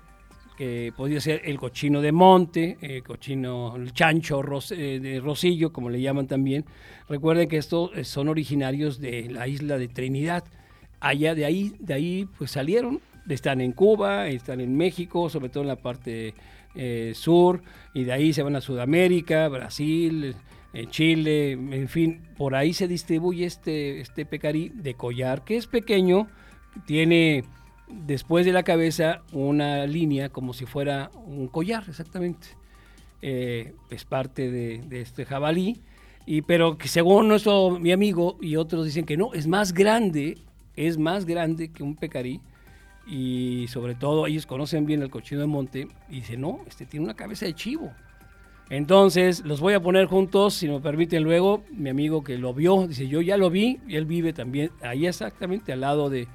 que 0.56 0.94
podría 0.96 1.20
ser 1.20 1.42
el 1.46 1.58
cochino 1.58 2.00
de 2.00 2.12
monte, 2.12 2.78
el 2.80 3.02
cochino, 3.02 3.76
el 3.76 3.92
chancho 3.92 4.44
eh, 4.70 5.00
de 5.00 5.20
Rosillo, 5.20 5.74
como 5.74 5.90
le 5.90 6.00
llaman 6.00 6.28
también. 6.28 6.66
Recuerden 7.10 7.50
que 7.50 7.58
estos 7.58 7.90
eh, 7.96 8.04
son 8.04 8.28
originarios 8.28 9.00
de 9.00 9.32
la 9.32 9.48
isla 9.48 9.80
de 9.80 9.88
Trinidad. 9.88 10.44
Allá 11.00 11.34
de 11.34 11.46
ahí, 11.46 11.74
de 11.80 11.96
ahí 11.96 12.30
pues 12.38 12.52
salieron, 12.52 13.02
están 13.28 13.62
en 13.62 13.72
Cuba, 13.72 14.28
están 14.28 14.62
en 14.62 14.78
México, 14.78 15.28
sobre 15.28 15.50
todo 15.50 15.64
en 15.64 15.70
la 15.70 15.78
parte 15.78 16.36
eh, 16.76 17.14
sur, 17.16 17.64
y 17.96 18.04
de 18.04 18.12
ahí 18.12 18.32
se 18.32 18.44
van 18.44 18.56
a 18.56 18.62
Sudamérica, 18.62 19.48
Brasil, 19.48 20.36
Chile, 20.92 21.54
en 21.54 21.88
fin, 21.88 22.22
por 22.38 22.54
ahí 22.54 22.74
se 22.74 22.88
distribuye 22.88 23.48
este, 23.48 24.02
este 24.02 24.28
pecarí 24.28 24.70
de 24.70 24.94
collar, 24.94 25.44
que 25.44 25.58
es 25.58 25.66
pequeño, 25.66 26.28
tiene 26.86 27.44
después 27.88 28.46
de 28.46 28.52
la 28.52 28.64
cabeza 28.64 29.22
una 29.32 29.86
línea 29.86 30.30
como 30.30 30.54
si 30.54 30.66
fuera 30.66 31.10
un 31.26 31.48
collar, 31.48 31.84
exactamente. 31.88 32.48
Eh, 33.22 33.74
es 33.90 34.06
parte 34.06 34.52
de, 34.52 35.02
este 35.02 35.26
jabalí, 35.26 35.82
y, 36.26 36.44
pero 36.44 36.78
que 36.78 36.88
según 36.88 37.28
nuestro 37.28 37.80
mi 37.80 37.92
amigo 37.92 38.38
y 38.42 38.58
otros 38.58 38.86
dicen 38.86 39.06
que 39.06 39.18
no, 39.18 39.34
es 39.34 39.48
más 39.48 39.74
grande, 39.74 40.38
es 40.76 40.98
más 40.98 41.26
grande 41.26 41.72
que 41.72 41.82
un 41.82 41.96
pecarí, 41.96 42.42
y 43.08 43.66
sobre 43.70 43.96
todo 43.96 44.28
ellos 44.28 44.46
conocen 44.46 44.86
bien 44.86 45.02
el 45.02 45.10
cochino 45.10 45.42
de 45.42 45.48
monte, 45.48 45.88
y 46.10 46.16
dicen, 46.16 46.42
no, 46.42 46.60
este 46.68 46.86
tiene 46.86 47.06
una 47.06 47.16
cabeza 47.16 47.46
de 47.46 47.56
chivo. 47.56 47.92
Entonces, 48.70 49.46
los 49.46 49.62
voy 49.62 49.74
a 49.74 49.82
poner 49.82 50.08
juntos, 50.08 50.54
si 50.54 50.68
me 50.68 50.80
permiten 50.82 51.24
luego, 51.24 51.64
mi 51.72 51.90
amigo 51.90 52.24
que 52.24 52.38
lo 52.38 52.54
vio, 52.54 52.86
dice, 52.86 53.08
yo 53.08 53.22
ya 53.22 53.38
lo 53.38 53.50
vi, 53.50 53.80
y 53.88 53.96
él 53.96 54.06
vive 54.06 54.34
también 54.34 54.72
ahí 54.82 55.08
exactamente 55.08 55.72
al 55.72 55.82
lado 55.82 56.10
de, 56.10 56.28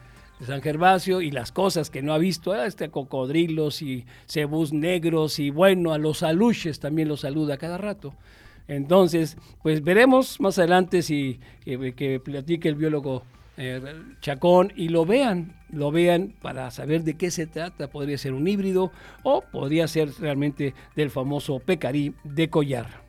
San 0.47 0.62
Gervasio 0.62 1.20
y 1.20 1.30
las 1.30 1.53
cosas 1.53 1.90
que 1.90 2.03
no 2.03 2.12
ha 2.12 2.18
visto, 2.18 2.55
¿eh? 2.55 2.66
este 2.66 2.90
cocodrilos 2.90 3.82
y 3.82 4.05
cebús 4.26 4.72
negros 4.72 5.38
y 5.38 5.51
bueno, 5.51 5.93
a 5.93 5.99
los 5.99 6.22
aluches 6.22 6.80
también 6.80 7.09
los 7.09 7.20
saluda 7.20 7.57
cada 7.57 7.78
rato. 7.78 8.14
Entonces, 8.68 9.36
pues 9.62 9.82
veremos 9.82 10.40
más 10.40 10.59
adelante 10.59 11.03
si 11.03 11.40
que, 11.64 12.20
platique 12.24 12.68
el 12.68 12.74
biólogo 12.74 13.22
eh, 13.57 13.80
Chacón 14.20 14.72
y 14.76 14.88
lo 14.88 15.05
vean, 15.05 15.57
lo 15.70 15.90
vean 15.90 16.34
para 16.40 16.70
saber 16.70 17.03
de 17.03 17.14
qué 17.14 17.30
se 17.30 17.47
trata. 17.47 17.88
Podría 17.88 18.18
ser 18.18 18.32
un 18.32 18.47
híbrido 18.47 18.93
o 19.24 19.43
podría 19.43 19.88
ser 19.88 20.11
realmente 20.18 20.74
del 20.97 21.11
famoso 21.11 21.59
pecarí 21.59 22.14
de 22.24 22.49
collar. 22.49 23.01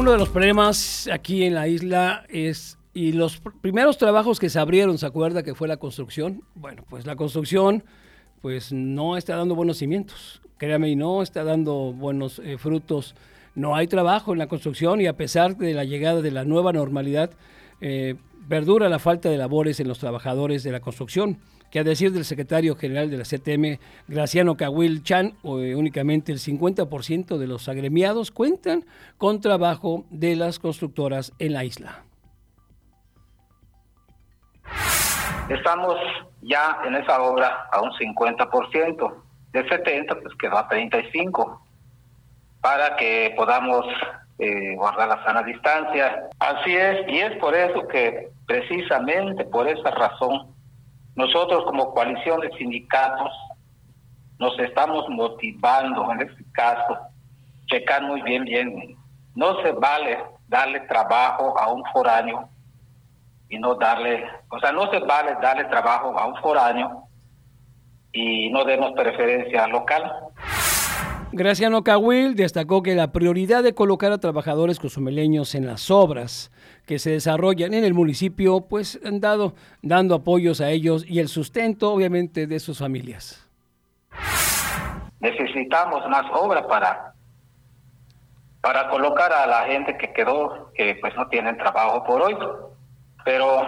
Uno 0.00 0.12
de 0.12 0.16
los 0.18 0.30
problemas 0.30 1.10
aquí 1.12 1.44
en 1.44 1.54
la 1.54 1.68
isla 1.68 2.24
es, 2.30 2.78
y 2.94 3.12
los 3.12 3.42
primeros 3.60 3.98
trabajos 3.98 4.40
que 4.40 4.48
se 4.48 4.58
abrieron, 4.58 4.96
¿se 4.96 5.04
acuerda 5.04 5.42
que 5.42 5.54
fue 5.54 5.68
la 5.68 5.76
construcción? 5.76 6.42
Bueno, 6.54 6.84
pues 6.88 7.04
la 7.04 7.16
construcción 7.16 7.84
pues 8.40 8.72
no 8.72 9.18
está 9.18 9.36
dando 9.36 9.54
buenos 9.54 9.76
cimientos, 9.76 10.40
créame, 10.56 10.88
y 10.88 10.96
no 10.96 11.20
está 11.20 11.44
dando 11.44 11.92
buenos 11.92 12.38
eh, 12.42 12.56
frutos. 12.56 13.14
No 13.54 13.76
hay 13.76 13.88
trabajo 13.88 14.32
en 14.32 14.38
la 14.38 14.46
construcción 14.46 15.02
y 15.02 15.06
a 15.06 15.18
pesar 15.18 15.58
de 15.58 15.74
la 15.74 15.84
llegada 15.84 16.22
de 16.22 16.30
la 16.30 16.46
nueva 16.46 16.72
normalidad, 16.72 17.32
eh, 17.82 18.14
perdura 18.48 18.88
la 18.88 19.00
falta 19.00 19.28
de 19.28 19.36
labores 19.36 19.80
en 19.80 19.88
los 19.88 19.98
trabajadores 19.98 20.62
de 20.62 20.72
la 20.72 20.80
construcción 20.80 21.36
que 21.70 21.78
a 21.78 21.84
decir 21.84 22.12
del 22.12 22.24
secretario 22.24 22.74
general 22.74 23.10
de 23.10 23.16
la 23.16 23.24
CTM, 23.24 23.78
Graciano 24.08 24.56
Cahuil 24.56 25.02
Chan, 25.02 25.34
eh, 25.44 25.74
únicamente 25.74 26.32
el 26.32 26.38
50% 26.38 27.38
de 27.38 27.46
los 27.46 27.68
agremiados 27.68 28.30
cuentan 28.30 28.84
con 29.18 29.40
trabajo 29.40 30.04
de 30.10 30.36
las 30.36 30.58
constructoras 30.58 31.32
en 31.38 31.52
la 31.52 31.64
isla. 31.64 32.04
Estamos 35.48 35.96
ya 36.42 36.78
en 36.86 36.94
esa 36.94 37.20
obra 37.22 37.68
a 37.72 37.80
un 37.80 37.90
50%, 37.92 39.14
de 39.52 39.68
70 39.68 40.14
pues 40.20 40.34
quedó 40.36 40.58
a 40.58 40.68
35, 40.68 41.60
para 42.60 42.96
que 42.96 43.32
podamos 43.36 43.84
eh, 44.38 44.74
guardar 44.76 45.08
la 45.08 45.24
sana 45.24 45.42
distancia. 45.42 46.28
Así 46.38 46.74
es, 46.74 47.08
y 47.08 47.18
es 47.18 47.36
por 47.38 47.54
eso 47.54 47.86
que 47.88 48.30
precisamente 48.46 49.44
por 49.44 49.66
esa 49.66 49.90
razón 49.90 50.54
nosotros 51.14 51.64
como 51.64 51.92
coalición 51.92 52.40
de 52.40 52.50
sindicatos 52.56 53.30
nos 54.38 54.58
estamos 54.58 55.06
motivando 55.10 56.10
en 56.12 56.22
este 56.22 56.44
caso, 56.52 56.98
checar 57.66 58.02
muy 58.02 58.22
bien, 58.22 58.44
bien. 58.44 58.96
No 59.34 59.60
se 59.62 59.72
vale 59.72 60.18
darle 60.48 60.80
trabajo 60.80 61.58
a 61.58 61.72
un 61.72 61.84
foráneo 61.92 62.48
y 63.48 63.58
no 63.58 63.74
darle, 63.74 64.24
o 64.48 64.58
sea, 64.58 64.72
no 64.72 64.90
se 64.90 64.98
vale 65.00 65.36
darle 65.42 65.64
trabajo 65.64 66.18
a 66.18 66.26
un 66.26 66.36
foráneo 66.36 67.04
y 68.12 68.50
no 68.50 68.64
demos 68.64 68.92
preferencia 68.92 69.64
al 69.64 69.72
local. 69.72 70.10
Graciano 71.32 71.84
Cahuil 71.84 72.34
destacó 72.34 72.82
que 72.82 72.96
la 72.96 73.12
prioridad 73.12 73.62
de 73.62 73.74
colocar 73.74 74.10
a 74.10 74.18
trabajadores 74.18 74.80
cozumeleños 74.80 75.54
en 75.54 75.66
las 75.66 75.90
obras 75.90 76.50
que 76.90 76.98
se 76.98 77.10
desarrollan 77.10 77.72
en 77.72 77.84
el 77.84 77.94
municipio, 77.94 78.62
pues 78.62 78.98
han 79.04 79.20
dado 79.20 79.54
dando 79.80 80.16
apoyos 80.16 80.60
a 80.60 80.70
ellos 80.70 81.08
y 81.08 81.20
el 81.20 81.28
sustento, 81.28 81.92
obviamente, 81.92 82.48
de 82.48 82.58
sus 82.58 82.80
familias. 82.80 83.48
Necesitamos 85.20 86.04
más 86.08 86.24
obra 86.32 86.66
para 86.66 87.14
para 88.60 88.88
colocar 88.88 89.32
a 89.32 89.46
la 89.46 89.66
gente 89.66 89.96
que 89.96 90.12
quedó, 90.12 90.72
que 90.74 90.96
pues 91.00 91.14
no 91.14 91.28
tienen 91.28 91.56
trabajo 91.58 92.02
por 92.02 92.22
hoy. 92.22 92.36
Pero 93.24 93.62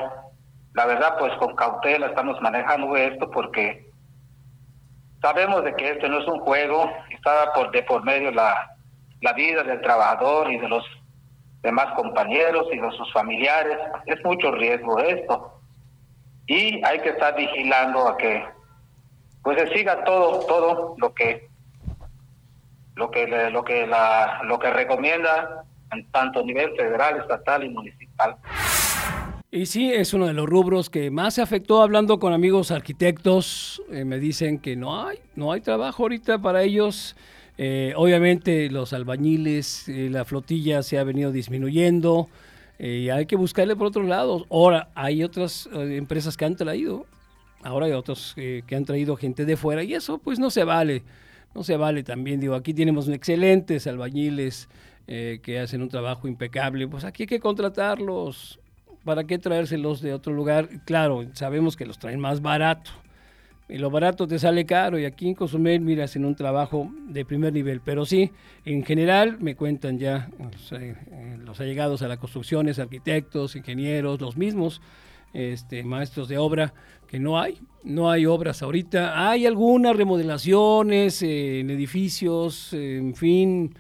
la 0.75 0.87
verdad, 0.87 1.17
pues 1.21 1.33
con 1.35 1.55
cautela 1.55 2.09
estamos 2.09 2.41
manejando 2.41 2.97
esto 2.97 3.31
porque 3.31 3.89
sabemos 5.21 5.63
de 5.63 5.77
que 5.77 5.91
esto 5.91 6.09
no 6.09 6.19
es 6.19 6.27
un 6.27 6.41
juego, 6.41 6.91
está 7.11 7.53
por 7.53 7.71
de 7.71 7.85
por 7.85 8.03
medio 8.03 8.33
la, 8.33 8.75
la 9.21 9.33
vida 9.33 9.63
del 9.63 9.81
trabajador 9.81 10.51
y 10.51 10.59
de 10.59 10.69
los 10.69 10.85
demás 11.63 11.95
compañeros 11.95 12.67
y 12.73 12.79
de 12.79 12.91
sus 12.93 13.13
familiares. 13.13 13.79
Es 14.07 14.23
mucho 14.25 14.51
riesgo 14.53 14.99
esto. 14.99 15.61
Y 16.47 16.85
hay 16.85 17.01
que 17.01 17.11
estar 17.11 17.37
vigilando 17.37 18.09
a 18.09 18.17
que 18.17 18.45
pues 19.43 19.59
se 19.59 19.75
siga 19.77 20.05
todo 20.05 20.41
todo 20.47 20.95
lo 20.99 21.15
que 21.15 21.49
lo 22.95 23.11
que 23.11 23.51
lo 23.51 23.65
que 23.65 23.87
la 23.87 24.43
lo 24.45 24.59
que 24.59 24.71
recomienda 24.71 25.65
en 25.93 26.11
tanto 26.11 26.45
nivel 26.45 26.75
federal, 26.77 27.21
estatal 27.21 27.65
y 27.65 27.69
municipal. 27.69 28.37
Y 29.51 29.67
sí, 29.67 29.93
es 29.93 30.15
uno 30.15 30.27
de 30.27 30.33
los 30.33 30.47
rubros 30.47 30.89
que 30.89 31.11
más 31.11 31.35
se 31.35 31.43
afectó 31.43 31.83
hablando 31.83 32.19
con 32.19 32.33
amigos 32.33 32.71
arquitectos. 32.71 33.83
Eh, 33.91 34.07
me 34.07 34.19
dicen 34.19 34.59
que 34.59 34.77
no 34.77 35.07
hay, 35.07 35.19
no 35.37 35.53
hay 35.53 35.61
trabajo 35.61 36.05
ahorita 36.05 36.39
para 36.39 36.63
ellos. 36.63 37.15
Eh, 37.59 37.93
obviamente 37.97 38.71
los 38.71 38.93
albañiles, 38.93 39.89
eh, 39.89 40.09
la 40.11 40.25
flotilla 40.25 40.83
se 40.83 40.99
ha 40.99 41.05
venido 41.05 41.33
disminuyendo 41.33 42.29
y 42.79 43.11
hay 43.11 43.27
que 43.27 43.37
buscarle 43.37 43.77
por 43.77 43.89
otros 43.89 44.07
lados. 44.07 44.45
Ahora, 44.51 44.89
hay 44.97 45.23
otras 45.23 45.69
empresas 45.73 46.37
que 46.37 46.45
han 46.45 46.57
traído, 46.57 47.07
ahora 47.63 47.87
hay 47.87 47.93
otros 47.93 48.33
que 48.35 48.75
han 48.75 48.85
traído 48.85 49.15
gente 49.15 49.45
de 49.45 49.57
fuera 49.57 49.85
y 49.85 49.95
eso 49.95 50.19
pues 50.19 50.41
no 50.41 50.51
se 50.51 50.65
vale, 50.65 51.05
no 51.55 51.63
se 51.63 51.77
vale 51.77 52.03
también. 52.03 52.41
Digo, 52.41 52.57
aquí 52.57 52.75
tenemos 52.75 53.09
excelentes 53.09 53.87
albañiles 53.87 54.69
que 55.07 55.61
hacen 55.63 55.81
un 55.81 55.91
trabajo 55.91 56.27
impecable, 56.27 56.89
pues 56.89 57.05
aquí 57.05 57.23
hay 57.23 57.29
que 57.29 57.39
contratarlos 57.39 58.59
¿para 59.05 59.25
qué 59.25 59.39
traérselos 59.39 60.01
de 60.01 60.15
otro 60.15 60.33
lugar? 60.33 60.69
Claro, 60.85 61.27
sabemos 61.35 61.77
que 61.77 61.87
los 61.87 61.99
traen 61.99 62.21
más 62.21 62.41
barato. 62.41 62.91
Lo 63.79 63.91
barato 63.91 64.27
te 64.27 64.39
sale 64.39 64.67
caro 64.67 64.99
y 64.99 65.05
aquí 65.05 65.29
en 65.29 65.35
Cozumel, 65.35 65.81
mira, 65.81 66.05
hacen 66.05 66.25
un 66.25 66.35
trabajo 66.35 66.91
de 67.09 67.25
primer 67.25 67.53
nivel. 67.53 67.81
Pero 67.81 68.05
sí, 68.05 68.31
en 68.65 68.85
general 68.85 69.39
me 69.41 69.57
cuentan 69.57 69.99
ya 69.99 70.29
eh, 70.73 70.95
los 71.45 71.61
allegados 71.61 72.03
a 72.03 72.09
las 72.09 72.19
construcciones, 72.19 72.79
arquitectos, 72.79 73.57
ingenieros, 73.57 74.21
los 74.21 74.37
mismos 74.37 74.83
este, 75.33 75.83
maestros 75.85 76.29
de 76.29 76.37
obra, 76.39 76.75
que 77.07 77.19
no 77.19 77.41
hay, 77.41 77.59
no 77.83 78.11
hay 78.11 78.27
obras 78.27 78.63
ahorita. 78.63 79.31
Hay 79.31 79.47
algunas 79.47 79.97
remodelaciones 79.97 81.23
eh, 81.23 81.61
en 81.61 81.71
edificios, 81.71 82.73
en 82.75 83.15
fin, 83.15 83.75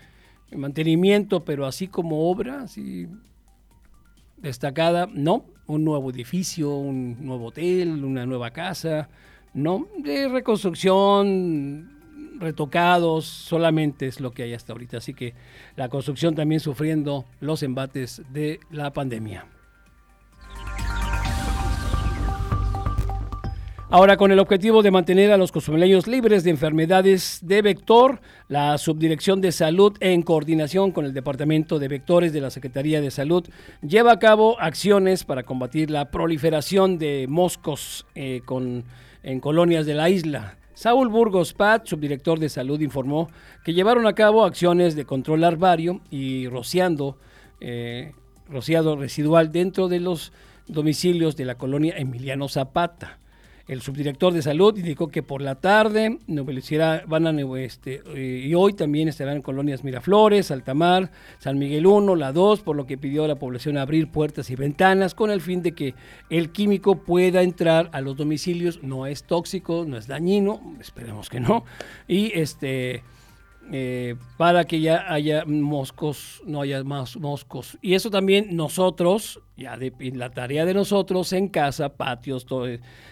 mantenimiento, 0.57 1.45
pero 1.45 1.66
así 1.66 1.88
como 1.88 2.30
obra, 2.30 2.62
así 2.62 3.09
destacada, 4.38 5.07
no, 5.12 5.45
un 5.66 5.84
nuevo 5.84 6.11
edificio, 6.11 6.74
un 6.74 7.24
nuevo 7.24 7.47
hotel, 7.47 8.05
una 8.05 8.26
nueva 8.26 8.51
casa, 8.51 9.09
no, 9.55 9.89
de 9.99 10.29
reconstrucción, 10.29 11.91
retocados, 12.39 13.27
solamente 13.27 14.07
es 14.07 14.21
lo 14.21 14.33
que 14.33 14.45
hay 14.45 14.55
hasta 14.55 14.73
ahorita. 14.73 14.99
Así 14.99 15.15
que 15.15 15.35
la 15.77 15.89
construcción 15.89 16.35
también 16.35 16.61
sufriendo 16.61 17.25
los 17.41 17.63
embates 17.63 18.23
de 18.31 18.61
la 18.71 18.93
pandemia. 18.93 19.47
Ahora, 23.95 24.17
con 24.17 24.33
el 24.33 24.39
objetivo 24.39 24.83
de 24.83 24.91
mantener 24.91 25.33
a 25.33 25.37
los 25.37 25.53
cozumeleños 25.53 26.07
libres 26.07 26.45
de 26.45 26.51
enfermedades 26.51 27.41
de 27.43 27.61
vector, 27.61 28.23
la 28.49 28.79
Subdirección 28.79 29.43
de 29.43 29.53
Salud, 29.53 29.99
en 30.01 30.23
coordinación 30.23 30.93
con 30.93 31.05
el 31.05 31.13
Departamento 31.13 31.79
de 31.79 31.89
Vectores 31.89 32.33
de 32.33 32.41
la 32.41 32.49
Secretaría 32.49 33.03
de 33.03 33.11
Salud, 33.11 33.47
lleva 33.83 34.13
a 34.13 34.19
cabo 34.19 34.59
acciones 34.59 35.25
para 35.25 35.43
combatir 35.43 35.91
la 35.91 36.11
proliferación 36.11 36.97
de 36.97 37.27
moscos 37.29 38.07
eh, 38.15 38.41
con, 38.47 38.85
en 39.23 39.41
colonias 39.41 39.87
de 39.87 39.95
la 39.95 40.11
isla. 40.11 40.57
Saúl 40.75 41.09
Burgos 41.09 41.53
Pat, 41.53 41.87
subdirector 41.87 42.39
de 42.39 42.49
salud, 42.49 42.81
informó 42.81 43.31
que 43.64 43.75
llevaron 43.75 44.07
a 44.07 44.14
cabo 44.14 44.45
acciones 44.45 44.97
de 44.97 45.05
control 45.05 45.43
larvario 45.43 46.01
y 46.11 46.49
rociando, 46.49 47.18
eh, 47.61 48.12
rociado 48.49 48.97
residual 48.97 49.53
dentro 49.53 49.89
de 49.89 50.01
los 50.01 50.33
domicilios 50.66 51.37
de 51.37 51.45
la 51.45 51.57
colonia 51.57 51.95
Emiliano 51.97 52.49
Zapata. 52.49 53.18
El 53.69 53.81
subdirector 53.81 54.33
de 54.33 54.43
salud 54.43 54.77
indicó 54.77 55.09
que 55.09 55.23
por 55.23 55.41
la 55.41 55.55
tarde 55.55 56.19
van 57.07 57.27
a, 57.27 57.59
este, 57.61 58.03
eh, 58.15 58.45
y 58.47 58.55
hoy 58.55 58.73
también 58.73 59.09
estarán 59.09 59.37
en 59.37 59.43
colonias 59.43 59.85
Miraflores, 59.85 60.51
Altamar, 60.51 61.11
San 61.39 61.59
Miguel 61.59 61.87
1, 61.87 62.17
la 62.17 62.33
2, 62.33 62.61
por 62.61 62.77
lo 62.77 62.87
que 62.87 62.99
pidió 62.99 63.25
a 63.25 63.29
la 63.29 63.37
población 63.37 63.79
abrir 63.79 64.09
puertas 64.09 64.51
y 64.51 64.57
ventanas 64.57 65.15
con 65.15 65.31
el 65.31 65.41
fin 65.41 65.63
de 65.63 65.73
que 65.73 65.95
el 66.29 66.51
químico 66.51 66.97
pueda 66.97 67.43
entrar 67.43 67.89
a 67.93 68.01
los 68.01 68.17
domicilios. 68.17 68.83
No 68.83 69.07
es 69.07 69.25
tóxico, 69.25 69.85
no 69.87 69.97
es 69.97 70.07
dañino, 70.07 70.61
esperemos 70.81 71.29
que 71.29 71.41
no. 71.41 71.65
Y 72.09 72.33
este 72.39 73.03
eh, 73.71 74.17
para 74.37 74.65
que 74.65 74.81
ya 74.81 75.13
haya 75.13 75.45
moscos, 75.47 76.43
no 76.45 76.61
haya 76.63 76.83
más 76.85 77.17
moscos. 77.17 77.79
Y 77.81 77.95
eso 77.95 78.11
también 78.11 78.57
nosotros, 78.57 79.41
ya 79.57 79.77
de, 79.77 79.93
la 80.15 80.31
tarea 80.31 80.65
de 80.65 80.75
nosotros 80.75 81.33
en 81.33 81.49
casa, 81.49 81.91
patios, 81.91 82.47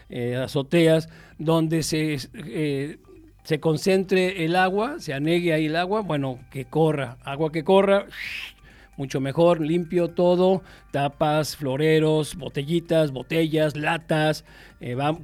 eh, 0.09 0.37
azoteas, 0.37 1.09
donde 1.39 1.83
se, 1.83 2.19
eh, 2.35 2.99
se 3.45 3.61
concentre 3.61 4.45
el 4.45 4.57
agua, 4.57 4.99
se 4.99 5.15
anegue 5.15 5.53
ahí 5.53 5.67
el 5.67 5.77
agua, 5.77 6.01
bueno, 6.01 6.41
que 6.51 6.65
corra, 6.65 7.17
agua 7.25 7.53
que 7.53 7.65
corra, 7.65 8.07
mucho 9.01 9.19
mejor, 9.19 9.63
limpio 9.63 10.09
todo, 10.09 10.63
tapas, 10.91 11.57
floreros, 11.57 12.37
botellitas, 12.37 13.13
botellas, 13.13 13.75
latas, 13.75 14.45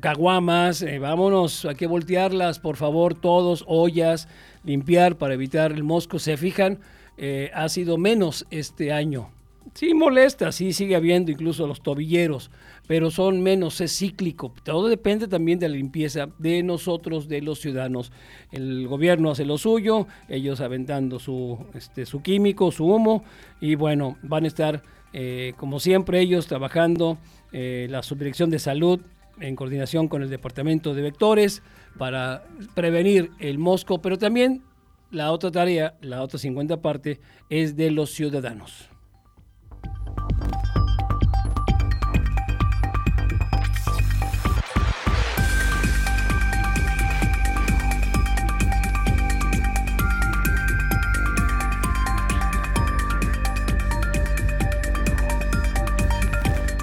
caguamas, 0.00 0.82
vámonos, 0.98 1.66
hay 1.66 1.74
que 1.74 1.86
voltearlas, 1.86 2.58
por 2.58 2.76
favor, 2.76 3.14
todos, 3.14 3.64
ollas, 3.68 4.28
limpiar 4.64 5.18
para 5.18 5.34
evitar 5.34 5.72
el 5.72 5.84
mosco. 5.84 6.18
Se 6.18 6.38
fijan, 6.38 6.78
eh, 7.18 7.50
ha 7.52 7.68
sido 7.68 7.98
menos 7.98 8.46
este 8.50 8.92
año. 8.92 9.28
Sí 9.74 9.92
molesta, 9.92 10.52
sí 10.52 10.72
sigue 10.72 10.96
habiendo 10.96 11.30
incluso 11.30 11.66
los 11.66 11.82
tobilleros, 11.82 12.50
pero 12.86 13.10
son 13.10 13.42
menos, 13.42 13.80
es 13.80 13.96
cíclico. 13.98 14.54
Todo 14.62 14.88
depende 14.88 15.28
también 15.28 15.58
de 15.58 15.68
la 15.68 15.76
limpieza 15.76 16.28
de 16.38 16.62
nosotros, 16.62 17.28
de 17.28 17.42
los 17.42 17.60
ciudadanos. 17.60 18.12
El 18.52 18.86
gobierno 18.86 19.30
hace 19.30 19.44
lo 19.44 19.58
suyo, 19.58 20.06
ellos 20.28 20.60
aventando 20.60 21.18
su, 21.18 21.58
este, 21.74 22.06
su 22.06 22.22
químico, 22.22 22.70
su 22.70 22.86
humo, 22.86 23.24
y 23.60 23.74
bueno, 23.74 24.16
van 24.22 24.44
a 24.44 24.48
estar, 24.48 24.82
eh, 25.12 25.54
como 25.56 25.80
siempre, 25.80 26.20
ellos 26.20 26.46
trabajando, 26.46 27.18
eh, 27.52 27.86
la 27.90 28.02
subdirección 28.02 28.50
de 28.50 28.58
salud 28.58 29.00
en 29.40 29.56
coordinación 29.56 30.08
con 30.08 30.22
el 30.22 30.30
departamento 30.30 30.94
de 30.94 31.02
vectores, 31.02 31.62
para 31.98 32.44
prevenir 32.74 33.30
el 33.38 33.58
mosco, 33.58 34.00
pero 34.00 34.18
también 34.18 34.62
la 35.10 35.32
otra 35.32 35.50
tarea, 35.50 35.94
la 36.00 36.22
otra 36.22 36.38
50 36.38 36.80
parte, 36.80 37.20
es 37.48 37.76
de 37.76 37.90
los 37.90 38.10
ciudadanos. 38.10 38.88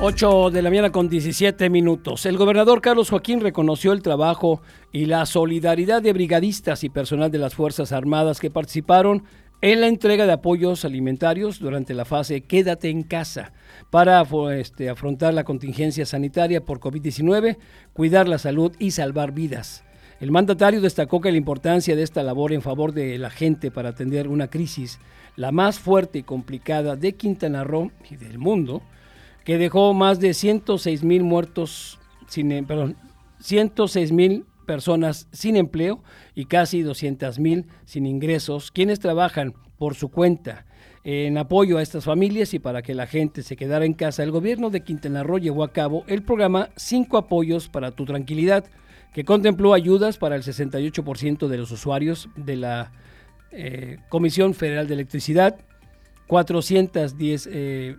8 0.06 0.50
de 0.52 0.62
la 0.62 0.70
mañana 0.70 0.92
con 0.92 1.08
17 1.08 1.70
minutos. 1.70 2.26
El 2.26 2.36
gobernador 2.36 2.82
Carlos 2.82 3.10
Joaquín 3.10 3.40
reconoció 3.40 3.94
el 3.94 4.02
trabajo 4.02 4.62
y 4.92 5.06
la 5.06 5.26
solidaridad 5.26 6.02
de 6.02 6.12
brigadistas 6.12 6.84
y 6.84 6.90
personal 6.90 7.32
de 7.32 7.38
las 7.38 7.56
Fuerzas 7.56 7.94
Armadas 7.94 8.42
que 8.42 8.52
participaron 8.52 9.24
en 9.62 9.80
la 9.80 9.88
entrega 9.88 10.26
de 10.26 10.34
apoyos 10.34 10.84
alimentarios 10.84 11.58
durante 11.58 11.94
la 11.94 12.04
fase 12.04 12.42
Quédate 12.42 12.90
en 12.90 13.04
casa 13.04 13.54
para 13.92 14.22
este, 14.52 14.90
afrontar 14.90 15.34
la 15.34 15.46
contingencia 15.46 16.06
sanitaria 16.06 16.66
por 16.66 16.82
COVID-19, 16.82 17.56
cuidar 17.94 18.28
la 18.28 18.40
salud 18.40 18.74
y 18.80 18.92
salvar 18.92 19.32
vidas. 19.32 19.86
El 20.20 20.32
mandatario 20.32 20.82
destacó 20.82 21.22
que 21.22 21.32
la 21.32 21.38
importancia 21.38 21.96
de 21.96 22.04
esta 22.04 22.24
labor 22.24 22.52
en 22.52 22.62
favor 22.62 22.92
de 22.92 23.18
la 23.18 23.30
gente 23.30 23.72
para 23.72 23.92
atender 23.92 24.28
una 24.28 24.50
crisis, 24.50 25.00
la 25.38 25.54
más 25.54 25.80
fuerte 25.80 26.20
y 26.20 26.24
complicada 26.24 26.98
de 26.98 27.14
Quintana 27.14 27.64
Roo 27.64 27.90
y 28.12 28.18
del 28.18 28.38
mundo, 28.38 28.84
que 29.44 29.58
dejó 29.58 29.94
más 29.94 30.20
de 30.20 30.34
106 30.34 31.04
mil 31.04 31.24
muertos, 31.24 32.00
sin, 32.28 32.52
eh, 32.52 32.64
perdón, 32.64 32.96
106 33.40 34.12
mil 34.12 34.46
personas 34.66 35.28
sin 35.32 35.58
empleo 35.58 36.02
y 36.36 36.46
casi 36.46 36.82
200 36.82 37.40
mil 37.40 37.66
sin 37.86 38.06
ingresos, 38.06 38.72
quienes 38.72 39.00
trabajan 39.00 39.54
por 39.78 39.96
su 39.96 40.10
cuenta 40.10 40.66
en 41.04 41.38
apoyo 41.38 41.78
a 41.78 41.82
estas 41.82 42.06
familias 42.06 42.54
y 42.54 42.60
para 42.60 42.82
que 42.82 42.96
la 42.96 43.08
gente 43.08 43.44
se 43.44 43.58
quedara 43.58 43.86
en 43.86 43.94
casa, 43.94 44.24
el 44.24 44.32
gobierno 44.32 44.70
de 44.70 44.84
Quintana 44.84 45.24
Roo 45.24 45.38
llevó 45.38 45.64
a 45.64 45.74
cabo 45.74 46.06
el 46.08 46.24
programa 46.24 46.70
Cinco 46.78 47.18
Apoyos 47.18 47.68
para 47.68 47.92
tu 47.92 48.06
Tranquilidad, 48.06 48.66
que 49.14 49.26
contempló 49.26 49.74
ayudas 49.74 50.18
para 50.18 50.38
el 50.38 50.44
68% 50.44 51.48
de 51.48 51.58
los 51.58 51.72
usuarios 51.72 52.30
de 52.38 52.56
la 52.56 52.92
eh, 53.52 53.98
Comisión 54.08 54.54
Federal 54.54 54.88
de 54.88 54.94
Electricidad, 54.94 55.58
410 56.28 57.50
eh, 57.52 57.96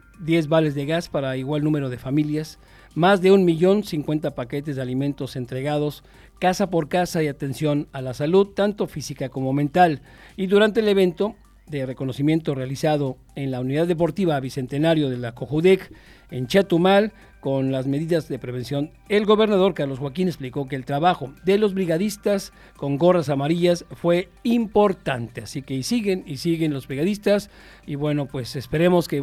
vales 0.49 0.75
de 0.75 0.87
gas 0.87 1.09
para 1.09 1.37
igual 1.37 1.63
número 1.63 1.91
de 1.91 1.99
familias, 1.99 2.59
más 2.95 3.21
de 3.21 3.33
un 3.33 3.45
millón 3.45 3.83
cincuenta 3.83 4.35
paquetes 4.35 4.77
de 4.77 4.83
alimentos 4.83 5.37
entregados 5.37 6.05
casa 6.39 6.69
por 6.71 6.89
casa 6.89 7.23
y 7.23 7.29
atención 7.29 7.89
a 7.93 8.03
la 8.03 8.15
salud, 8.15 8.49
tanto 8.49 8.87
física 8.87 9.29
como 9.29 9.53
mental. 9.53 10.03
Y 10.37 10.47
durante 10.47 10.81
el 10.81 10.89
evento 10.89 11.37
de 11.67 11.87
reconocimiento 11.87 12.55
realizado 12.55 13.17
en 13.35 13.51
la 13.51 13.61
Unidad 13.61 13.87
Deportiva 13.87 14.39
Bicentenario 14.41 15.09
de 15.09 15.17
la 15.17 15.33
Cojudec 15.33 15.93
en 16.31 16.47
Chetumal, 16.47 17.13
con 17.45 17.73
las 17.73 17.87
medidas 17.87 18.27
de 18.27 18.39
prevención, 18.39 18.91
el 19.11 19.27
gobernador 19.27 19.75
Carlos 19.75 19.99
Joaquín 19.99 20.29
explicó 20.29 20.67
que 20.67 20.77
el 20.77 20.87
trabajo 20.87 21.31
de 21.45 21.59
los 21.59 21.75
brigadistas 21.75 22.55
con 22.75 22.97
gorras 22.97 23.29
amarillas 23.29 23.85
fue 23.91 24.31
importante. 24.45 25.43
Así 25.43 25.61
que 25.61 25.75
y 25.75 25.83
siguen 25.83 26.25
y 26.27 26.39
siguen 26.39 26.73
los 26.73 26.89
brigadistas. 26.89 27.51
Y 27.85 27.97
bueno, 27.97 28.25
pues 28.25 28.57
esperemos 28.57 29.09
que 29.09 29.23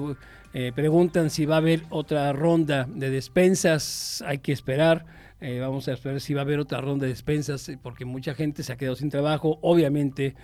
eh, 0.54 0.72
preguntan 0.76 1.32
si 1.32 1.48
va 1.48 1.56
a 1.56 1.58
haber 1.58 1.82
otra 1.90 2.32
ronda 2.32 2.88
de 2.94 3.10
despensas. 3.10 4.24
Hay 4.28 4.38
que 4.38 4.52
esperar. 4.52 5.04
Eh, 5.40 5.60
vamos 5.60 5.88
a 5.88 5.94
esperar 5.94 6.22
si 6.22 6.36
va 6.36 6.42
a 6.42 6.44
haber 6.44 6.60
otra 6.60 6.80
ronda 6.80 7.08
de 7.08 7.14
despensas, 7.14 7.72
porque 7.82 8.06
mucha 8.06 8.36
gente 8.36 8.62
se 8.62 8.72
ha 8.72 8.78
quedado 8.78 8.98
sin 8.98 9.10
trabajo. 9.10 9.58
Obviamente 9.64 10.36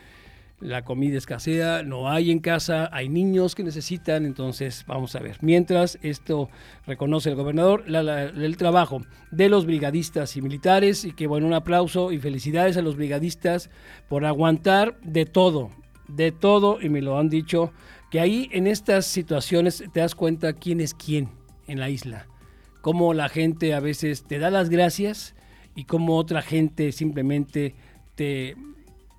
la 0.59 0.83
comida 0.83 1.17
escasea, 1.17 1.83
no 1.83 2.09
hay 2.09 2.31
en 2.31 2.39
casa, 2.39 2.89
hay 2.91 3.09
niños 3.09 3.53
que 3.53 3.63
necesitan, 3.63 4.25
entonces 4.25 4.85
vamos 4.87 5.15
a 5.15 5.19
ver. 5.19 5.37
Mientras 5.41 5.99
esto 6.01 6.49
reconoce 6.85 7.29
el 7.29 7.35
gobernador 7.35 7.83
el 7.87 8.57
trabajo 8.57 9.01
de 9.29 9.49
los 9.49 9.65
brigadistas 9.65 10.35
y 10.35 10.41
militares 10.41 11.05
y 11.05 11.11
que 11.11 11.27
bueno, 11.27 11.45
un 11.45 11.53
aplauso 11.53 12.11
y 12.11 12.17
felicidades 12.17 12.75
a 12.77 12.81
los 12.81 12.95
brigadistas 12.95 13.69
por 14.09 14.25
aguantar 14.25 14.99
de 15.03 15.25
todo, 15.25 15.69
de 16.07 16.31
todo 16.31 16.81
y 16.81 16.89
me 16.89 17.01
lo 17.01 17.19
han 17.19 17.29
dicho, 17.29 17.71
que 18.09 18.19
ahí 18.19 18.49
en 18.51 18.65
estas 18.65 19.05
situaciones 19.05 19.83
te 19.93 19.99
das 19.99 20.15
cuenta 20.15 20.53
quién 20.53 20.81
es 20.81 20.95
quién 20.95 21.29
en 21.67 21.79
la 21.79 21.89
isla, 21.89 22.25
cómo 22.81 23.13
la 23.13 23.29
gente 23.29 23.75
a 23.75 23.79
veces 23.79 24.23
te 24.23 24.39
da 24.39 24.49
las 24.49 24.69
gracias 24.69 25.35
y 25.75 25.83
cómo 25.83 26.17
otra 26.17 26.41
gente 26.41 26.91
simplemente 26.91 27.75
te, 28.15 28.55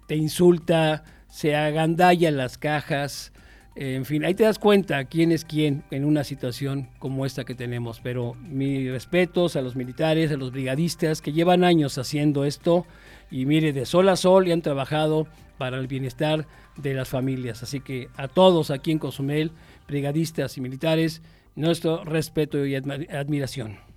te 0.09 0.17
insulta, 0.17 1.05
se 1.29 1.55
agandallan 1.55 2.37
las 2.37 2.59
cajas, 2.59 3.33
en 3.81 4.05
fin, 4.05 4.25
ahí 4.25 4.35
te 4.35 4.43
das 4.43 4.59
cuenta 4.59 5.05
quién 5.05 5.31
es 5.31 5.45
quién 5.45 5.85
en 5.93 6.05
una 6.05 6.25
situación 6.25 6.89
como 6.99 7.25
esta 7.25 7.45
que 7.45 7.55
tenemos. 7.55 8.01
Pero 8.03 8.35
mis 8.35 8.91
respetos 8.91 9.55
a 9.55 9.63
los 9.63 9.77
militares, 9.77 10.33
a 10.33 10.37
los 10.37 10.51
brigadistas 10.51 11.23
que 11.23 11.33
llevan 11.33 11.63
años 11.63 11.97
haciendo 11.97 12.45
esto 12.45 12.87
y 13.31 13.47
mire, 13.47 13.73
de 13.73 13.87
sol 13.87 14.09
a 14.09 14.17
sol 14.17 14.49
y 14.49 14.53
han 14.53 14.63
trabajado 14.63 15.29
para 15.59 15.79
el 15.79 15.87
bienestar 15.87 16.49
de 16.77 16.95
las 16.95 17.09
familias. 17.09 17.63
Así 17.63 17.79
que 17.79 18.09
a 18.17 18.27
todos 18.27 18.73
aquí 18.73 18.91
en 18.91 18.99
Cozumel, 18.99 19.53
brigadistas 19.87 20.59
y 20.59 20.61
militares, 20.61 21.23
nuestro 21.55 22.03
respeto 22.03 22.67
y 22.67 22.75
admiración. 22.75 23.88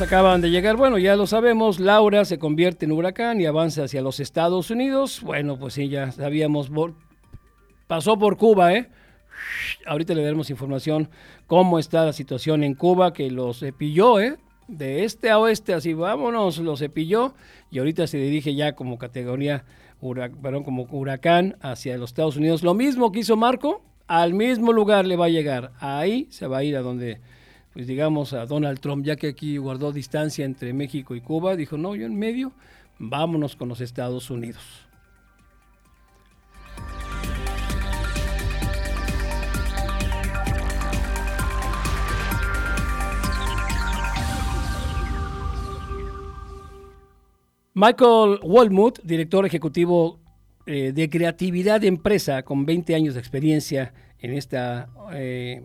Acaban 0.00 0.40
de 0.40 0.50
llegar. 0.50 0.76
Bueno, 0.76 0.98
ya 0.98 1.16
lo 1.16 1.26
sabemos, 1.26 1.78
Laura 1.78 2.24
se 2.24 2.38
convierte 2.38 2.86
en 2.86 2.92
huracán 2.92 3.40
y 3.40 3.46
avanza 3.46 3.84
hacia 3.84 4.00
los 4.00 4.20
Estados 4.20 4.70
Unidos. 4.70 5.20
Bueno, 5.22 5.58
pues 5.58 5.74
sí, 5.74 5.88
ya 5.88 6.10
sabíamos, 6.12 6.70
pasó 7.86 8.18
por 8.18 8.36
Cuba, 8.36 8.74
¿eh? 8.74 8.88
Ahorita 9.86 10.14
le 10.14 10.22
daremos 10.22 10.50
información 10.50 11.08
cómo 11.46 11.78
está 11.78 12.04
la 12.04 12.12
situación 12.12 12.64
en 12.64 12.74
Cuba, 12.74 13.12
que 13.12 13.30
los 13.30 13.64
pilló, 13.76 14.20
¿eh? 14.20 14.38
De 14.68 15.04
este 15.04 15.30
a 15.30 15.38
oeste, 15.38 15.74
así 15.74 15.92
vámonos, 15.92 16.58
lo 16.58 16.76
cepilló 16.76 17.34
y 17.70 17.78
ahorita 17.78 18.06
se 18.06 18.18
dirige 18.18 18.54
ya 18.54 18.74
como 18.74 18.98
categoría, 18.98 19.64
perdón, 20.00 20.64
como 20.64 20.84
huracán 20.90 21.56
hacia 21.60 21.98
los 21.98 22.10
Estados 22.10 22.36
Unidos. 22.36 22.62
Lo 22.62 22.74
mismo 22.74 23.12
que 23.12 23.20
hizo 23.20 23.36
Marco, 23.36 23.82
al 24.06 24.32
mismo 24.34 24.72
lugar 24.72 25.06
le 25.06 25.16
va 25.16 25.26
a 25.26 25.30
llegar. 25.30 25.72
Ahí 25.80 26.28
se 26.30 26.46
va 26.46 26.58
a 26.58 26.64
ir 26.64 26.76
a 26.76 26.82
donde, 26.82 27.20
pues 27.72 27.86
digamos, 27.86 28.32
a 28.32 28.46
Donald 28.46 28.80
Trump, 28.80 29.04
ya 29.04 29.16
que 29.16 29.28
aquí 29.28 29.56
guardó 29.56 29.92
distancia 29.92 30.44
entre 30.44 30.72
México 30.72 31.14
y 31.14 31.20
Cuba, 31.20 31.56
dijo, 31.56 31.76
no, 31.76 31.94
yo 31.94 32.06
en 32.06 32.16
medio, 32.16 32.52
vámonos 32.98 33.56
con 33.56 33.68
los 33.68 33.80
Estados 33.80 34.30
Unidos. 34.30 34.62
Michael 47.74 48.38
Walmuth, 48.42 49.00
director 49.02 49.46
ejecutivo 49.46 50.20
eh, 50.66 50.92
de 50.92 51.08
creatividad 51.08 51.80
de 51.80 51.86
empresa 51.88 52.42
con 52.42 52.66
20 52.66 52.94
años 52.94 53.14
de 53.14 53.20
experiencia 53.20 53.94
en 54.18 54.34
esta 54.34 54.90
eh, 55.14 55.62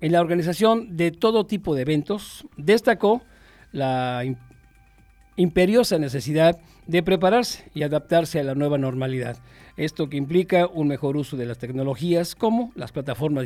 en 0.00 0.12
la 0.12 0.20
organización 0.20 0.96
de 0.96 1.10
todo 1.10 1.46
tipo 1.46 1.74
de 1.74 1.82
eventos, 1.82 2.46
destacó 2.56 3.22
la 3.72 4.24
imperiosa 5.36 5.98
necesidad 5.98 6.58
de 6.86 7.02
prepararse 7.02 7.70
y 7.74 7.82
adaptarse 7.82 8.40
a 8.40 8.44
la 8.44 8.54
nueva 8.54 8.78
normalidad. 8.78 9.38
Esto 9.76 10.08
que 10.08 10.16
implica 10.16 10.66
un 10.66 10.88
mejor 10.88 11.16
uso 11.16 11.36
de 11.36 11.46
las 11.46 11.58
tecnologías 11.58 12.34
como 12.34 12.72
las 12.74 12.92
plataformas 12.92 13.44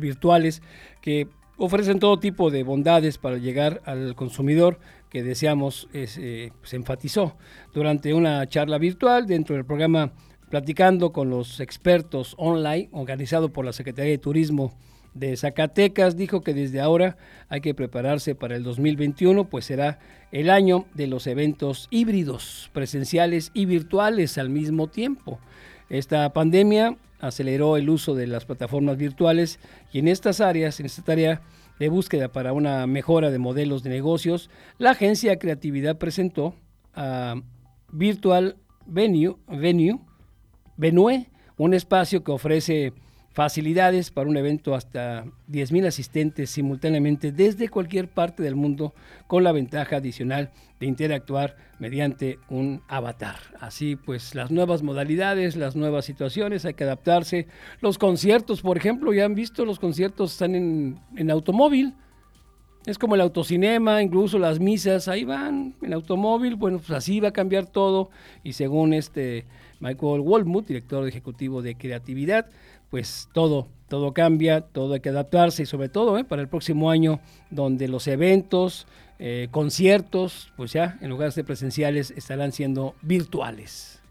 virtuales 0.00 0.62
que 1.00 1.26
ofrecen 1.56 1.98
todo 1.98 2.18
tipo 2.18 2.50
de 2.50 2.62
bondades 2.62 3.18
para 3.18 3.38
llegar 3.38 3.82
al 3.84 4.14
consumidor 4.14 4.78
que 5.10 5.22
deseamos, 5.22 5.88
eh, 5.92 6.50
se 6.62 6.76
enfatizó 6.76 7.36
durante 7.74 8.14
una 8.14 8.48
charla 8.48 8.78
virtual 8.78 9.26
dentro 9.26 9.56
del 9.56 9.64
programa 9.64 10.12
Platicando 10.48 11.12
con 11.12 11.30
los 11.30 11.60
expertos 11.60 12.34
online, 12.36 12.90
organizado 12.92 13.48
por 13.48 13.64
la 13.64 13.72
Secretaría 13.72 14.10
de 14.10 14.18
Turismo 14.18 14.74
de 15.14 15.36
Zacatecas, 15.36 16.16
dijo 16.16 16.42
que 16.42 16.54
desde 16.54 16.80
ahora 16.80 17.16
hay 17.48 17.60
que 17.60 17.74
prepararse 17.74 18.34
para 18.34 18.56
el 18.56 18.62
2021, 18.62 19.48
pues 19.48 19.66
será 19.66 19.98
el 20.30 20.50
año 20.50 20.86
de 20.94 21.06
los 21.06 21.26
eventos 21.26 21.88
híbridos, 21.90 22.70
presenciales 22.72 23.50
y 23.54 23.66
virtuales 23.66 24.38
al 24.38 24.48
mismo 24.48 24.88
tiempo. 24.88 25.38
Esta 25.90 26.32
pandemia 26.32 26.96
aceleró 27.20 27.76
el 27.76 27.90
uso 27.90 28.14
de 28.14 28.26
las 28.26 28.44
plataformas 28.44 28.96
virtuales 28.96 29.60
y 29.92 29.98
en 29.98 30.08
estas 30.08 30.40
áreas, 30.40 30.80
en 30.80 30.86
esta 30.86 31.02
tarea, 31.02 31.42
de 31.78 31.88
búsqueda 31.88 32.28
para 32.28 32.52
una 32.52 32.86
mejora 32.86 33.30
de 33.30 33.38
modelos 33.38 33.82
de 33.82 33.90
negocios, 33.90 34.50
la 34.78 34.90
agencia 34.90 35.38
Creatividad 35.38 35.98
presentó 35.98 36.54
a 36.94 37.34
Virtual 37.90 38.56
Venue, 38.86 39.36
Venue, 39.48 39.98
Venue, 40.76 41.28
un 41.56 41.74
espacio 41.74 42.22
que 42.22 42.30
ofrece 42.30 42.92
facilidades 43.32 44.10
para 44.10 44.28
un 44.28 44.36
evento 44.36 44.74
hasta 44.74 45.24
10.000 45.50 45.86
asistentes 45.86 46.50
simultáneamente 46.50 47.32
desde 47.32 47.68
cualquier 47.68 48.08
parte 48.08 48.42
del 48.42 48.54
mundo 48.54 48.94
con 49.26 49.42
la 49.42 49.52
ventaja 49.52 49.96
adicional 49.96 50.50
de 50.78 50.86
interactuar 50.86 51.56
mediante 51.78 52.38
un 52.50 52.82
avatar. 52.88 53.36
Así 53.58 53.96
pues, 53.96 54.34
las 54.34 54.50
nuevas 54.50 54.82
modalidades, 54.82 55.56
las 55.56 55.76
nuevas 55.76 56.04
situaciones, 56.04 56.64
hay 56.64 56.74
que 56.74 56.84
adaptarse. 56.84 57.46
Los 57.80 57.98
conciertos, 57.98 58.60
por 58.60 58.76
ejemplo, 58.76 59.12
ya 59.12 59.24
han 59.24 59.34
visto, 59.34 59.64
los 59.64 59.78
conciertos 59.78 60.32
están 60.32 60.54
en, 60.54 61.00
en 61.16 61.30
automóvil. 61.30 61.94
Es 62.84 62.98
como 62.98 63.14
el 63.14 63.20
autocinema, 63.20 64.02
incluso 64.02 64.38
las 64.40 64.58
misas, 64.58 65.06
ahí 65.06 65.24
van 65.24 65.76
en 65.82 65.92
automóvil, 65.92 66.56
bueno, 66.56 66.78
pues 66.78 66.90
así 66.90 67.20
va 67.20 67.28
a 67.28 67.32
cambiar 67.32 67.66
todo 67.66 68.10
y 68.42 68.54
según 68.54 68.92
este 68.92 69.46
Michael 69.78 70.20
Walmuth, 70.20 70.66
director 70.66 71.06
ejecutivo 71.06 71.62
de 71.62 71.76
creatividad, 71.76 72.46
pues 72.92 73.30
todo, 73.32 73.68
todo 73.88 74.12
cambia, 74.12 74.60
todo 74.60 74.92
hay 74.92 75.00
que 75.00 75.08
adaptarse 75.08 75.62
y 75.62 75.66
sobre 75.66 75.88
todo 75.88 76.18
eh, 76.18 76.24
para 76.24 76.42
el 76.42 76.48
próximo 76.48 76.90
año 76.90 77.20
donde 77.48 77.88
los 77.88 78.06
eventos, 78.06 78.86
eh, 79.18 79.48
conciertos, 79.50 80.52
pues 80.58 80.74
ya 80.74 80.98
en 81.00 81.08
lugar 81.08 81.32
de 81.32 81.42
presenciales 81.42 82.10
estarán 82.10 82.52
siendo 82.52 82.94
virtuales. 83.00 84.01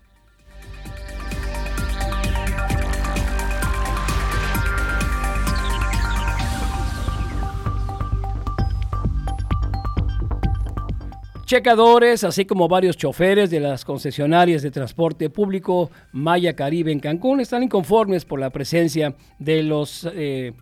Checadores, 11.52 12.24
así 12.24 12.46
como 12.46 12.70
varios 12.70 12.96
choferes 12.96 13.50
de 13.50 13.60
las 13.60 13.84
concesionarias 13.84 14.62
de 14.62 14.72
transporte 14.72 15.30
público 15.30 15.92
Maya 16.14 16.56
Caribe 16.56 16.94
en 16.94 17.02
Cancún, 17.02 17.42
están 17.42 17.62
inconformes 17.62 18.24
por 18.24 18.40
la 18.40 18.52
presencia 18.52 19.16
de 19.38 19.62
los 19.62 20.08
eh, 20.14 20.54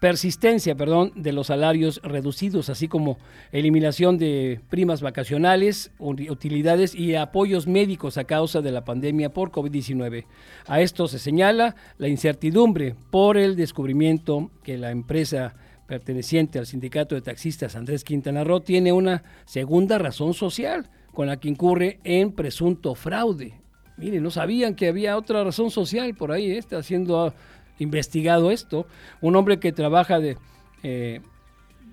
persistencia, 0.00 0.74
perdón, 0.74 1.12
de 1.14 1.32
los 1.32 1.46
salarios 1.46 2.00
reducidos, 2.02 2.68
así 2.68 2.88
como 2.88 3.18
eliminación 3.52 4.18
de 4.18 4.58
primas 4.70 5.02
vacacionales, 5.02 5.92
utilidades 6.00 6.92
y 6.92 7.14
apoyos 7.14 7.68
médicos 7.68 8.18
a 8.18 8.24
causa 8.24 8.62
de 8.62 8.72
la 8.72 8.84
pandemia 8.84 9.32
por 9.32 9.52
COVID-19. 9.52 10.24
A 10.66 10.80
esto 10.80 11.06
se 11.06 11.20
señala 11.20 11.76
la 11.98 12.08
incertidumbre 12.08 12.96
por 13.12 13.36
el 13.36 13.54
descubrimiento 13.54 14.50
que 14.64 14.78
la 14.78 14.90
empresa 14.90 15.54
perteneciente 15.86 16.58
al 16.58 16.66
sindicato 16.66 17.14
de 17.14 17.22
taxistas 17.22 17.76
Andrés 17.76 18.04
Quintana 18.04 18.44
Roo, 18.44 18.60
tiene 18.60 18.92
una 18.92 19.22
segunda 19.44 19.98
razón 19.98 20.34
social 20.34 20.88
con 21.12 21.26
la 21.26 21.38
que 21.38 21.48
incurre 21.48 22.00
en 22.04 22.32
presunto 22.32 22.94
fraude. 22.94 23.54
Mire, 23.96 24.20
no 24.20 24.30
sabían 24.30 24.74
que 24.74 24.88
había 24.88 25.16
otra 25.16 25.42
razón 25.42 25.70
social 25.70 26.14
por 26.14 26.32
ahí, 26.32 26.50
¿eh? 26.50 26.58
está 26.58 26.82
siendo 26.82 27.32
investigado 27.78 28.50
esto. 28.50 28.86
Un 29.20 29.36
hombre 29.36 29.58
que 29.58 29.72
trabaja 29.72 30.18
de, 30.20 30.36
eh, 30.82 31.20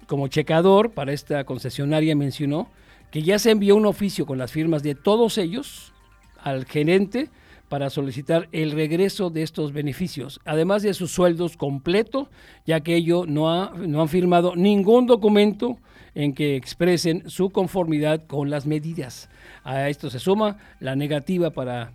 como 0.07 0.27
checador 0.27 0.91
para 0.91 1.13
esta 1.13 1.45
concesionaria 1.45 2.15
mencionó 2.15 2.69
que 3.11 3.21
ya 3.23 3.39
se 3.39 3.51
envió 3.51 3.75
un 3.75 3.85
oficio 3.85 4.25
con 4.25 4.37
las 4.37 4.51
firmas 4.51 4.83
de 4.83 4.95
todos 4.95 5.37
ellos 5.37 5.93
al 6.39 6.65
gerente 6.65 7.29
para 7.70 7.89
solicitar 7.89 8.49
el 8.51 8.72
regreso 8.72 9.30
de 9.30 9.41
estos 9.41 9.74
beneficios, 9.74 10.39
además 10.45 10.84
de 10.84 10.93
sus 10.93 11.11
sueldos 11.11 11.57
completos, 11.57 12.28
ya 12.66 12.82
que 12.82 12.95
ellos 12.95 13.28
no, 13.28 13.72
no 13.72 14.01
han 14.01 14.09
firmado 14.09 14.55
ningún 14.55 15.07
documento 15.07 15.78
en 16.16 16.34
que 16.34 16.55
expresen 16.55 17.30
su 17.30 17.49
conformidad 17.49 18.26
con 18.28 18.49
las 18.49 18.66
medidas. 18.66 19.30
A 19.64 19.89
esto 19.89 20.09
se 20.09 20.20
suma 20.20 20.57
la 20.80 20.95
negativa 20.95 21.49
para 21.49 21.93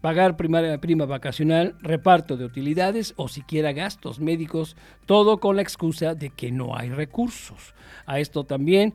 pagar 0.00 0.36
primaria, 0.36 0.78
prima 0.78 1.06
vacacional, 1.06 1.76
reparto 1.80 2.36
de 2.36 2.44
utilidades 2.44 3.14
o 3.16 3.28
siquiera 3.28 3.72
gastos 3.72 4.18
médicos, 4.18 4.76
todo 5.06 5.38
con 5.38 5.56
la 5.56 5.62
excusa 5.62 6.14
de 6.14 6.30
que 6.30 6.50
no 6.50 6.76
hay 6.76 6.90
recursos. 6.90 7.74
A 8.04 8.18
esto 8.18 8.44
también 8.44 8.94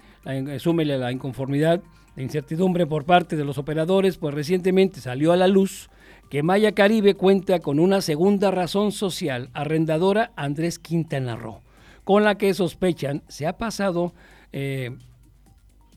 súmele 0.60 0.98
la 0.98 1.14
inconformidad, 1.14 1.82
la 2.18 2.24
incertidumbre 2.24 2.86
por 2.86 3.06
parte 3.06 3.38
de 3.38 3.46
los 3.46 3.58
operadores, 3.58 4.18
pues 4.18 4.36
recientemente 4.36 5.00
salió 5.00 5.32
a 5.32 5.38
la 5.38 5.48
luz 5.48 5.90
que 6.30 6.44
Maya 6.44 6.74
Caribe 6.74 7.16
cuenta 7.16 7.60
con 7.60 7.80
una 7.80 8.02
segunda 8.02 8.52
razón 8.52 8.92
social 8.92 9.50
arrendadora 9.54 10.32
Andrés 10.36 10.80
Quintana 10.80 11.36
Roo, 11.36 11.62
con 12.04 12.24
la 12.24 12.38
que 12.38 12.54
sospechan 12.54 13.24
se 13.28 13.48
ha 13.48 13.58
pasado 13.58 14.14
eh, 14.52 14.92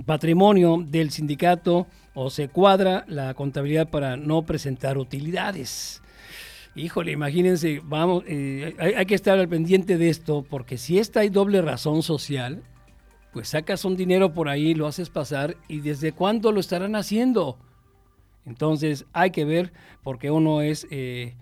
patrimonio 0.07 0.85
del 0.87 1.11
sindicato 1.11 1.87
o 2.15 2.31
se 2.31 2.49
cuadra 2.49 3.05
la 3.09 3.35
contabilidad 3.35 3.91
para 3.91 4.17
no 4.17 4.43
presentar 4.43 4.99
utilidades. 4.99 6.03
Híjole, 6.77 7.11
imagínense, 7.11 7.81
vamos, 7.85 8.23
eh, 8.29 8.77
hay, 8.79 8.95
hay, 8.95 9.07
que 9.07 9.17
estar 9.17 9.39
al 9.39 9.49
pendiente 9.49 9.99
de 9.99 10.09
esto, 10.09 10.47
porque 10.49 10.79
si 10.79 10.99
esta 10.99 11.21
hay 11.21 11.29
doble 11.29 11.61
razón 11.63 12.03
social, 12.03 12.63
pues 13.33 13.49
sacas 13.49 13.85
un 13.85 13.97
dinero 13.97 14.33
por 14.33 14.49
ahí, 14.49 14.75
lo 14.75 14.87
haces 14.87 15.11
pasar, 15.11 15.57
y 15.67 15.81
desde 15.81 16.13
cuándo 16.13 16.53
lo 16.53 16.61
estarán 16.61 16.95
haciendo. 16.95 17.59
Entonces 18.51 19.07
hay 19.13 19.31
que 19.31 19.45
ver, 19.45 19.73
porque 20.03 20.33
uno 20.33 20.61
es 20.61 20.87
eh, 20.91 21.35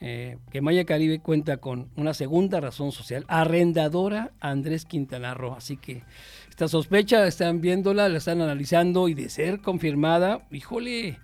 eh, 0.00 0.38
que 0.50 0.62
Maya 0.62 0.84
Caribe 0.84 1.20
cuenta 1.20 1.58
con 1.58 1.90
una 1.94 2.14
segunda 2.14 2.58
razón 2.60 2.90
social, 2.90 3.26
arrendadora 3.28 4.32
Andrés 4.40 4.86
Quintana 4.86 5.34
Roo. 5.34 5.54
Así 5.54 5.76
que 5.76 6.02
esta 6.48 6.66
sospecha 6.66 7.26
están 7.26 7.60
viéndola, 7.60 8.08
la 8.08 8.18
están 8.18 8.40
analizando 8.40 9.08
y 9.08 9.14
de 9.14 9.28
ser 9.28 9.60
confirmada, 9.60 10.46
híjole, 10.50 11.18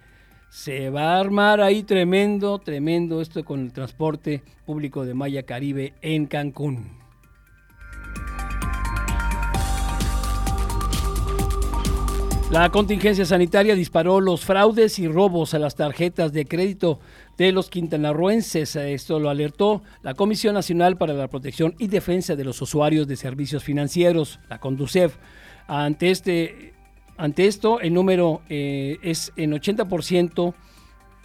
se 0.50 0.90
va 0.90 1.14
a 1.14 1.20
armar 1.20 1.62
ahí 1.62 1.84
tremendo, 1.84 2.58
tremendo 2.58 3.22
esto 3.22 3.44
con 3.44 3.60
el 3.60 3.72
transporte 3.72 4.42
público 4.66 5.06
de 5.06 5.14
Maya 5.14 5.44
Caribe 5.44 5.94
en 6.02 6.26
Cancún. 6.26 6.99
La 12.50 12.68
contingencia 12.70 13.24
sanitaria 13.24 13.76
disparó 13.76 14.20
los 14.20 14.44
fraudes 14.44 14.98
y 14.98 15.06
robos 15.06 15.54
a 15.54 15.60
las 15.60 15.76
tarjetas 15.76 16.32
de 16.32 16.46
crédito 16.46 16.98
de 17.38 17.52
los 17.52 17.70
quintanarroenses. 17.70 18.74
Esto 18.74 19.20
lo 19.20 19.30
alertó 19.30 19.84
la 20.02 20.14
Comisión 20.14 20.54
Nacional 20.54 20.96
para 20.96 21.14
la 21.14 21.28
Protección 21.28 21.76
y 21.78 21.86
Defensa 21.86 22.34
de 22.34 22.42
los 22.42 22.60
Usuarios 22.60 23.06
de 23.06 23.14
Servicios 23.14 23.62
Financieros, 23.62 24.40
la 24.48 24.58
CONDUCEF. 24.58 25.16
Ante, 25.68 26.10
este, 26.10 26.74
ante 27.16 27.46
esto, 27.46 27.80
el 27.80 27.94
número 27.94 28.42
eh, 28.48 28.98
es 29.00 29.32
en 29.36 29.52
80% 29.52 30.52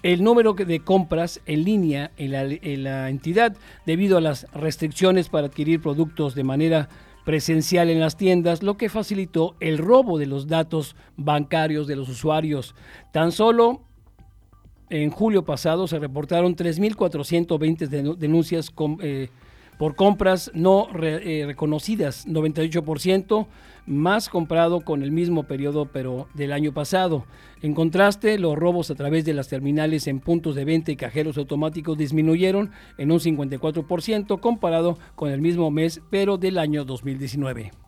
el 0.04 0.24
número 0.24 0.54
de 0.54 0.80
compras 0.82 1.42
en 1.48 1.64
línea 1.64 2.12
en 2.18 2.34
la, 2.34 2.44
en 2.44 2.84
la 2.84 3.10
entidad 3.10 3.58
debido 3.88 4.20
a 4.20 4.22
las 4.22 4.46
restricciones 4.54 5.30
para 5.30 5.48
adquirir 5.48 5.82
productos 5.82 6.36
de 6.36 6.44
manera 6.44 6.88
presencial 7.26 7.90
en 7.90 8.00
las 8.00 8.16
tiendas, 8.16 8.64
lo 8.64 8.78
que 8.78 8.88
facilitó 8.88 9.56
el 9.60 9.78
robo 9.78 10.18
de 10.18 10.28
los 10.28 10.48
datos 10.48 10.96
bancarios 11.18 11.88
de 11.88 11.96
los 11.96 12.08
usuarios. 12.08 12.76
Tan 13.12 13.32
solo 13.32 13.82
en 14.90 15.10
julio 15.10 15.44
pasado 15.44 15.88
se 15.88 16.00
reportaron 16.00 16.56
3.420 16.56 18.16
denuncias 18.18 18.72
eh, 19.02 19.30
por 19.78 19.96
compras 19.96 20.52
no 20.54 20.88
eh, 21.02 21.44
reconocidas, 21.46 22.28
98% 22.28 23.48
más 23.86 24.30
comprado 24.30 24.82
con 24.82 25.04
el 25.04 25.12
mismo 25.12 25.44
periodo 25.44 25.86
pero 25.86 26.28
del 26.34 26.54
año 26.54 26.74
pasado. 26.74 27.26
En 27.62 27.74
contraste, 27.74 28.38
los 28.40 28.56
robos 28.56 28.92
a 28.92 28.96
través 28.96 29.26
de 29.26 29.34
las 29.34 29.48
terminales 29.48 30.08
en 30.08 30.20
puntos 30.20 30.56
de 30.56 30.66
venta 30.66 30.92
y 30.92 30.96
cajeros 30.96 31.38
automáticos 31.38 31.98
disminuyeron 31.98 32.72
en 32.98 33.12
un 33.12 33.20
54% 33.20 34.40
comparado 34.40 34.98
con 35.16 35.32
el 35.32 35.42
mismo 35.42 35.72
mes 35.72 36.02
pero 36.10 36.38
del 36.38 36.58
año 36.58 36.86
2019. 36.86 37.85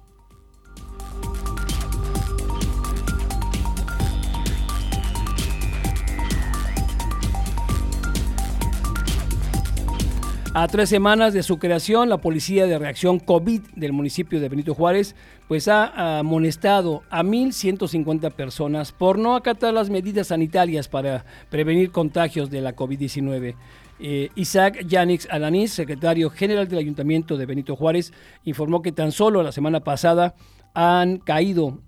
A 10.60 10.68
tres 10.68 10.89
semanas 10.89 11.34
de 11.34 11.43
su 11.43 11.60
creación, 11.60 12.10
la 12.10 12.18
Policía 12.18 12.66
de 12.66 12.80
Reacción 12.80 13.20
COVID 13.20 13.62
del 13.76 13.93
municipio 13.93 14.39
de 14.39 14.49
Benito 14.49 14.74
Juárez 14.74 15.16
pues 15.47 15.68
ha 15.68 16.18
amonestado 16.18 17.03
a 17.12 17.22
1.150 17.22 18.32
personas 18.32 18.91
por 18.91 19.20
no 19.20 19.36
acatar 19.36 19.72
las 19.72 19.91
medidas 19.91 20.30
sanitarias 20.30 20.88
para 20.88 21.26
prevenir 21.51 21.91
contagios 21.91 22.49
de 22.49 22.62
la 22.62 22.76
COVID-19. 22.76 23.53
Eh, 23.99 24.30
Isaac 24.34 24.84
Yanix 24.88 25.28
Alanis, 25.30 25.74
secretario 25.74 26.32
general 26.32 26.68
del 26.68 26.80
Ayuntamiento 26.80 27.38
de 27.38 27.45
Benito 27.45 27.76
Juárez, 27.76 28.12
informó 28.43 28.82
que 28.82 28.91
tan 28.91 29.12
solo 29.12 29.43
la 29.43 29.51
semana 29.51 29.82
pasada 29.82 30.34
han 30.74 31.20
caído 31.20 31.84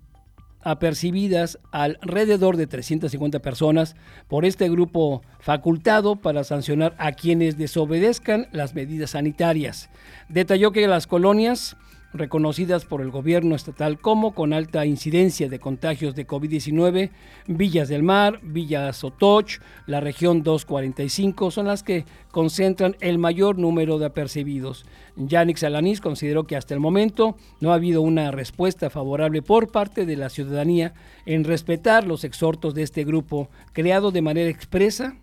apercibidas 0.62 1.58
alrededor 1.70 2.56
de 2.56 2.66
350 2.66 3.40
personas 3.40 3.96
por 4.28 4.44
este 4.44 4.68
grupo 4.68 5.22
facultado 5.38 6.16
para 6.16 6.44
sancionar 6.44 6.94
a 6.98 7.12
quienes 7.12 7.56
desobedezcan 7.56 8.48
las 8.52 8.74
medidas 8.74 9.10
sanitarias. 9.10 9.90
Detalló 10.28 10.72
que 10.72 10.86
las 10.86 11.06
colonias 11.06 11.76
reconocidas 12.12 12.84
por 12.84 13.00
el 13.00 13.10
gobierno 13.10 13.54
estatal 13.54 13.98
como 13.98 14.34
con 14.34 14.52
alta 14.52 14.84
incidencia 14.84 15.48
de 15.48 15.60
contagios 15.60 16.14
de 16.14 16.26
COVID-19, 16.26 17.10
Villas 17.46 17.88
del 17.88 18.02
Mar, 18.02 18.40
Villa 18.42 18.92
Sotoch, 18.92 19.60
la 19.86 20.00
región 20.00 20.42
245 20.42 21.50
son 21.50 21.66
las 21.66 21.82
que 21.82 22.04
concentran 22.30 22.96
el 23.00 23.18
mayor 23.18 23.58
número 23.58 23.98
de 23.98 24.06
apercibidos. 24.06 24.86
Yannick 25.16 25.62
Alanís 25.62 26.00
consideró 26.00 26.46
que 26.46 26.56
hasta 26.56 26.74
el 26.74 26.80
momento 26.80 27.36
no 27.60 27.72
ha 27.72 27.76
habido 27.76 28.02
una 28.02 28.30
respuesta 28.30 28.90
favorable 28.90 29.42
por 29.42 29.70
parte 29.70 30.06
de 30.06 30.16
la 30.16 30.30
ciudadanía 30.30 30.94
en 31.26 31.44
respetar 31.44 32.06
los 32.06 32.24
exhortos 32.24 32.74
de 32.74 32.82
este 32.82 33.04
grupo 33.04 33.50
creado 33.72 34.10
de 34.10 34.22
manera 34.22 34.50
expresa 34.50 35.16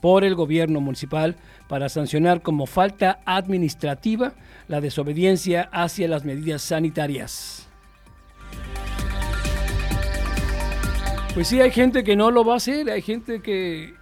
por 0.00 0.24
el 0.24 0.34
gobierno 0.34 0.80
municipal 0.80 1.36
para 1.68 1.88
sancionar 1.88 2.42
como 2.42 2.66
falta 2.66 3.20
administrativa 3.26 4.34
la 4.70 4.80
desobediencia 4.80 5.68
hacia 5.72 6.06
las 6.06 6.24
medidas 6.24 6.62
sanitarias. 6.62 7.68
Pues 11.34 11.48
sí, 11.48 11.60
hay 11.60 11.72
gente 11.72 12.04
que 12.04 12.14
no 12.14 12.30
lo 12.30 12.44
va 12.44 12.54
a 12.54 12.56
hacer, 12.58 12.88
hay 12.88 13.02
gente 13.02 13.42
que 13.42 13.94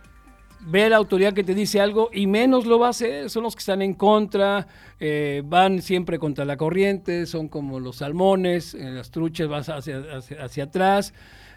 ve 0.61 0.85
a 0.85 0.89
la 0.91 0.97
autoridad 0.97 1.33
que 1.33 1.43
te 1.43 1.55
dice 1.55 1.81
algo 1.81 2.11
y 2.13 2.27
menos 2.27 2.67
lo 2.67 2.79
va 2.79 2.89
a 2.89 2.91
hacer, 2.91 3.31
son 3.31 3.45
los 3.45 3.55
que 3.55 3.61
están 3.61 3.81
en 3.81 3.95
contra, 3.95 4.67
eh, 5.01 5.43
van 5.43 5.81
siempre 5.81 6.19
contra 6.19 6.45
la 6.45 6.59
corriente, 6.59 7.25
son 7.25 7.49
como 7.49 7.81
los 7.81 7.97
salmones, 7.97 8.75
eh, 8.75 8.91
las 8.91 9.11
truchas 9.11 9.49
van 9.49 9.63
hacia, 9.63 10.03
hacia, 10.39 10.65
atrás, 10.65 11.15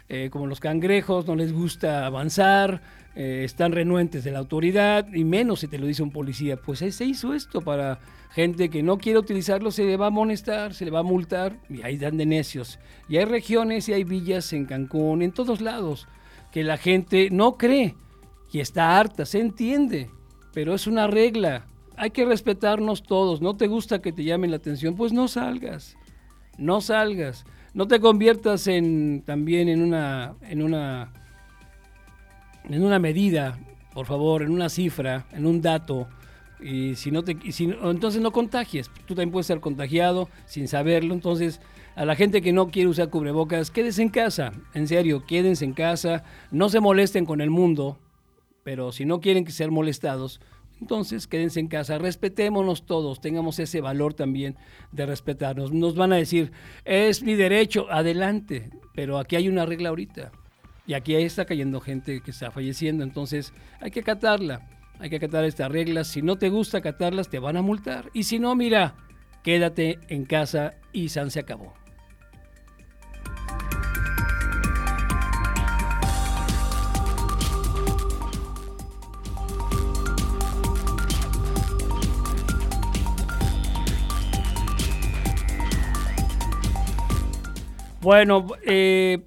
eh, 0.08 0.30
como 0.30 0.46
los 0.46 0.58
cangrejos, 0.58 1.26
no 1.26 1.36
les 1.36 1.52
gusta 1.52 2.06
avanzar, 2.06 3.02
están 3.14 3.72
renuentes 3.72 4.24
de 4.24 4.30
la 4.30 4.38
autoridad, 4.38 5.06
y 5.12 5.22
menos 5.24 5.60
si 5.60 5.68
te 5.68 5.76
lo 5.76 5.86
dice 5.86 6.02
un 6.02 6.12
policía. 6.12 6.56
Pues 6.56 6.78
se 6.78 7.04
hizo 7.04 7.34
esto 7.34 7.60
para 7.60 7.98
gente 8.32 8.70
que 8.70 8.82
no 8.82 8.98
quiere 8.98 9.18
utilizarlo, 9.18 9.70
se 9.70 9.84
le 9.84 9.96
va 9.96 10.06
a 10.06 10.08
amonestar, 10.08 10.74
se 10.74 10.84
le 10.84 10.90
va 10.90 11.00
a 11.00 11.04
multar, 11.04 11.58
y 11.68 11.82
ahí 11.82 11.98
dan 11.98 12.16
de 12.16 12.26
necios. 12.26 12.78
Y 13.08 13.18
hay 13.18 13.26
regiones 13.26 13.88
y 13.88 13.92
hay 13.92 14.04
villas 14.04 14.52
en 14.52 14.64
Cancún, 14.64 15.22
en 15.22 15.32
todos 15.32 15.60
lados, 15.60 16.08
que 16.50 16.64
la 16.64 16.78
gente 16.78 17.28
no 17.30 17.58
cree 17.58 17.94
y 18.50 18.60
está 18.60 18.98
harta, 18.98 19.26
se 19.26 19.40
entiende, 19.40 20.10
pero 20.52 20.74
es 20.74 20.86
una 20.86 21.06
regla. 21.06 21.66
Hay 21.96 22.10
que 22.10 22.24
respetarnos 22.24 23.02
todos. 23.02 23.40
No 23.40 23.54
te 23.56 23.66
gusta 23.66 24.00
que 24.00 24.12
te 24.12 24.24
llamen 24.24 24.50
la 24.50 24.56
atención, 24.56 24.94
pues 24.94 25.12
no 25.12 25.28
salgas. 25.28 25.96
No 26.58 26.80
salgas. 26.80 27.44
No 27.74 27.86
te 27.86 28.00
conviertas 28.00 28.66
en 28.66 29.22
también 29.24 29.68
en 29.68 29.82
una 29.82 30.34
en 30.42 30.62
una 30.62 31.12
en 32.64 32.84
una 32.84 32.98
medida, 32.98 33.58
por 33.94 34.06
favor, 34.06 34.42
en 34.42 34.50
una 34.50 34.68
cifra, 34.68 35.26
en 35.32 35.46
un 35.46 35.62
dato, 35.62 36.08
y 36.62 36.94
si 36.96 37.10
no 37.10 37.22
te, 37.22 37.36
si, 37.52 37.64
entonces 37.64 38.20
no 38.20 38.30
contagies. 38.30 38.90
Tú 39.06 39.14
también 39.14 39.30
puedes 39.30 39.46
ser 39.46 39.60
contagiado 39.60 40.28
sin 40.46 40.68
saberlo. 40.68 41.14
Entonces, 41.14 41.60
a 41.94 42.04
la 42.04 42.14
gente 42.14 42.42
que 42.42 42.52
no 42.52 42.68
quiere 42.68 42.88
usar 42.88 43.10
cubrebocas, 43.10 43.70
quédense 43.70 44.02
en 44.02 44.08
casa. 44.08 44.52
En 44.74 44.88
serio, 44.88 45.24
quédense 45.26 45.64
en 45.64 45.72
casa. 45.72 46.24
No 46.50 46.68
se 46.68 46.80
molesten 46.80 47.26
con 47.26 47.40
el 47.40 47.50
mundo, 47.50 47.98
pero 48.62 48.92
si 48.92 49.04
no 49.04 49.20
quieren 49.20 49.48
ser 49.50 49.70
molestados, 49.70 50.40
entonces 50.80 51.26
quédense 51.26 51.60
en 51.60 51.68
casa. 51.68 51.98
Respetémonos 51.98 52.86
todos. 52.86 53.20
Tengamos 53.20 53.58
ese 53.58 53.80
valor 53.80 54.14
también 54.14 54.56
de 54.90 55.06
respetarnos. 55.06 55.72
Nos 55.72 55.94
van 55.94 56.12
a 56.12 56.16
decir, 56.16 56.52
es 56.84 57.22
mi 57.22 57.34
derecho, 57.34 57.90
adelante. 57.90 58.70
Pero 58.94 59.18
aquí 59.18 59.36
hay 59.36 59.48
una 59.48 59.66
regla 59.66 59.90
ahorita. 59.90 60.32
Y 60.86 60.94
aquí 60.94 61.14
está 61.14 61.44
cayendo 61.44 61.80
gente 61.80 62.20
que 62.20 62.32
está 62.32 62.50
falleciendo, 62.50 63.04
entonces 63.04 63.52
hay 63.80 63.90
que 63.90 64.00
acatarla, 64.00 64.68
hay 64.98 65.10
que 65.10 65.16
acatar 65.16 65.44
estas 65.44 65.70
reglas. 65.70 66.08
Si 66.08 66.22
no 66.22 66.36
te 66.36 66.48
gusta 66.48 66.78
acatarlas, 66.78 67.28
te 67.28 67.38
van 67.38 67.56
a 67.56 67.62
multar. 67.62 68.10
Y 68.12 68.24
si 68.24 68.38
no, 68.38 68.54
mira, 68.54 68.94
quédate 69.42 69.98
en 70.08 70.24
casa 70.24 70.74
y 70.92 71.08
San 71.08 71.30
se 71.30 71.40
acabó. 71.40 71.74
Bueno, 88.02 88.48
eh, 88.66 89.24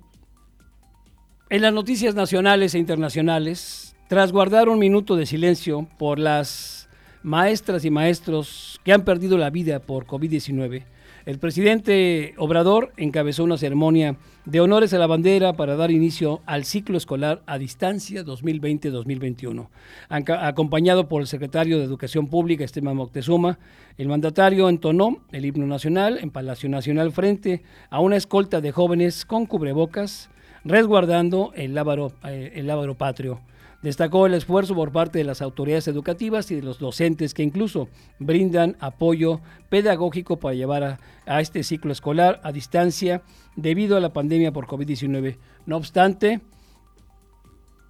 en 1.50 1.62
las 1.62 1.72
noticias 1.72 2.14
nacionales 2.14 2.76
e 2.76 2.80
internacionales, 2.80 3.85
tras 4.08 4.32
guardar 4.32 4.70
un 4.70 4.78
minuto 4.78 5.16
de 5.16 5.26
silencio 5.26 5.88
por 5.98 6.20
las 6.20 6.88
maestras 7.24 7.86
y 7.86 7.90
maestros 7.90 8.80
que 8.84 8.94
han 8.94 9.04
perdido 9.04 9.38
la 9.38 9.50
vida 9.50 9.80
por 9.80 10.06
COVID-19, 10.06 10.84
el 11.26 11.40
presidente 11.40 12.36
Obrador 12.38 12.94
encabezó 12.98 13.44
una 13.44 13.58
ceremonia 13.58 14.16
de 14.46 14.62
honores 14.62 14.94
a 14.94 15.00
la 15.00 15.08
bandera 15.08 15.54
para 15.54 15.76
dar 15.76 15.90
inicio 15.90 16.42
al 16.46 16.66
ciclo 16.66 16.98
escolar 16.98 17.42
a 17.48 17.58
distancia 17.58 18.24
2020-2021. 18.24 19.68
Acompañado 20.08 21.08
por 21.08 21.22
el 21.22 21.28
secretario 21.28 21.80
de 21.80 21.86
Educación 21.86 22.28
Pública, 22.28 22.64
Esteban 22.64 22.96
Moctezuma, 22.96 23.58
el 23.98 24.08
mandatario 24.08 24.70
entonó 24.70 25.18
el 25.32 25.46
himno 25.46 25.66
nacional 25.66 26.20
en 26.22 26.30
Palacio 26.30 26.70
Nacional 26.70 27.12
frente 27.12 27.64
a 27.90 28.02
una 28.02 28.18
escolta 28.18 28.62
de 28.62 28.72
jóvenes 28.72 29.26
con 29.26 29.48
cubrebocas, 29.48 30.30
resguardando 30.64 31.54
el 31.56 31.74
lábaro, 31.74 32.12
eh, 32.24 32.52
el 32.54 32.68
lábaro 32.68 32.94
patrio. 32.94 33.40
Destacó 33.86 34.26
el 34.26 34.34
esfuerzo 34.34 34.74
por 34.74 34.92
parte 34.92 35.20
de 35.20 35.26
las 35.26 35.44
autoridades 35.44 35.88
educativas 35.88 36.50
y 36.50 36.56
de 36.56 36.64
los 36.64 36.80
docentes 36.80 37.36
que 37.36 37.44
incluso 37.44 37.88
brindan 38.18 38.78
apoyo 38.80 39.42
pedagógico 39.70 40.40
para 40.40 40.56
llevar 40.56 40.98
a, 41.28 41.40
este 41.40 41.62
ciclo 41.62 41.92
escolar 41.92 42.42
a 42.44 42.52
distancia 42.52 43.22
debido 43.56 43.96
a 43.96 44.00
la 44.00 44.12
pandemia 44.12 44.52
por 44.52 44.66
COVID-19. 44.66 45.38
No 45.68 45.78
obstante, 45.78 46.42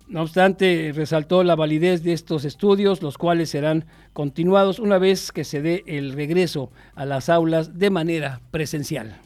no 0.09 0.21
obstante, 0.21 0.91
resaltó 0.93 1.45
la 1.45 1.55
validez 1.55 2.03
de 2.03 2.11
estos 2.11 2.43
estudios, 2.43 3.01
los 3.01 3.17
cuales 3.17 3.51
serán 3.51 3.85
continuados 4.11 4.79
una 4.79 4.97
vez 4.97 5.31
que 5.31 5.45
se 5.45 5.61
dé 5.61 5.85
el 5.87 6.11
regreso 6.11 6.71
a 6.95 7.05
las 7.05 7.29
aulas 7.29 7.79
de 7.79 7.89
manera 7.89 8.41
presencial. 8.51 9.21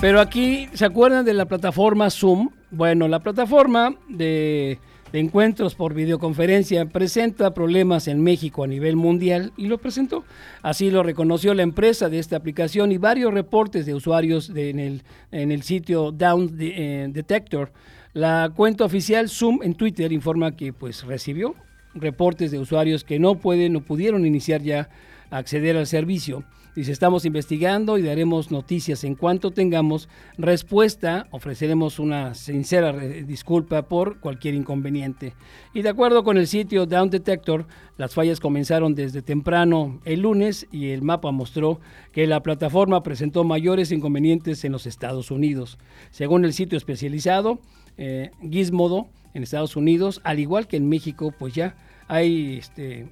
Pero 0.00 0.20
aquí, 0.20 0.68
¿se 0.74 0.84
acuerdan 0.84 1.24
de 1.24 1.32
la 1.34 1.46
plataforma 1.46 2.10
Zoom? 2.10 2.50
Bueno, 2.70 3.08
la 3.08 3.20
plataforma 3.20 3.96
de, 4.08 4.78
de, 5.12 5.18
encuentros 5.18 5.74
por 5.74 5.94
videoconferencia 5.94 6.86
presenta 6.86 7.54
problemas 7.54 8.06
en 8.08 8.22
México 8.22 8.64
a 8.64 8.66
nivel 8.66 8.96
mundial 8.96 9.52
y 9.56 9.66
lo 9.66 9.78
presentó. 9.78 10.24
Así 10.62 10.90
lo 10.90 11.02
reconoció 11.02 11.54
la 11.54 11.62
empresa 11.62 12.08
de 12.10 12.18
esta 12.18 12.36
aplicación 12.36 12.92
y 12.92 12.98
varios 12.98 13.32
reportes 13.32 13.86
de 13.86 13.94
usuarios 13.94 14.52
de, 14.52 14.70
en, 14.70 14.78
el, 14.78 15.02
en, 15.30 15.52
el, 15.52 15.62
sitio 15.62 16.12
Down 16.12 16.54
eh, 16.60 17.08
Detector. 17.10 17.72
La 18.12 18.52
cuenta 18.54 18.84
oficial 18.84 19.28
Zoom 19.28 19.60
en 19.62 19.74
Twitter 19.74 20.12
informa 20.12 20.54
que 20.54 20.72
pues 20.72 21.04
recibió 21.04 21.54
reportes 21.94 22.50
de 22.50 22.58
usuarios 22.58 23.04
que 23.04 23.18
no 23.18 23.36
pueden 23.36 23.76
o 23.76 23.80
pudieron 23.80 24.26
iniciar 24.26 24.62
ya 24.62 24.88
acceder 25.30 25.76
al 25.76 25.86
servicio. 25.86 26.44
Dice, 26.74 26.90
estamos 26.90 27.24
investigando 27.24 27.98
y 27.98 28.02
daremos 28.02 28.50
noticias 28.50 29.04
en 29.04 29.14
cuanto 29.14 29.52
tengamos 29.52 30.08
respuesta. 30.36 31.28
Ofreceremos 31.30 32.00
una 32.00 32.34
sincera 32.34 32.92
disculpa 32.92 33.82
por 33.82 34.18
cualquier 34.18 34.54
inconveniente. 34.54 35.34
Y 35.72 35.82
de 35.82 35.90
acuerdo 35.90 36.24
con 36.24 36.36
el 36.36 36.48
sitio 36.48 36.86
Down 36.86 37.10
Detector, 37.10 37.68
las 37.96 38.14
fallas 38.14 38.40
comenzaron 38.40 38.96
desde 38.96 39.22
temprano 39.22 40.00
el 40.04 40.22
lunes 40.22 40.66
y 40.72 40.88
el 40.88 41.02
mapa 41.02 41.30
mostró 41.30 41.78
que 42.10 42.26
la 42.26 42.42
plataforma 42.42 43.04
presentó 43.04 43.44
mayores 43.44 43.92
inconvenientes 43.92 44.64
en 44.64 44.72
los 44.72 44.86
Estados 44.86 45.30
Unidos. 45.30 45.78
Según 46.10 46.44
el 46.44 46.52
sitio 46.52 46.76
especializado, 46.76 47.60
eh, 47.98 48.32
Gizmodo, 48.50 49.06
en 49.32 49.44
Estados 49.44 49.76
Unidos, 49.76 50.20
al 50.24 50.40
igual 50.40 50.66
que 50.66 50.76
en 50.76 50.88
México, 50.88 51.32
pues 51.38 51.54
ya 51.54 51.76
hay 52.08 52.56
este, 52.58 53.08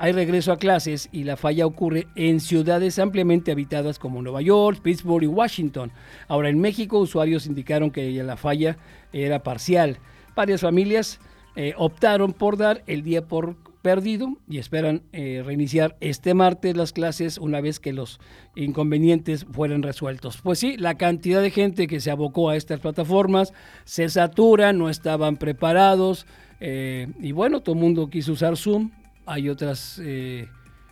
hay 0.00 0.12
regreso 0.12 0.50
a 0.50 0.56
clases 0.56 1.10
y 1.12 1.24
la 1.24 1.36
falla 1.36 1.66
ocurre 1.66 2.08
en 2.16 2.40
ciudades 2.40 2.98
ampliamente 2.98 3.52
habitadas 3.52 3.98
como 3.98 4.22
Nueva 4.22 4.40
York, 4.40 4.80
Pittsburgh 4.82 5.24
y 5.24 5.26
Washington. 5.26 5.92
Ahora 6.26 6.48
en 6.48 6.58
México 6.58 6.98
usuarios 6.98 7.44
indicaron 7.44 7.90
que 7.90 8.10
la 8.22 8.38
falla 8.38 8.78
era 9.12 9.42
parcial. 9.42 9.98
Varias 10.34 10.62
familias 10.62 11.20
eh, 11.54 11.74
optaron 11.76 12.32
por 12.32 12.56
dar 12.56 12.82
el 12.86 13.02
día 13.02 13.28
por 13.28 13.56
perdido 13.82 14.38
y 14.48 14.56
esperan 14.56 15.02
eh, 15.12 15.42
reiniciar 15.44 15.98
este 16.00 16.32
martes 16.32 16.78
las 16.78 16.94
clases 16.94 17.36
una 17.36 17.60
vez 17.60 17.78
que 17.78 17.92
los 17.92 18.20
inconvenientes 18.56 19.44
fueran 19.52 19.82
resueltos. 19.82 20.38
Pues 20.42 20.58
sí, 20.58 20.78
la 20.78 20.96
cantidad 20.96 21.42
de 21.42 21.50
gente 21.50 21.86
que 21.86 22.00
se 22.00 22.10
abocó 22.10 22.48
a 22.48 22.56
estas 22.56 22.80
plataformas 22.80 23.52
se 23.84 24.08
satura, 24.08 24.72
no 24.72 24.88
estaban 24.88 25.36
preparados 25.36 26.26
eh, 26.58 27.08
y 27.20 27.32
bueno, 27.32 27.60
todo 27.60 27.74
el 27.74 27.82
mundo 27.82 28.08
quiso 28.08 28.32
usar 28.32 28.56
Zoom, 28.56 28.90
hay 29.30 29.48
otras 29.48 30.00
eh, 30.02 30.48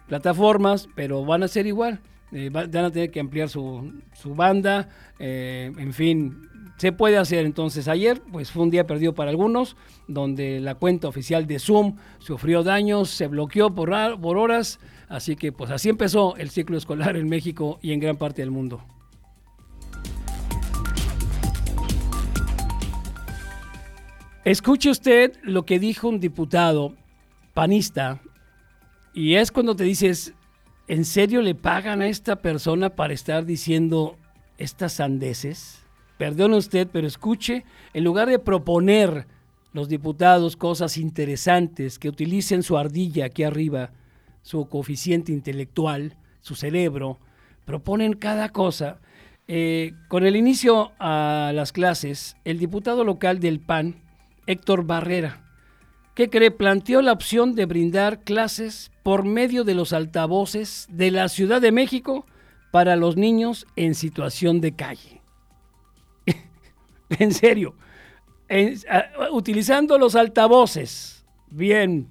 plataformas, 0.06 0.88
pero 0.94 1.24
van 1.24 1.42
a 1.42 1.48
ser 1.48 1.66
igual. 1.66 2.00
Eh, 2.30 2.50
van 2.50 2.74
a 2.76 2.90
tener 2.90 3.10
que 3.10 3.20
ampliar 3.20 3.48
su, 3.48 4.02
su 4.12 4.34
banda, 4.34 4.88
eh, 5.18 5.72
en 5.76 5.92
fin, 5.94 6.48
se 6.76 6.92
puede 6.92 7.16
hacer. 7.16 7.46
Entonces 7.46 7.88
ayer 7.88 8.22
pues 8.30 8.50
fue 8.50 8.62
un 8.62 8.70
día 8.70 8.86
perdido 8.86 9.14
para 9.14 9.30
algunos, 9.30 9.76
donde 10.06 10.60
la 10.60 10.74
cuenta 10.74 11.08
oficial 11.08 11.46
de 11.46 11.58
Zoom 11.58 11.96
sufrió 12.18 12.62
daños, 12.62 13.10
se 13.10 13.26
bloqueó 13.26 13.74
por, 13.74 13.90
por 14.20 14.36
horas, 14.36 14.78
así 15.08 15.36
que 15.36 15.52
pues 15.52 15.70
así 15.70 15.88
empezó 15.88 16.36
el 16.36 16.50
ciclo 16.50 16.76
escolar 16.76 17.16
en 17.16 17.28
México 17.28 17.78
y 17.82 17.92
en 17.92 18.00
gran 18.00 18.16
parte 18.16 18.42
del 18.42 18.50
mundo. 18.50 18.84
Escuche 24.44 24.90
usted 24.90 25.32
lo 25.42 25.64
que 25.64 25.78
dijo 25.78 26.08
un 26.08 26.20
diputado 26.20 26.94
panista 27.52 28.20
y 29.18 29.34
es 29.34 29.50
cuando 29.50 29.74
te 29.74 29.82
dices, 29.82 30.32
¿en 30.86 31.04
serio 31.04 31.42
le 31.42 31.56
pagan 31.56 32.02
a 32.02 32.06
esta 32.06 32.36
persona 32.36 32.90
para 32.90 33.12
estar 33.12 33.44
diciendo 33.44 34.16
estas 34.58 34.92
sandeces? 34.92 35.80
Perdone 36.18 36.56
usted, 36.56 36.86
pero 36.92 37.04
escuche, 37.04 37.64
en 37.94 38.04
lugar 38.04 38.28
de 38.28 38.38
proponer 38.38 39.26
los 39.72 39.88
diputados 39.88 40.56
cosas 40.56 40.96
interesantes, 40.96 41.98
que 41.98 42.08
utilicen 42.08 42.62
su 42.62 42.78
ardilla 42.78 43.24
aquí 43.24 43.42
arriba, 43.42 43.90
su 44.42 44.68
coeficiente 44.68 45.32
intelectual, 45.32 46.16
su 46.40 46.54
cerebro, 46.54 47.18
proponen 47.64 48.12
cada 48.12 48.50
cosa. 48.50 49.00
Eh, 49.48 49.94
con 50.06 50.26
el 50.26 50.36
inicio 50.36 50.92
a 51.00 51.50
las 51.56 51.72
clases, 51.72 52.36
el 52.44 52.60
diputado 52.60 53.02
local 53.02 53.40
del 53.40 53.58
PAN, 53.58 53.96
Héctor 54.46 54.84
Barrera, 54.84 55.47
¿qué 56.18 56.28
cree? 56.28 56.50
Planteó 56.50 57.00
la 57.00 57.12
opción 57.12 57.54
de 57.54 57.64
brindar 57.64 58.24
clases 58.24 58.90
por 59.04 59.24
medio 59.24 59.62
de 59.62 59.74
los 59.74 59.92
altavoces 59.92 60.88
de 60.90 61.12
la 61.12 61.28
Ciudad 61.28 61.60
de 61.60 61.70
México 61.70 62.26
para 62.72 62.96
los 62.96 63.16
niños 63.16 63.68
en 63.76 63.94
situación 63.94 64.60
de 64.60 64.74
calle. 64.74 65.22
en 67.20 67.32
serio, 67.32 67.76
utilizando 69.30 69.96
los 69.96 70.16
altavoces. 70.16 71.24
Bien, 71.52 72.08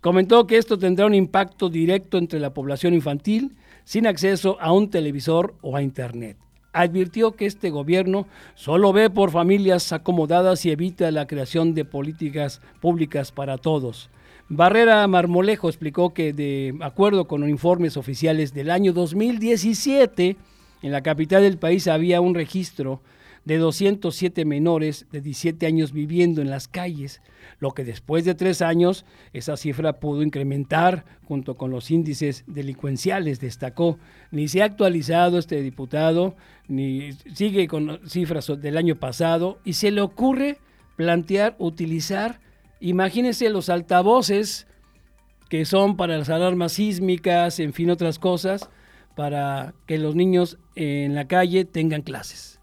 comentó 0.00 0.46
que 0.46 0.56
esto 0.56 0.78
tendrá 0.78 1.06
un 1.06 1.14
impacto 1.14 1.68
directo 1.68 2.16
entre 2.16 2.38
la 2.38 2.54
población 2.54 2.94
infantil 2.94 3.56
sin 3.82 4.06
acceso 4.06 4.56
a 4.60 4.72
un 4.72 4.88
televisor 4.88 5.56
o 5.62 5.76
a 5.76 5.82
Internet 5.82 6.36
advirtió 6.72 7.32
que 7.32 7.46
este 7.46 7.70
gobierno 7.70 8.26
solo 8.54 8.92
ve 8.92 9.10
por 9.10 9.30
familias 9.30 9.92
acomodadas 9.92 10.64
y 10.66 10.70
evita 10.70 11.10
la 11.10 11.26
creación 11.26 11.74
de 11.74 11.84
políticas 11.84 12.60
públicas 12.80 13.32
para 13.32 13.58
todos. 13.58 14.10
Barrera 14.48 15.06
Marmolejo 15.06 15.68
explicó 15.68 16.14
que 16.14 16.32
de 16.32 16.74
acuerdo 16.80 17.26
con 17.26 17.48
informes 17.48 17.96
oficiales 17.96 18.54
del 18.54 18.70
año 18.70 18.92
2017, 18.92 20.36
en 20.80 20.92
la 20.92 21.02
capital 21.02 21.42
del 21.42 21.58
país 21.58 21.86
había 21.86 22.20
un 22.20 22.34
registro 22.34 23.00
de 23.44 23.58
207 23.58 24.44
menores 24.44 25.06
de 25.10 25.20
17 25.20 25.66
años 25.66 25.92
viviendo 25.92 26.42
en 26.42 26.50
las 26.50 26.68
calles, 26.68 27.20
lo 27.60 27.72
que 27.72 27.84
después 27.84 28.24
de 28.24 28.34
tres 28.34 28.62
años 28.62 29.04
esa 29.32 29.56
cifra 29.56 30.00
pudo 30.00 30.22
incrementar 30.22 31.04
junto 31.24 31.56
con 31.56 31.70
los 31.70 31.90
índices 31.90 32.44
delincuenciales, 32.46 33.40
destacó. 33.40 33.98
Ni 34.30 34.48
se 34.48 34.62
ha 34.62 34.66
actualizado 34.66 35.38
este 35.38 35.62
diputado, 35.62 36.36
ni 36.68 37.12
sigue 37.34 37.66
con 37.68 38.00
cifras 38.08 38.50
del 38.60 38.76
año 38.76 38.96
pasado, 38.96 39.58
y 39.64 39.74
se 39.74 39.90
le 39.90 40.00
ocurre 40.00 40.58
plantear, 40.96 41.54
utilizar, 41.58 42.40
imagínense 42.80 43.48
los 43.50 43.68
altavoces 43.68 44.66
que 45.48 45.64
son 45.64 45.96
para 45.96 46.18
las 46.18 46.28
alarmas 46.28 46.72
sísmicas, 46.72 47.58
en 47.60 47.72
fin, 47.72 47.90
otras 47.90 48.18
cosas, 48.18 48.68
para 49.16 49.74
que 49.86 49.98
los 49.98 50.14
niños 50.14 50.58
en 50.74 51.14
la 51.14 51.26
calle 51.26 51.64
tengan 51.64 52.02
clases. 52.02 52.57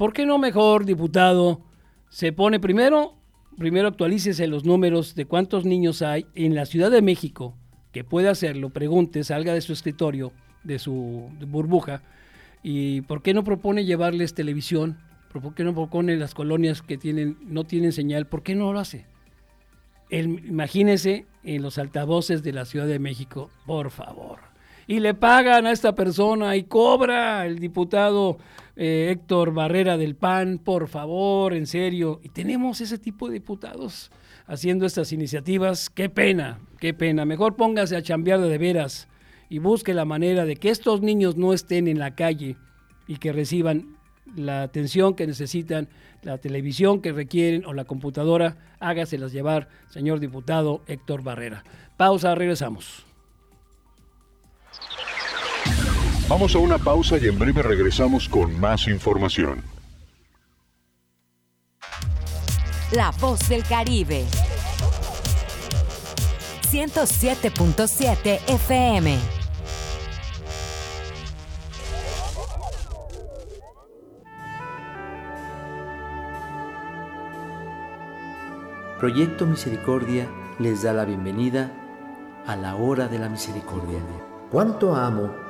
¿Por 0.00 0.14
qué 0.14 0.24
no 0.24 0.38
mejor, 0.38 0.86
diputado, 0.86 1.60
se 2.08 2.32
pone 2.32 2.58
primero, 2.58 3.16
primero 3.58 3.88
actualícese 3.88 4.46
los 4.46 4.64
números 4.64 5.14
de 5.14 5.26
cuántos 5.26 5.66
niños 5.66 6.00
hay 6.00 6.24
en 6.34 6.54
la 6.54 6.64
Ciudad 6.64 6.90
de 6.90 7.02
México 7.02 7.54
que 7.92 8.02
puede 8.02 8.30
hacerlo, 8.30 8.70
pregunte, 8.70 9.22
salga 9.24 9.52
de 9.52 9.60
su 9.60 9.74
escritorio, 9.74 10.32
de 10.64 10.78
su 10.78 11.28
burbuja, 11.46 12.00
y 12.62 13.02
por 13.02 13.20
qué 13.20 13.34
no 13.34 13.44
propone 13.44 13.84
llevarles 13.84 14.32
televisión, 14.32 14.96
por 15.34 15.54
qué 15.54 15.64
no 15.64 15.74
propone 15.74 16.16
las 16.16 16.32
colonias 16.32 16.80
que 16.80 16.96
tienen, 16.96 17.36
no 17.42 17.64
tienen 17.64 17.92
señal, 17.92 18.26
por 18.26 18.42
qué 18.42 18.54
no 18.54 18.72
lo 18.72 18.80
hace. 18.80 19.04
imagínese 20.08 21.26
en 21.44 21.60
los 21.60 21.76
altavoces 21.76 22.42
de 22.42 22.54
la 22.54 22.64
Ciudad 22.64 22.86
de 22.86 23.00
México, 23.00 23.50
por 23.66 23.90
favor. 23.90 24.49
Y 24.90 24.98
le 24.98 25.14
pagan 25.14 25.66
a 25.66 25.70
esta 25.70 25.94
persona 25.94 26.56
y 26.56 26.64
cobra 26.64 27.46
el 27.46 27.60
diputado 27.60 28.38
eh, 28.74 29.10
Héctor 29.12 29.54
Barrera 29.54 29.96
del 29.96 30.16
PAN, 30.16 30.58
por 30.58 30.88
favor, 30.88 31.54
en 31.54 31.68
serio. 31.68 32.18
Y 32.24 32.30
tenemos 32.30 32.80
ese 32.80 32.98
tipo 32.98 33.28
de 33.28 33.34
diputados 33.34 34.10
haciendo 34.48 34.86
estas 34.86 35.12
iniciativas. 35.12 35.90
Qué 35.90 36.08
pena, 36.10 36.58
qué 36.80 36.92
pena. 36.92 37.24
Mejor 37.24 37.54
póngase 37.54 37.94
a 37.94 38.02
chambear 38.02 38.40
de 38.40 38.58
veras 38.58 39.06
y 39.48 39.60
busque 39.60 39.94
la 39.94 40.04
manera 40.04 40.44
de 40.44 40.56
que 40.56 40.70
estos 40.70 41.02
niños 41.02 41.36
no 41.36 41.52
estén 41.52 41.86
en 41.86 42.00
la 42.00 42.16
calle 42.16 42.56
y 43.06 43.18
que 43.18 43.32
reciban 43.32 43.96
la 44.34 44.64
atención 44.64 45.14
que 45.14 45.24
necesitan, 45.24 45.88
la 46.22 46.38
televisión 46.38 47.00
que 47.00 47.12
requieren 47.12 47.64
o 47.64 47.74
la 47.74 47.84
computadora, 47.84 48.56
hágaselas 48.80 49.30
llevar, 49.30 49.68
señor 49.88 50.18
diputado 50.18 50.82
Héctor 50.88 51.22
Barrera. 51.22 51.62
Pausa, 51.96 52.34
regresamos. 52.34 53.08
Vamos 56.30 56.54
a 56.54 56.60
una 56.60 56.78
pausa 56.78 57.18
y 57.18 57.26
en 57.26 57.36
breve 57.40 57.60
regresamos 57.60 58.28
con 58.28 58.60
más 58.60 58.86
información. 58.86 59.64
La 62.92 63.10
voz 63.20 63.48
del 63.48 63.64
Caribe. 63.64 64.24
107.7 66.70 68.38
FM. 68.46 69.18
Proyecto 79.00 79.46
Misericordia 79.46 80.28
les 80.60 80.84
da 80.84 80.92
la 80.92 81.04
bienvenida 81.04 81.72
a 82.46 82.54
la 82.54 82.76
hora 82.76 83.08
de 83.08 83.18
la 83.18 83.28
misericordia. 83.28 83.98
¿Cuánto 84.52 84.94
amo 84.94 85.49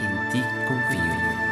en 0.00 0.30
ti 0.30 0.42
confío. 0.66 1.48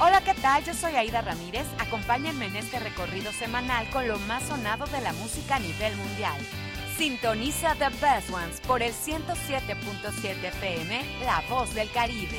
Hola, 0.00 0.20
¿qué 0.20 0.34
tal? 0.34 0.62
Yo 0.64 0.74
soy 0.74 0.96
Aida 0.96 1.22
Ramírez. 1.22 1.66
Acompáñenme 1.78 2.46
en 2.46 2.56
este 2.56 2.78
recorrido 2.78 3.32
semanal 3.32 3.88
con 3.90 4.06
lo 4.06 4.18
más 4.20 4.42
sonado 4.42 4.86
de 4.86 5.00
la 5.00 5.12
música 5.14 5.56
a 5.56 5.60
nivel 5.60 5.96
mundial. 5.96 6.38
Sintoniza 6.98 7.74
The 7.76 7.88
Best 7.88 8.30
Ones 8.30 8.60
por 8.60 8.82
el 8.82 8.92
107.7 8.92 10.44
FM, 10.44 11.24
La 11.24 11.42
Voz 11.48 11.74
del 11.74 11.90
Caribe. 11.90 12.38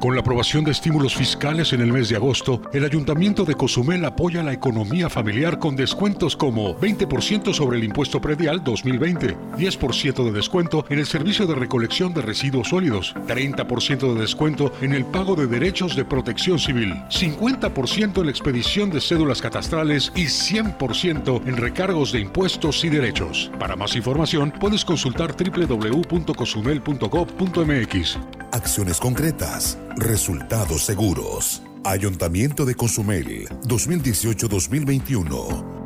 Con 0.00 0.14
la 0.14 0.20
aprobación 0.20 0.62
de 0.62 0.72
estímulos 0.72 1.16
fiscales 1.16 1.72
en 1.72 1.80
el 1.80 1.90
mes 1.90 2.10
de 2.10 2.16
agosto, 2.16 2.60
el 2.74 2.84
Ayuntamiento 2.84 3.44
de 3.44 3.54
Cozumel 3.54 4.04
apoya 4.04 4.42
la 4.42 4.52
economía 4.52 5.08
familiar 5.08 5.58
con 5.58 5.74
descuentos 5.74 6.36
como 6.36 6.78
20% 6.78 7.54
sobre 7.54 7.78
el 7.78 7.84
impuesto 7.84 8.20
predial 8.20 8.62
2020, 8.62 9.34
10% 9.56 10.24
de 10.24 10.32
descuento 10.32 10.84
en 10.90 10.98
el 10.98 11.06
servicio 11.06 11.46
de 11.46 11.54
recolección 11.54 12.12
de 12.12 12.20
residuos 12.20 12.68
sólidos, 12.68 13.14
30% 13.26 14.14
de 14.14 14.20
descuento 14.20 14.70
en 14.82 14.92
el 14.92 15.06
pago 15.06 15.34
de 15.34 15.46
derechos 15.46 15.96
de 15.96 16.04
protección 16.04 16.58
civil, 16.58 16.92
50% 17.08 18.20
en 18.20 18.26
la 18.26 18.30
expedición 18.30 18.90
de 18.90 19.00
cédulas 19.00 19.40
catastrales 19.40 20.12
y 20.14 20.26
100% 20.26 21.46
en 21.46 21.56
recargos 21.56 22.12
de 22.12 22.20
impuestos 22.20 22.84
y 22.84 22.90
derechos. 22.90 23.50
Para 23.58 23.76
más 23.76 23.96
información, 23.96 24.52
puedes 24.60 24.84
consultar 24.84 25.34
www.cozumel.gov.mx. 25.34 28.18
Acciones 28.52 29.00
concretas, 29.00 29.78
resultados 29.96 30.84
seguros. 30.84 31.62
Ayuntamiento 31.84 32.64
de 32.64 32.74
Cozumel, 32.74 33.48
2018-2021. 33.62 35.76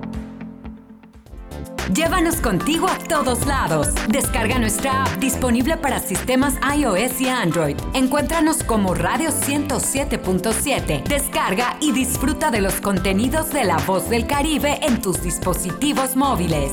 Llévanos 1.92 2.36
contigo 2.36 2.88
a 2.88 2.96
todos 2.98 3.46
lados. 3.46 3.88
Descarga 4.08 4.60
nuestra 4.60 5.02
app 5.02 5.18
disponible 5.18 5.76
para 5.76 5.98
sistemas 5.98 6.54
iOS 6.76 7.20
y 7.20 7.28
Android. 7.28 7.76
Encuéntranos 7.94 8.62
como 8.62 8.94
Radio 8.94 9.30
107.7. 9.30 11.02
Descarga 11.08 11.76
y 11.80 11.90
disfruta 11.90 12.52
de 12.52 12.60
los 12.60 12.74
contenidos 12.74 13.50
de 13.50 13.64
La 13.64 13.78
Voz 13.78 14.08
del 14.08 14.28
Caribe 14.28 14.78
en 14.82 15.02
tus 15.02 15.20
dispositivos 15.22 16.14
móviles. 16.14 16.70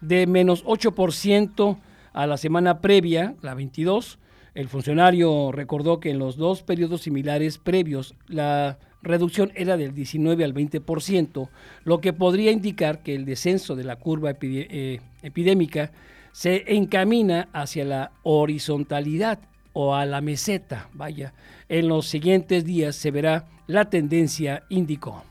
de 0.00 0.26
menos 0.26 0.64
8% 0.64 1.78
a 2.12 2.26
la 2.26 2.36
semana 2.36 2.80
previa, 2.80 3.34
la 3.42 3.54
22. 3.54 4.18
El 4.54 4.68
funcionario 4.68 5.50
recordó 5.50 5.98
que 5.98 6.10
en 6.10 6.20
los 6.20 6.36
dos 6.36 6.62
periodos 6.62 7.02
similares 7.02 7.58
previos 7.58 8.14
la 8.28 8.78
reducción 9.02 9.50
era 9.54 9.76
del 9.76 9.92
19 9.92 10.44
al 10.44 10.54
20%, 10.54 11.48
lo 11.84 12.00
que 12.00 12.12
podría 12.12 12.52
indicar 12.52 13.02
que 13.02 13.14
el 13.14 13.24
descenso 13.24 13.74
de 13.74 13.84
la 13.84 13.96
curva 13.96 14.34
eh, 14.40 15.00
epidémica 15.22 15.90
se 16.34 16.74
encamina 16.74 17.48
hacia 17.52 17.84
la 17.84 18.10
horizontalidad 18.24 19.38
o 19.72 19.94
a 19.94 20.04
la 20.04 20.20
meseta. 20.20 20.88
Vaya, 20.92 21.32
en 21.68 21.86
los 21.86 22.08
siguientes 22.08 22.64
días 22.64 22.96
se 22.96 23.12
verá 23.12 23.46
la 23.68 23.88
tendencia, 23.88 24.64
indicó. 24.68 25.22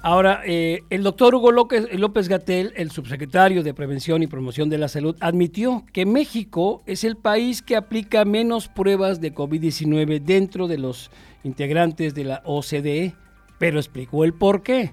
Ahora, 0.00 0.42
eh, 0.44 0.82
el 0.90 1.02
doctor 1.02 1.34
Hugo 1.34 1.50
López, 1.50 1.88
López 1.98 2.28
Gatel, 2.28 2.74
el 2.76 2.92
subsecretario 2.92 3.64
de 3.64 3.74
Prevención 3.74 4.22
y 4.22 4.28
Promoción 4.28 4.68
de 4.68 4.78
la 4.78 4.86
Salud, 4.86 5.16
admitió 5.18 5.84
que 5.92 6.06
México 6.06 6.84
es 6.86 7.02
el 7.02 7.16
país 7.16 7.60
que 7.60 7.74
aplica 7.74 8.24
menos 8.24 8.68
pruebas 8.68 9.20
de 9.20 9.34
COVID-19 9.34 10.20
dentro 10.20 10.68
de 10.68 10.78
los 10.78 11.10
integrantes 11.44 12.14
de 12.14 12.24
la 12.24 12.42
OCDE, 12.44 13.14
pero 13.58 13.78
explicó 13.78 14.24
el 14.24 14.34
por 14.34 14.62
qué. 14.62 14.92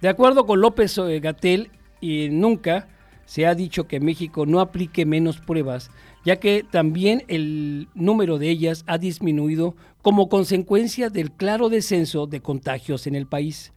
De 0.00 0.08
acuerdo 0.08 0.46
con 0.46 0.60
López 0.60 0.98
eh, 0.98 1.20
Gatel, 1.20 1.70
y 2.00 2.28
nunca 2.30 2.88
se 3.26 3.46
ha 3.46 3.54
dicho 3.54 3.86
que 3.86 4.00
México 4.00 4.44
no 4.44 4.60
aplique 4.60 5.06
menos 5.06 5.38
pruebas, 5.38 5.90
ya 6.24 6.36
que 6.36 6.64
también 6.68 7.22
el 7.28 7.88
número 7.94 8.38
de 8.38 8.50
ellas 8.50 8.82
ha 8.88 8.98
disminuido 8.98 9.76
como 10.02 10.28
consecuencia 10.28 11.10
del 11.10 11.30
claro 11.30 11.68
descenso 11.68 12.26
de 12.26 12.40
contagios 12.40 13.06
en 13.06 13.14
el 13.14 13.26
país. 13.26 13.72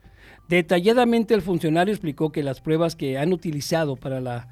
Detalladamente 0.47 1.33
el 1.33 1.41
funcionario 1.41 1.93
explicó 1.93 2.31
que 2.31 2.43
las 2.43 2.61
pruebas 2.61 2.95
que 2.95 3.17
han 3.17 3.31
utilizado 3.33 3.95
para 3.95 4.19
la, 4.21 4.47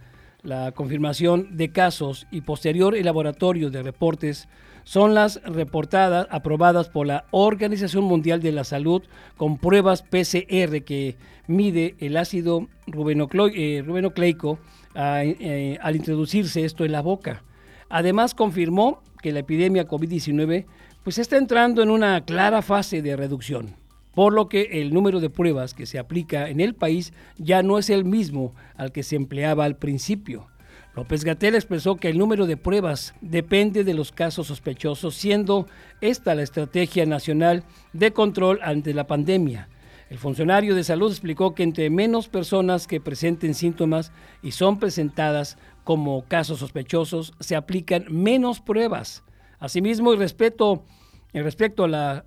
confirmación 0.73 1.55
de 1.55 1.71
casos 1.71 2.25
y 2.31 2.41
posterior 2.41 2.95
elaboratorio 2.95 3.69
de 3.69 3.83
reportes 3.83 4.47
son 4.83 5.13
las 5.13 5.41
reportadas, 5.43 6.27
aprobadas 6.29 6.89
por 6.89 7.07
la 7.07 7.25
Organización 7.31 8.03
Mundial 8.03 8.41
de 8.41 8.51
la 8.51 8.63
Salud 8.63 9.03
con 9.37 9.57
pruebas 9.57 10.01
PCR 10.03 10.83
que 10.83 11.17
mide 11.47 11.95
el 11.99 12.17
ácido 12.17 12.67
eh, 12.87 13.83
rubenocleico 13.85 14.59
eh, 14.95 15.77
al 15.81 15.95
introducirse 15.95 16.65
esto 16.65 16.85
en 16.85 16.91
la 16.91 17.01
boca. 17.01 17.43
Además 17.89 18.33
confirmó 18.33 19.01
que 19.21 19.31
la 19.31 19.39
epidemia 19.39 19.87
COVID-19 19.87 20.65
pues 21.03 21.17
está 21.17 21.37
entrando 21.37 21.81
en 21.81 21.89
una 21.89 22.25
clara 22.25 22.61
fase 22.61 23.01
de 23.01 23.15
reducción 23.15 23.81
por 24.13 24.33
lo 24.33 24.49
que 24.49 24.81
el 24.81 24.93
número 24.93 25.19
de 25.19 25.29
pruebas 25.29 25.73
que 25.73 25.85
se 25.85 25.99
aplica 25.99 26.49
en 26.49 26.59
el 26.59 26.75
país 26.75 27.13
ya 27.37 27.63
no 27.63 27.77
es 27.77 27.89
el 27.89 28.05
mismo 28.05 28.53
al 28.75 28.91
que 28.91 29.03
se 29.03 29.15
empleaba 29.15 29.65
al 29.65 29.77
principio. 29.77 30.47
López 30.95 31.23
Gatel 31.23 31.55
expresó 31.55 31.95
que 31.95 32.09
el 32.09 32.17
número 32.17 32.47
de 32.47 32.57
pruebas 32.57 33.13
depende 33.21 33.85
de 33.85 33.93
los 33.93 34.11
casos 34.11 34.47
sospechosos, 34.47 35.15
siendo 35.15 35.67
esta 36.01 36.35
la 36.35 36.43
estrategia 36.43 37.05
nacional 37.05 37.63
de 37.93 38.11
control 38.11 38.59
ante 38.61 38.93
la 38.93 39.07
pandemia. 39.07 39.69
El 40.09 40.17
funcionario 40.17 40.75
de 40.75 40.83
salud 40.83 41.09
explicó 41.09 41.55
que 41.55 41.63
entre 41.63 41.89
menos 41.89 42.27
personas 42.27 42.87
que 42.87 42.99
presenten 42.99 43.53
síntomas 43.53 44.11
y 44.43 44.51
son 44.51 44.77
presentadas 44.77 45.57
como 45.85 46.25
casos 46.27 46.59
sospechosos, 46.59 47.33
se 47.39 47.55
aplican 47.55 48.05
menos 48.09 48.59
pruebas. 48.59 49.23
Asimismo, 49.59 50.13
y 50.13 50.17
respecto 50.17 50.83
a 51.33 51.87
la 51.87 52.25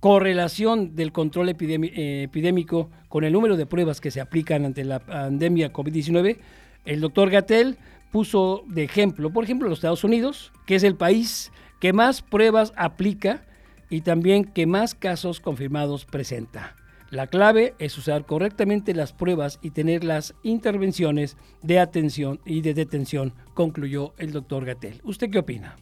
correlación 0.00 0.96
del 0.96 1.12
control 1.12 1.50
eh, 1.50 2.22
epidémico 2.24 2.90
con 3.08 3.22
el 3.22 3.32
número 3.32 3.56
de 3.56 3.66
pruebas 3.66 4.00
que 4.00 4.10
se 4.10 4.20
aplican 4.20 4.64
ante 4.64 4.84
la 4.84 4.98
pandemia 4.98 5.72
COVID-19, 5.72 6.38
el 6.86 7.00
doctor 7.00 7.30
Gatel 7.30 7.76
puso 8.10 8.64
de 8.66 8.84
ejemplo, 8.84 9.30
por 9.30 9.44
ejemplo, 9.44 9.68
los 9.68 9.78
Estados 9.78 10.04
Unidos, 10.04 10.52
que 10.66 10.76
es 10.76 10.84
el 10.84 10.96
país 10.96 11.52
que 11.80 11.92
más 11.92 12.22
pruebas 12.22 12.72
aplica 12.76 13.44
y 13.90 14.00
también 14.00 14.44
que 14.44 14.66
más 14.66 14.94
casos 14.94 15.40
confirmados 15.40 16.06
presenta. 16.06 16.76
La 17.10 17.28
clave 17.28 17.74
es 17.78 17.96
usar 17.98 18.26
correctamente 18.26 18.94
las 18.94 19.12
pruebas 19.12 19.58
y 19.62 19.70
tener 19.70 20.02
las 20.02 20.34
intervenciones 20.42 21.36
de 21.62 21.78
atención 21.78 22.40
y 22.44 22.62
de 22.62 22.74
detención, 22.74 23.32
concluyó 23.54 24.14
el 24.18 24.32
doctor 24.32 24.64
Gatel. 24.64 25.00
¿Usted 25.04 25.30
qué 25.30 25.38
opina? 25.38 25.76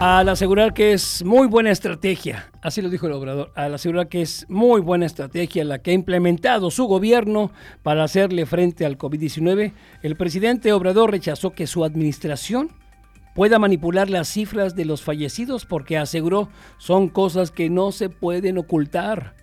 Al 0.00 0.30
asegurar 0.30 0.72
que 0.72 0.94
es 0.94 1.22
muy 1.26 1.46
buena 1.46 1.70
estrategia, 1.70 2.50
así 2.62 2.80
lo 2.80 2.88
dijo 2.88 3.06
el 3.06 3.12
obrador, 3.12 3.52
al 3.54 3.74
asegurar 3.74 4.08
que 4.08 4.22
es 4.22 4.46
muy 4.48 4.80
buena 4.80 5.04
estrategia 5.04 5.62
la 5.62 5.82
que 5.82 5.90
ha 5.90 5.94
implementado 5.94 6.70
su 6.70 6.86
gobierno 6.86 7.52
para 7.82 8.02
hacerle 8.02 8.46
frente 8.46 8.86
al 8.86 8.96
COVID-19, 8.96 9.74
el 10.02 10.16
presidente 10.16 10.72
Obrador 10.72 11.10
rechazó 11.10 11.50
que 11.50 11.66
su 11.66 11.84
administración 11.84 12.70
pueda 13.34 13.58
manipular 13.58 14.08
las 14.08 14.28
cifras 14.28 14.74
de 14.74 14.86
los 14.86 15.02
fallecidos 15.02 15.66
porque 15.66 15.98
aseguró 15.98 16.48
son 16.78 17.10
cosas 17.10 17.50
que 17.50 17.68
no 17.68 17.92
se 17.92 18.08
pueden 18.08 18.56
ocultar. 18.56 19.34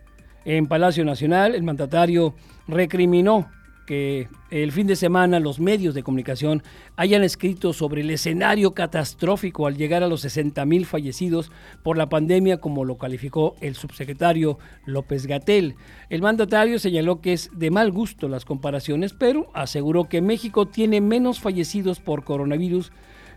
En 0.44 0.66
Palacio 0.66 1.06
Nacional, 1.06 1.54
el 1.54 1.62
mandatario 1.62 2.34
recriminó 2.68 3.48
que 3.88 4.28
el 4.52 4.72
fin 4.74 4.86
de 4.86 4.98
semana 4.98 5.40
los 5.40 5.60
medios 5.60 5.96
de 5.96 6.04
comunicación 6.04 6.62
hayan 6.98 7.24
escrito 7.24 7.72
sobre 7.72 8.02
el 8.02 8.12
escenario 8.12 8.74
catastrófico 8.74 9.66
al 9.66 9.78
llegar 9.78 10.04
a 10.04 10.08
los 10.08 10.22
60 10.22 10.64
mil 10.66 10.86
fallecidos 10.86 11.52
por 11.84 11.98
la 11.98 12.10
pandemia, 12.10 12.58
como 12.58 12.84
lo 12.84 12.98
calificó 12.98 13.56
el 13.62 13.76
subsecretario 13.76 14.60
López 14.86 15.26
Gatel. 15.26 15.76
El 16.10 16.22
mandatario 16.22 16.80
señaló 16.80 17.22
que 17.22 17.34
es 17.34 17.50
de 17.54 17.72
mal 17.72 17.92
gusto 17.92 18.28
las 18.28 18.44
comparaciones, 18.44 19.14
pero 19.14 19.50
aseguró 19.54 20.10
que 20.10 20.22
México 20.22 20.68
tiene 20.68 21.00
menos 21.00 21.40
fallecidos 21.40 22.02
por 22.02 22.26
coronavirus 22.26 22.92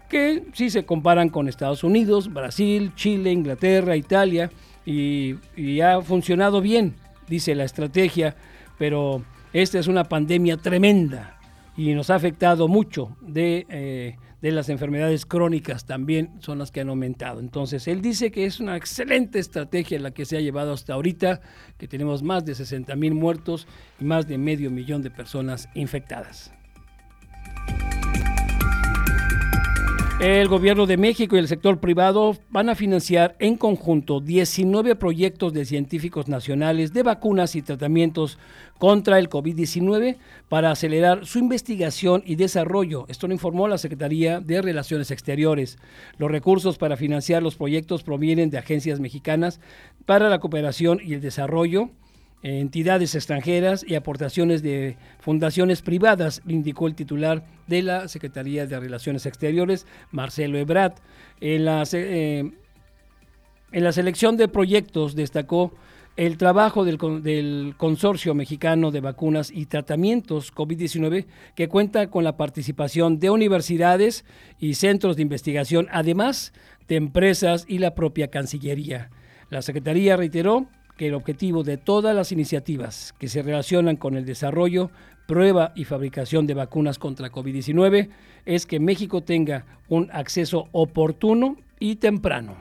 que 0.09 0.43
si 0.53 0.69
se 0.69 0.85
comparan 0.85 1.29
con 1.29 1.49
Estados 1.49 1.85
Unidos, 1.85 2.33
Brasil, 2.33 2.93
Chile, 2.97 3.31
Inglaterra, 3.31 3.95
Italia, 3.95 4.51
y, 4.85 5.37
y 5.57 5.81
ha 5.81 6.03
funcionado 6.03 6.61
bien, 6.61 6.97
dice 7.29 7.55
la 7.55 7.63
estrategia, 7.63 8.35
pero 8.77 9.23
esta 9.53 9.79
es 9.79 9.89
una 9.89 10.05
pandemia 10.05 10.57
tremenda 10.57 11.39
y 11.77 11.95
nos 11.95 12.11
ha 12.11 12.15
afectado 12.15 12.69
mucho 12.69 13.17
eh, 13.35 14.17
de, 14.41 14.53
las 14.53 14.69
enfermedades 14.69 15.27
crónicas 15.27 15.87
también 15.87 16.31
son 16.41 16.59
las 16.59 16.71
que 16.71 16.81
han 16.81 16.89
aumentado. 16.89 17.41
Entonces, 17.41 17.89
él 17.89 18.03
dice 18.03 18.31
que 18.31 18.45
es 18.45 18.61
una 18.61 18.77
excelente 18.77 19.39
estrategia 19.39 19.99
la 19.99 20.11
que 20.11 20.25
se 20.25 20.37
ha 20.37 20.41
llevado 20.41 20.73
hasta 20.73 20.95
ahorita, 20.95 21.41
que 21.79 21.89
tenemos 21.89 22.23
más 22.23 22.45
de 22.45 22.55
60 22.55 22.95
mil 22.97 23.15
muertos 23.15 23.67
y 24.01 24.05
más 24.05 24.29
de 24.29 24.39
medio 24.39 24.71
millón 24.71 25.03
de 25.03 25.11
personas 25.11 25.69
infectadas. 25.75 26.53
El 30.21 30.49
gobierno 30.49 30.85
de 30.85 30.99
México 30.99 31.35
y 31.35 31.39
el 31.39 31.49
sector 31.49 31.81
privado 31.81 32.37
van 32.51 32.69
a 32.69 32.75
financiar 32.75 33.37
en 33.39 33.57
conjunto 33.57 34.21
19 34.21 34.95
proyectos 34.97 35.55
de 35.55 35.65
científicos 35.65 36.29
nacionales 36.29 36.93
de 36.93 37.03
vacunas 37.03 37.57
y 37.57 37.63
tratamientos 37.63 38.37
contra 38.79 39.19
el 39.19 39.31
COVID-19 39.31 40.19
para 40.51 40.73
acelerar 40.73 41.25
su 41.25 41.39
investigación 41.39 42.23
y 42.27 42.37
desarrollo. 42.37 43.07
Esto 43.09 43.29
lo 43.29 43.33
informó 43.33 43.67
la 43.67 43.79
Secretaría 43.79 44.41
de 44.41 44.61
Relaciones 44.61 45.11
Exteriores. 45.11 45.79
Los 46.19 46.31
recursos 46.31 46.77
para 46.77 46.99
financiar 46.99 47.43
los 47.43 47.57
proyectos 47.57 48.03
provienen 48.03 48.51
de 48.51 48.59
agencias 48.59 49.01
mexicanas 49.01 49.59
para 50.05 50.29
la 50.29 50.39
cooperación 50.39 51.01
y 51.03 51.15
el 51.15 51.23
desarrollo 51.23 51.93
entidades 52.43 53.15
extranjeras 53.15 53.85
y 53.87 53.95
aportaciones 53.95 54.63
de 54.63 54.97
fundaciones 55.19 55.83
privadas, 55.83 56.43
indicó 56.47 56.87
el 56.87 56.95
titular 56.95 57.45
de 57.67 57.83
la 57.83 58.09
Secretaría 58.09 58.67
de 58.67 58.81
Relaciones 58.81 59.27
Exteriores, 59.27 59.87
Marcelo 60.11 60.59
Ebrat. 60.59 60.99
En 61.41 61.65
la, 61.65 61.85
eh, 61.93 62.51
en 63.73 63.85
la 63.85 63.93
selección 63.93 64.37
de 64.37 64.49
proyectos 64.49 65.15
destacó 65.15 65.73
el 66.17 66.37
trabajo 66.37 66.85
del, 66.85 66.99
del, 67.23 67.75
Consorcio 67.77 68.35
Mexicano 68.35 68.91
de 68.91 69.01
Vacunas 69.01 69.51
y 69.51 69.67
Tratamientos 69.67 70.53
COVID-19, 70.53 71.27
que 71.55 71.69
cuenta 71.69 72.11
con 72.11 72.25
la 72.25 72.37
participación 72.37 73.19
de 73.21 73.31
universidades 73.31 74.25
y 74.59 74.75
centros 74.75 75.17
de 75.17 75.23
investigación, 75.23 75.89
además 75.93 76.53
de 76.89 76.97
empresas 76.97 77.65
y 77.69 77.79
la 77.79 77.95
propia 77.95 78.29
Cancillería. 78.29 79.11
La 79.51 79.63
Secretaría 79.63 80.17
reiteró 80.17 80.67
que 81.01 81.07
el 81.07 81.15
objetivo 81.15 81.63
de 81.63 81.79
todas 81.79 82.15
las 82.15 82.31
iniciativas 82.31 83.15
que 83.19 83.29
se 83.29 83.41
relacionan 83.41 83.97
con 83.97 84.19
el 84.19 84.27
desarrollo, 84.27 84.91
prueba 85.27 85.73
y 85.75 85.85
fabricación 85.85 86.47
de 86.47 86.53
vacunas 86.53 86.99
contra 86.99 87.33
COVID-19 87.33 88.11
es 88.45 88.67
que 88.67 88.81
México 88.81 89.23
tenga 89.23 89.65
un 89.89 90.11
acceso 90.13 90.69
oportuno 90.73 91.57
y 91.79 91.97
temprano. 91.97 92.55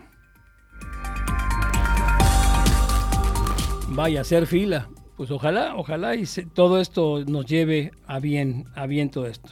Vaya 3.90 4.22
a 4.22 4.24
ser 4.24 4.48
fila. 4.48 4.88
Pues 5.18 5.32
ojalá, 5.32 5.76
ojalá 5.76 6.16
y 6.16 6.24
todo 6.54 6.80
esto 6.80 7.26
nos 7.26 7.46
lleve 7.46 7.92
a 8.08 8.20
bien, 8.20 8.68
a 8.74 8.86
bien 8.88 9.10
todo 9.10 9.28
esto. 9.28 9.52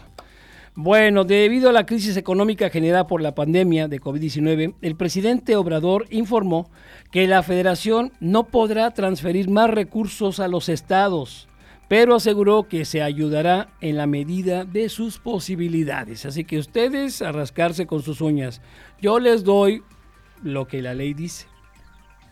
Bueno, 0.79 1.23
debido 1.23 1.69
a 1.69 1.73
la 1.73 1.87
crisis 1.87 2.17
económica 2.17 2.69
generada 2.69 3.07
por 3.07 3.19
la 3.19 3.33
pandemia 3.33 3.87
de 3.87 3.99
COVID-19, 3.99 4.75
el 4.79 4.95
presidente 4.95 5.55
Obrador 5.55 6.05
informó 6.11 6.69
que 7.11 7.25
la 7.25 7.41
federación 7.41 8.13
no 8.19 8.43
podrá 8.49 8.91
transferir 8.91 9.49
más 9.49 9.71
recursos 9.71 10.39
a 10.39 10.47
los 10.47 10.69
estados, 10.69 11.47
pero 11.87 12.13
aseguró 12.13 12.67
que 12.67 12.85
se 12.85 13.01
ayudará 13.01 13.69
en 13.81 13.97
la 13.97 14.05
medida 14.05 14.65
de 14.65 14.89
sus 14.89 15.17
posibilidades. 15.17 16.27
Así 16.27 16.43
que 16.43 16.59
ustedes 16.59 17.23
a 17.23 17.31
rascarse 17.31 17.87
con 17.87 18.03
sus 18.03 18.21
uñas. 18.21 18.61
Yo 19.01 19.19
les 19.19 19.43
doy 19.43 19.81
lo 20.43 20.67
que 20.67 20.83
la 20.83 20.93
ley 20.93 21.15
dice 21.15 21.47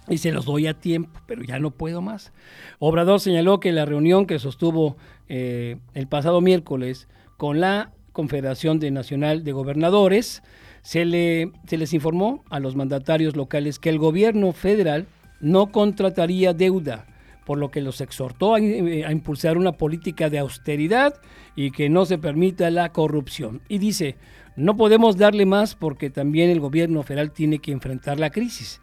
y 0.07 0.19
se 0.19 0.31
los 0.31 0.45
doy 0.45 0.67
a 0.67 0.75
tiempo, 0.75 1.19
pero 1.25 1.41
ya 1.41 1.57
no 1.57 1.71
puedo 1.71 1.99
más. 2.03 2.31
Obrador 2.77 3.19
señaló 3.19 3.59
que 3.59 3.71
la 3.71 3.85
reunión 3.85 4.27
que 4.27 4.37
sostuvo 4.37 4.97
eh, 5.29 5.77
el 5.95 6.07
pasado 6.07 6.41
miércoles 6.41 7.07
con 7.37 7.59
la 7.59 7.91
Confederación 8.15 8.79
de 8.79 8.89
Nacional 8.89 9.43
de 9.43 9.51
Gobernadores, 9.51 10.41
se, 10.81 11.05
le, 11.05 11.51
se 11.67 11.77
les 11.77 11.93
informó 11.93 12.43
a 12.49 12.59
los 12.59 12.75
mandatarios 12.75 13.35
locales 13.35 13.77
que 13.77 13.89
el 13.89 13.99
gobierno 13.99 14.53
federal 14.53 15.05
no 15.41 15.71
contrataría 15.71 16.53
deuda, 16.53 17.05
por 17.45 17.59
lo 17.59 17.69
que 17.69 17.81
los 17.81 18.01
exhortó 18.01 18.55
a, 18.55 18.57
a 18.57 19.11
impulsar 19.11 19.57
una 19.57 19.73
política 19.73 20.29
de 20.29 20.39
austeridad 20.39 21.13
y 21.55 21.71
que 21.71 21.89
no 21.89 22.05
se 22.05 22.17
permita 22.17 22.71
la 22.71 22.91
corrupción. 22.93 23.61
Y 23.67 23.77
dice, 23.77 24.15
no 24.55 24.77
podemos 24.77 25.17
darle 25.17 25.45
más 25.45 25.75
porque 25.75 26.09
también 26.09 26.49
el 26.49 26.61
gobierno 26.61 27.03
federal 27.03 27.31
tiene 27.31 27.59
que 27.59 27.73
enfrentar 27.73 28.19
la 28.19 28.29
crisis. 28.29 28.81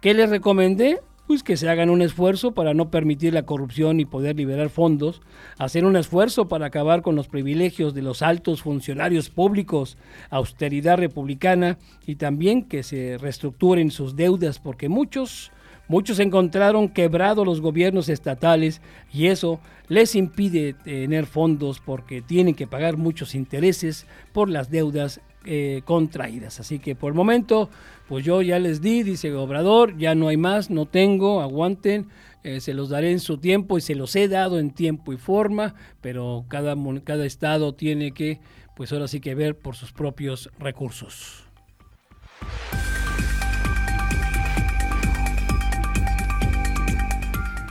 ¿Qué 0.00 0.14
les 0.14 0.30
recomendé? 0.30 1.00
Pues 1.26 1.42
que 1.42 1.56
se 1.56 1.68
hagan 1.70 1.88
un 1.88 2.02
esfuerzo 2.02 2.52
para 2.52 2.74
no 2.74 2.90
permitir 2.90 3.32
la 3.32 3.44
corrupción 3.46 3.98
y 3.98 4.04
poder 4.04 4.36
liberar 4.36 4.68
fondos, 4.68 5.22
hacer 5.58 5.86
un 5.86 5.96
esfuerzo 5.96 6.48
para 6.48 6.66
acabar 6.66 7.00
con 7.00 7.16
los 7.16 7.28
privilegios 7.28 7.94
de 7.94 8.02
los 8.02 8.20
altos 8.20 8.60
funcionarios 8.60 9.30
públicos, 9.30 9.96
austeridad 10.28 10.98
republicana 10.98 11.78
y 12.06 12.16
también 12.16 12.64
que 12.64 12.82
se 12.82 13.16
reestructuren 13.16 13.90
sus 13.90 14.16
deudas 14.16 14.58
porque 14.58 14.88
muchos 14.88 15.50
Muchos 15.86 16.18
encontraron 16.18 16.88
quebrados 16.88 17.44
los 17.44 17.60
gobiernos 17.60 18.08
estatales 18.08 18.80
y 19.12 19.26
eso 19.26 19.60
les 19.88 20.14
impide 20.14 20.72
tener 20.72 21.26
fondos 21.26 21.78
porque 21.78 22.22
tienen 22.22 22.54
que 22.54 22.66
pagar 22.66 22.96
muchos 22.96 23.34
intereses 23.34 24.06
por 24.32 24.48
las 24.48 24.70
deudas 24.70 25.20
eh, 25.44 25.82
contraídas. 25.84 26.60
Así 26.60 26.78
que 26.78 26.94
por 26.94 27.12
el 27.12 27.14
momento, 27.14 27.70
pues 28.08 28.24
yo 28.24 28.42
ya 28.42 28.58
les 28.58 28.80
di, 28.80 29.02
dice 29.02 29.32
Obrador, 29.34 29.96
ya 29.98 30.14
no 30.14 30.28
hay 30.28 30.36
más, 30.36 30.70
no 30.70 30.86
tengo, 30.86 31.40
aguanten, 31.40 32.08
eh, 32.42 32.60
se 32.60 32.74
los 32.74 32.90
daré 32.90 33.10
en 33.10 33.20
su 33.20 33.38
tiempo 33.38 33.78
y 33.78 33.80
se 33.80 33.94
los 33.94 34.14
he 34.16 34.28
dado 34.28 34.58
en 34.58 34.70
tiempo 34.70 35.12
y 35.12 35.16
forma, 35.16 35.74
pero 36.00 36.44
cada, 36.48 36.76
cada 37.02 37.24
estado 37.24 37.74
tiene 37.74 38.12
que, 38.12 38.40
pues 38.76 38.92
ahora 38.92 39.08
sí 39.08 39.20
que 39.20 39.34
ver 39.34 39.56
por 39.56 39.76
sus 39.76 39.92
propios 39.92 40.50
recursos. 40.58 41.44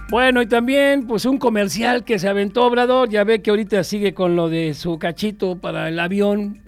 Bueno, 0.10 0.44
y 0.44 0.46
también 0.46 1.08
pues 1.08 1.26
un 1.26 1.40
comercial 1.40 2.04
que 2.04 2.20
se 2.20 2.28
aventó 2.28 2.66
Obrador, 2.66 3.10
ya 3.10 3.24
ve 3.24 3.42
que 3.42 3.50
ahorita 3.50 3.84
sigue 3.84 4.14
con 4.14 4.36
lo 4.36 4.48
de 4.48 4.76
su 4.76 5.00
cachito 5.00 5.58
para 5.58 5.90
el 5.90 6.00
avión, 6.00 6.63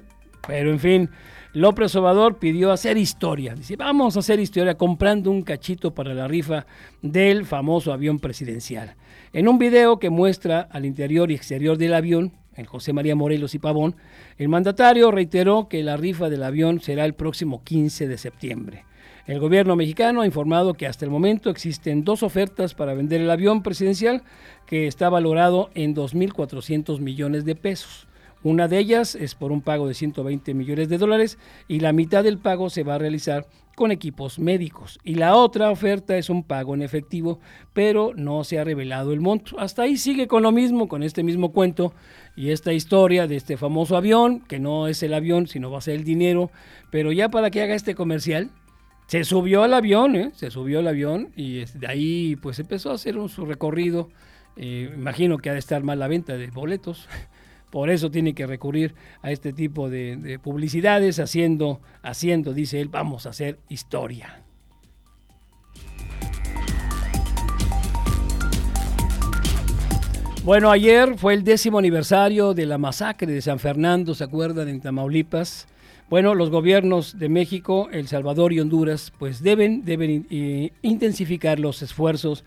pero 0.47 0.71
en 0.71 0.79
fin, 0.79 1.09
López 1.53 1.95
Obrador 1.95 2.37
pidió 2.37 2.71
hacer 2.71 2.97
historia. 2.97 3.55
Dice, 3.55 3.77
vamos 3.77 4.15
a 4.15 4.19
hacer 4.19 4.39
historia 4.39 4.75
comprando 4.75 5.31
un 5.31 5.41
cachito 5.41 5.93
para 5.93 6.13
la 6.13 6.27
rifa 6.27 6.65
del 7.01 7.45
famoso 7.45 7.93
avión 7.93 8.19
presidencial. 8.19 8.95
En 9.31 9.47
un 9.47 9.57
video 9.57 9.97
que 9.97 10.09
muestra 10.09 10.61
al 10.61 10.85
interior 10.85 11.31
y 11.31 11.35
exterior 11.35 11.77
del 11.77 11.93
avión, 11.93 12.33
el 12.55 12.67
José 12.67 12.93
María 12.93 13.15
Morelos 13.15 13.55
y 13.55 13.59
Pavón, 13.59 13.95
el 14.37 14.49
mandatario 14.49 15.11
reiteró 15.11 15.67
que 15.67 15.83
la 15.83 15.97
rifa 15.97 16.29
del 16.29 16.43
avión 16.43 16.81
será 16.81 17.05
el 17.05 17.13
próximo 17.13 17.63
15 17.63 18.07
de 18.07 18.17
septiembre. 18.17 18.85
El 19.25 19.39
gobierno 19.39 19.75
mexicano 19.75 20.21
ha 20.21 20.25
informado 20.25 20.75
que 20.75 20.87
hasta 20.87 21.03
el 21.03 21.11
momento 21.11 21.49
existen 21.49 22.03
dos 22.03 22.21
ofertas 22.21 22.75
para 22.75 22.93
vender 22.93 23.21
el 23.21 23.31
avión 23.31 23.63
presidencial 23.63 24.23
que 24.67 24.87
está 24.87 25.09
valorado 25.09 25.69
en 25.73 25.95
2.400 25.95 26.99
millones 26.99 27.43
de 27.43 27.55
pesos. 27.55 28.07
Una 28.45 28.67
de 28.67 28.77
ellas 28.77 29.15
es 29.15 29.33
por 29.33 29.51
un 29.51 29.63
pago 29.63 29.87
de 29.87 29.95
120 29.95 30.53
millones 30.53 30.87
de 30.87 30.99
dólares 30.99 31.39
y 31.67 31.79
la 31.79 31.93
mitad 31.93 32.23
del 32.23 32.37
pago 32.37 32.69
se 32.69 32.83
va 32.83 32.93
a 32.93 32.99
realizar 32.99 33.47
con 33.75 33.91
equipos 33.91 34.37
médicos. 34.37 34.99
Y 35.03 35.15
la 35.15 35.35
otra 35.35 35.71
oferta 35.71 36.15
es 36.15 36.29
un 36.29 36.43
pago 36.43 36.75
en 36.75 36.83
efectivo, 36.83 37.39
pero 37.73 38.11
no 38.15 38.43
se 38.43 38.59
ha 38.59 38.63
revelado 38.63 39.13
el 39.13 39.19
monto. 39.19 39.59
Hasta 39.59 39.81
ahí 39.81 39.97
sigue 39.97 40.27
con 40.27 40.43
lo 40.43 40.51
mismo, 40.51 40.87
con 40.87 41.01
este 41.01 41.23
mismo 41.23 41.53
cuento 41.53 41.95
y 42.35 42.51
esta 42.51 42.71
historia 42.71 43.25
de 43.25 43.35
este 43.35 43.57
famoso 43.57 43.97
avión, 43.97 44.41
que 44.41 44.59
no 44.59 44.87
es 44.87 45.01
el 45.01 45.15
avión, 45.15 45.47
sino 45.47 45.71
va 45.71 45.79
a 45.79 45.81
ser 45.81 45.95
el 45.95 46.03
dinero. 46.03 46.51
Pero 46.91 47.11
ya 47.11 47.29
para 47.29 47.49
que 47.49 47.63
haga 47.63 47.73
este 47.73 47.95
comercial, 47.95 48.51
se 49.07 49.23
subió 49.23 49.63
al 49.63 49.73
avión, 49.73 50.15
¿eh? 50.15 50.31
se 50.35 50.51
subió 50.51 50.77
al 50.77 50.87
avión 50.87 51.31
y 51.35 51.65
de 51.65 51.87
ahí 51.87 52.35
pues 52.35 52.59
empezó 52.59 52.91
a 52.91 52.93
hacer 52.93 53.15
su 53.27 53.47
recorrido. 53.47 54.07
Eh, 54.55 54.91
imagino 54.95 55.39
que 55.39 55.49
ha 55.49 55.53
de 55.53 55.59
estar 55.59 55.81
mal 55.81 55.97
la 55.97 56.07
venta 56.07 56.37
de 56.37 56.51
boletos. 56.51 57.09
Por 57.75 57.89
eso 57.89 58.09
tiene 58.09 58.33
que 58.33 58.47
recurrir 58.47 58.95
a 59.21 59.31
este 59.31 59.51
tipo 59.51 59.89
de, 59.89 60.15
de 60.15 60.39
publicidades, 60.39 61.19
haciendo, 61.19 61.81
haciendo, 62.03 62.53
dice 62.53 62.79
él, 62.79 62.87
vamos 62.87 63.25
a 63.25 63.31
hacer 63.31 63.59
historia. 63.67 64.41
Bueno, 70.45 70.71
ayer 70.71 71.17
fue 71.17 71.33
el 71.33 71.43
décimo 71.43 71.77
aniversario 71.77 72.53
de 72.53 72.65
la 72.65 72.77
masacre 72.77 73.29
de 73.29 73.41
San 73.41 73.59
Fernando, 73.59 74.15
¿se 74.15 74.23
acuerdan? 74.23 74.69
En 74.69 74.79
Tamaulipas. 74.79 75.67
Bueno, 76.07 76.35
los 76.35 76.51
gobiernos 76.51 77.17
de 77.17 77.29
México, 77.29 77.89
El 77.91 78.07
Salvador 78.07 78.53
y 78.53 78.59
Honduras, 78.59 79.11
pues 79.17 79.41
deben, 79.41 79.85
deben 79.85 80.27
eh, 80.29 80.71
intensificar 80.83 81.59
los 81.59 81.81
esfuerzos 81.81 82.43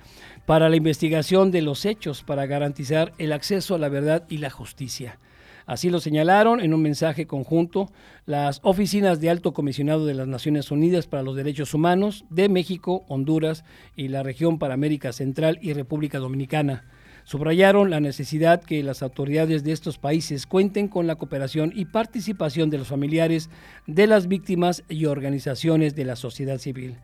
para 0.46 0.68
la 0.68 0.76
investigación 0.76 1.50
de 1.50 1.62
los 1.62 1.84
hechos 1.84 2.22
para 2.22 2.46
garantizar 2.46 3.12
el 3.18 3.32
acceso 3.32 3.74
a 3.74 3.78
la 3.78 3.88
verdad 3.88 4.24
y 4.28 4.38
la 4.38 4.50
justicia. 4.50 5.18
Así 5.66 5.90
lo 5.90 5.98
señalaron 5.98 6.60
en 6.60 6.72
un 6.72 6.80
mensaje 6.80 7.26
conjunto 7.26 7.90
las 8.26 8.60
oficinas 8.62 9.20
de 9.20 9.28
Alto 9.28 9.52
Comisionado 9.52 10.06
de 10.06 10.14
las 10.14 10.28
Naciones 10.28 10.70
Unidas 10.70 11.08
para 11.08 11.24
los 11.24 11.34
Derechos 11.34 11.74
Humanos 11.74 12.26
de 12.30 12.48
México, 12.48 13.04
Honduras 13.08 13.64
y 13.96 14.06
la 14.06 14.22
región 14.22 14.60
para 14.60 14.74
América 14.74 15.12
Central 15.12 15.58
y 15.60 15.72
República 15.72 16.20
Dominicana. 16.20 16.84
Subrayaron 17.28 17.90
la 17.90 18.00
necesidad 18.00 18.62
que 18.62 18.82
las 18.82 19.02
autoridades 19.02 19.62
de 19.62 19.72
estos 19.72 19.98
países 19.98 20.46
cuenten 20.46 20.88
con 20.88 21.06
la 21.06 21.16
cooperación 21.16 21.74
y 21.74 21.84
participación 21.84 22.70
de 22.70 22.78
los 22.78 22.88
familiares 22.88 23.50
de 23.86 24.06
las 24.06 24.28
víctimas 24.28 24.82
y 24.88 25.04
organizaciones 25.04 25.94
de 25.94 26.06
la 26.06 26.16
sociedad 26.16 26.56
civil. 26.56 26.96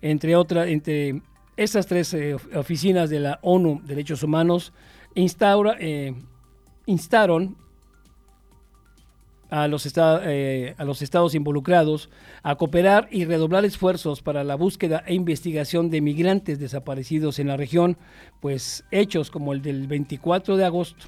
Entre 0.00 0.36
otras, 0.36 0.68
entre 0.68 1.20
estas 1.56 1.88
tres 1.88 2.14
eh, 2.14 2.36
oficinas 2.54 3.10
de 3.10 3.18
la 3.18 3.40
ONU 3.42 3.82
Derechos 3.84 4.22
Humanos 4.22 4.72
instaura, 5.16 5.76
eh, 5.80 6.14
instaron 6.86 7.56
a 9.52 9.68
los, 9.68 9.86
eh, 9.96 10.74
a 10.78 10.84
los 10.84 11.02
estados 11.02 11.34
involucrados 11.34 12.08
a 12.42 12.54
cooperar 12.54 13.06
y 13.10 13.26
redoblar 13.26 13.66
esfuerzos 13.66 14.22
para 14.22 14.44
la 14.44 14.54
búsqueda 14.54 15.04
e 15.06 15.12
investigación 15.12 15.90
de 15.90 16.00
migrantes 16.00 16.58
desaparecidos 16.58 17.38
en 17.38 17.48
la 17.48 17.58
región, 17.58 17.98
pues 18.40 18.82
hechos 18.90 19.30
como 19.30 19.52
el 19.52 19.60
del 19.60 19.88
24 19.88 20.56
de 20.56 20.64
agosto 20.64 21.04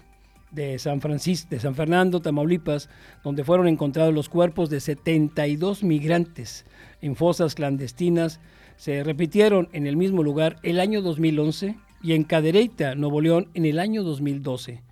de 0.50 0.78
San 0.78 1.00
Francisco, 1.00 1.48
de 1.52 1.58
San 1.58 1.74
Fernando, 1.74 2.20
Tamaulipas, 2.20 2.90
donde 3.24 3.44
fueron 3.44 3.66
encontrados 3.66 4.12
los 4.12 4.28
cuerpos 4.28 4.68
de 4.68 4.80
72 4.80 5.82
migrantes 5.82 6.66
en 7.00 7.16
fosas 7.16 7.54
clandestinas, 7.54 8.40
se 8.76 9.02
repitieron 9.04 9.70
en 9.72 9.86
el 9.86 9.96
mismo 9.96 10.22
lugar 10.22 10.58
el 10.62 10.80
año 10.80 11.00
2011 11.00 11.76
y 12.02 12.12
en 12.12 12.24
Cadereyta, 12.24 12.94
Nuevo 12.94 13.22
León, 13.22 13.48
en 13.54 13.64
el 13.64 13.78
año 13.78 14.02
2012. 14.02 14.82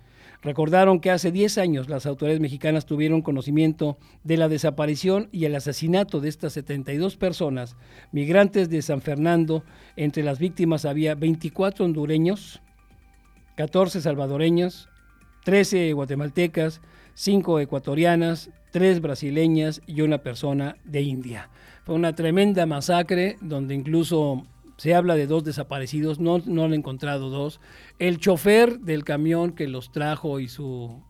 Recordaron 0.43 0.99
que 0.99 1.09
hace 1.09 1.31
10 1.31 1.57
años 1.57 1.89
las 1.89 2.05
autoridades 2.05 2.41
mexicanas 2.41 2.85
tuvieron 2.85 3.21
conocimiento 3.21 3.97
de 4.25 4.35
la 4.35 4.49
desaparición 4.49 5.29
y 5.31 5.45
el 5.45 5.55
asesinato 5.55 6.19
de 6.19 6.27
estas 6.27 6.51
72 6.53 7.15
personas, 7.15 7.77
migrantes 8.11 8.69
de 8.69 8.81
San 8.81 9.01
Fernando. 9.01 9.63
Entre 9.95 10.21
las 10.21 10.39
víctimas 10.39 10.83
había 10.83 11.15
24 11.15 11.85
hondureños, 11.85 12.61
14 13.55 14.01
salvadoreños, 14.01 14.89
13 15.45 15.93
guatemaltecas, 15.93 16.81
5 17.13 17.61
ecuatorianas, 17.61 18.49
3 18.71 18.99
brasileñas 18.99 19.81
y 19.87 20.01
una 20.01 20.17
persona 20.17 20.75
de 20.83 21.03
India. 21.03 21.49
Fue 21.85 21.95
una 21.95 22.15
tremenda 22.15 22.65
masacre 22.65 23.37
donde 23.39 23.75
incluso 23.75 24.45
se 24.83 24.93
habla 24.93 25.15
de 25.15 25.27
dos 25.27 25.45
desaparecidos, 25.45 26.19
no, 26.19 26.39
no 26.39 26.65
han 26.65 26.73
encontrado 26.73 27.29
dos. 27.29 27.61
El 27.99 28.17
chofer 28.17 28.79
del 28.79 29.05
camión 29.05 29.53
que 29.53 29.69
los 29.69 29.93
trajo 29.93 30.41
y 30.41 30.49
su, 30.49 31.01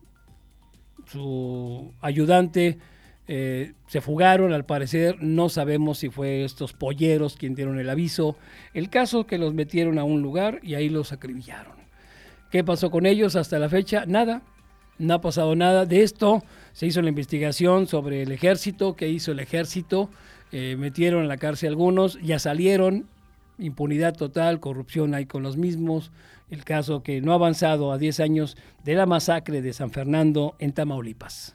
su 1.06 1.92
ayudante 2.00 2.78
eh, 3.26 3.72
se 3.88 4.00
fugaron, 4.00 4.52
al 4.52 4.64
parecer. 4.64 5.16
No 5.20 5.48
sabemos 5.48 5.98
si 5.98 6.08
fue 6.08 6.44
estos 6.44 6.72
polleros 6.72 7.34
quien 7.34 7.56
dieron 7.56 7.80
el 7.80 7.90
aviso. 7.90 8.36
El 8.74 8.90
caso 8.90 9.26
que 9.26 9.38
los 9.38 9.54
metieron 9.54 9.98
a 9.98 10.04
un 10.04 10.22
lugar 10.22 10.60
y 10.62 10.74
ahí 10.74 10.88
los 10.88 11.12
acribillaron. 11.12 11.74
¿Qué 12.52 12.62
pasó 12.62 12.92
con 12.92 13.06
ellos 13.06 13.34
hasta 13.34 13.58
la 13.58 13.68
fecha? 13.68 14.04
Nada. 14.06 14.42
No 14.98 15.14
ha 15.14 15.20
pasado 15.20 15.56
nada. 15.56 15.84
De 15.84 16.04
esto 16.04 16.44
se 16.74 16.86
hizo 16.86 17.02
la 17.02 17.08
investigación 17.08 17.88
sobre 17.88 18.22
el 18.22 18.30
ejército, 18.30 18.94
qué 18.94 19.08
hizo 19.08 19.32
el 19.32 19.40
ejército. 19.40 20.10
Eh, 20.52 20.76
metieron 20.78 21.22
en 21.22 21.28
la 21.28 21.38
cárcel 21.38 21.70
algunos, 21.70 22.20
ya 22.22 22.38
salieron, 22.38 23.08
impunidad 23.58 24.14
total, 24.14 24.60
corrupción 24.60 25.14
hay 25.14 25.26
con 25.26 25.42
los 25.42 25.56
mismos. 25.56 26.12
El 26.50 26.64
caso 26.64 27.02
que 27.02 27.20
no 27.20 27.32
ha 27.32 27.36
avanzado 27.36 27.92
a 27.92 27.98
10 27.98 28.20
años 28.20 28.56
de 28.84 28.94
la 28.94 29.06
masacre 29.06 29.62
de 29.62 29.72
San 29.72 29.90
Fernando 29.90 30.56
en 30.58 30.72
Tamaulipas. 30.72 31.54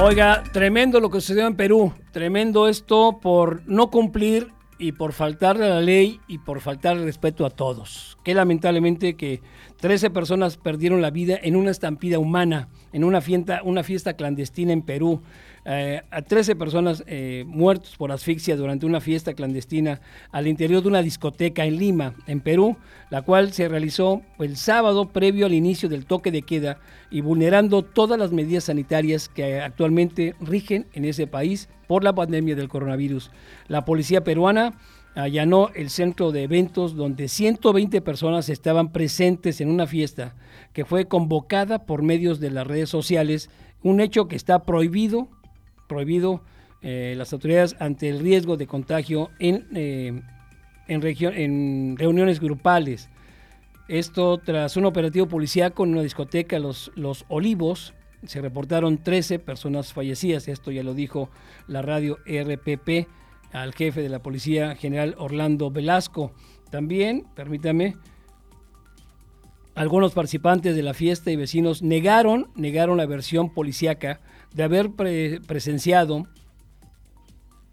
Oiga, 0.00 0.44
tremendo 0.52 1.00
lo 1.00 1.10
que 1.10 1.20
sucedió 1.20 1.48
en 1.48 1.56
Perú, 1.56 1.92
tremendo 2.12 2.68
esto 2.68 3.18
por 3.20 3.66
no 3.66 3.90
cumplir 3.90 4.52
y 4.78 4.92
por 4.92 5.12
faltarle 5.12 5.66
a 5.66 5.70
la 5.70 5.80
ley 5.80 6.20
y 6.28 6.38
por 6.38 6.60
faltar 6.60 6.96
respeto 6.98 7.44
a 7.44 7.50
todos. 7.50 8.16
Que 8.24 8.34
lamentablemente 8.34 9.16
que 9.16 9.42
13 9.80 10.10
personas 10.10 10.56
perdieron 10.56 11.02
la 11.02 11.10
vida 11.10 11.38
en 11.42 11.56
una 11.56 11.70
estampida 11.70 12.18
humana, 12.18 12.68
en 12.92 13.04
una 13.04 13.20
fiesta, 13.20 13.60
una 13.64 13.82
fiesta 13.82 14.14
clandestina 14.14 14.72
en 14.72 14.82
Perú. 14.82 15.22
Eh, 15.70 16.00
a 16.10 16.22
13 16.22 16.56
personas 16.56 17.04
eh, 17.06 17.44
muertos 17.46 17.94
por 17.98 18.10
asfixia 18.10 18.56
durante 18.56 18.86
una 18.86 19.02
fiesta 19.02 19.34
clandestina 19.34 20.00
al 20.32 20.46
interior 20.46 20.80
de 20.80 20.88
una 20.88 21.02
discoteca 21.02 21.66
en 21.66 21.76
Lima, 21.76 22.14
en 22.26 22.40
Perú, 22.40 22.78
la 23.10 23.20
cual 23.20 23.52
se 23.52 23.68
realizó 23.68 24.22
el 24.38 24.56
sábado 24.56 25.10
previo 25.10 25.44
al 25.44 25.52
inicio 25.52 25.90
del 25.90 26.06
toque 26.06 26.30
de 26.30 26.40
queda 26.40 26.78
y 27.10 27.20
vulnerando 27.20 27.82
todas 27.82 28.18
las 28.18 28.32
medidas 28.32 28.64
sanitarias 28.64 29.28
que 29.28 29.60
actualmente 29.60 30.34
rigen 30.40 30.86
en 30.94 31.04
ese 31.04 31.26
país 31.26 31.68
por 31.86 32.02
la 32.02 32.14
pandemia 32.14 32.56
del 32.56 32.70
coronavirus. 32.70 33.30
La 33.66 33.84
policía 33.84 34.24
peruana 34.24 34.72
allanó 35.14 35.68
el 35.74 35.90
centro 35.90 36.32
de 36.32 36.44
eventos 36.44 36.96
donde 36.96 37.28
120 37.28 38.00
personas 38.00 38.48
estaban 38.48 38.90
presentes 38.90 39.60
en 39.60 39.68
una 39.68 39.86
fiesta 39.86 40.34
que 40.72 40.86
fue 40.86 41.08
convocada 41.08 41.84
por 41.84 42.00
medios 42.00 42.40
de 42.40 42.52
las 42.52 42.66
redes 42.66 42.88
sociales, 42.88 43.50
un 43.82 44.00
hecho 44.00 44.28
que 44.28 44.36
está 44.36 44.64
prohibido, 44.64 45.28
prohibido 45.88 46.42
eh, 46.80 47.14
las 47.16 47.32
autoridades 47.32 47.74
ante 47.80 48.08
el 48.08 48.20
riesgo 48.20 48.56
de 48.56 48.68
contagio 48.68 49.30
en, 49.40 49.66
eh, 49.74 50.22
en, 50.86 51.96
reuniones 51.96 52.40
grupales. 52.40 53.10
Esto 53.88 54.38
tras 54.38 54.76
un 54.76 54.84
operativo 54.84 55.26
policíaco 55.26 55.84
en 55.84 55.92
una 55.92 56.02
discoteca 56.02 56.58
Los, 56.58 56.92
Los 56.94 57.24
Olivos, 57.28 57.94
se 58.26 58.40
reportaron 58.40 58.98
13 58.98 59.38
personas 59.38 59.92
fallecidas, 59.92 60.48
esto 60.48 60.70
ya 60.70 60.82
lo 60.82 60.94
dijo 60.94 61.30
la 61.66 61.82
radio 61.82 62.18
RPP 62.26 63.08
al 63.52 63.74
jefe 63.74 64.02
de 64.02 64.08
la 64.08 64.22
Policía 64.22 64.74
General 64.76 65.14
Orlando 65.18 65.70
Velasco. 65.70 66.32
También, 66.70 67.26
permítame, 67.34 67.96
algunos 69.74 70.12
participantes 70.12 70.74
de 70.74 70.82
la 70.82 70.92
fiesta 70.92 71.30
y 71.30 71.36
vecinos 71.36 71.82
negaron, 71.82 72.50
negaron 72.56 72.98
la 72.98 73.06
versión 73.06 73.54
policíaca 73.54 74.20
de 74.54 74.62
haber 74.62 74.90
presenciado 74.92 76.26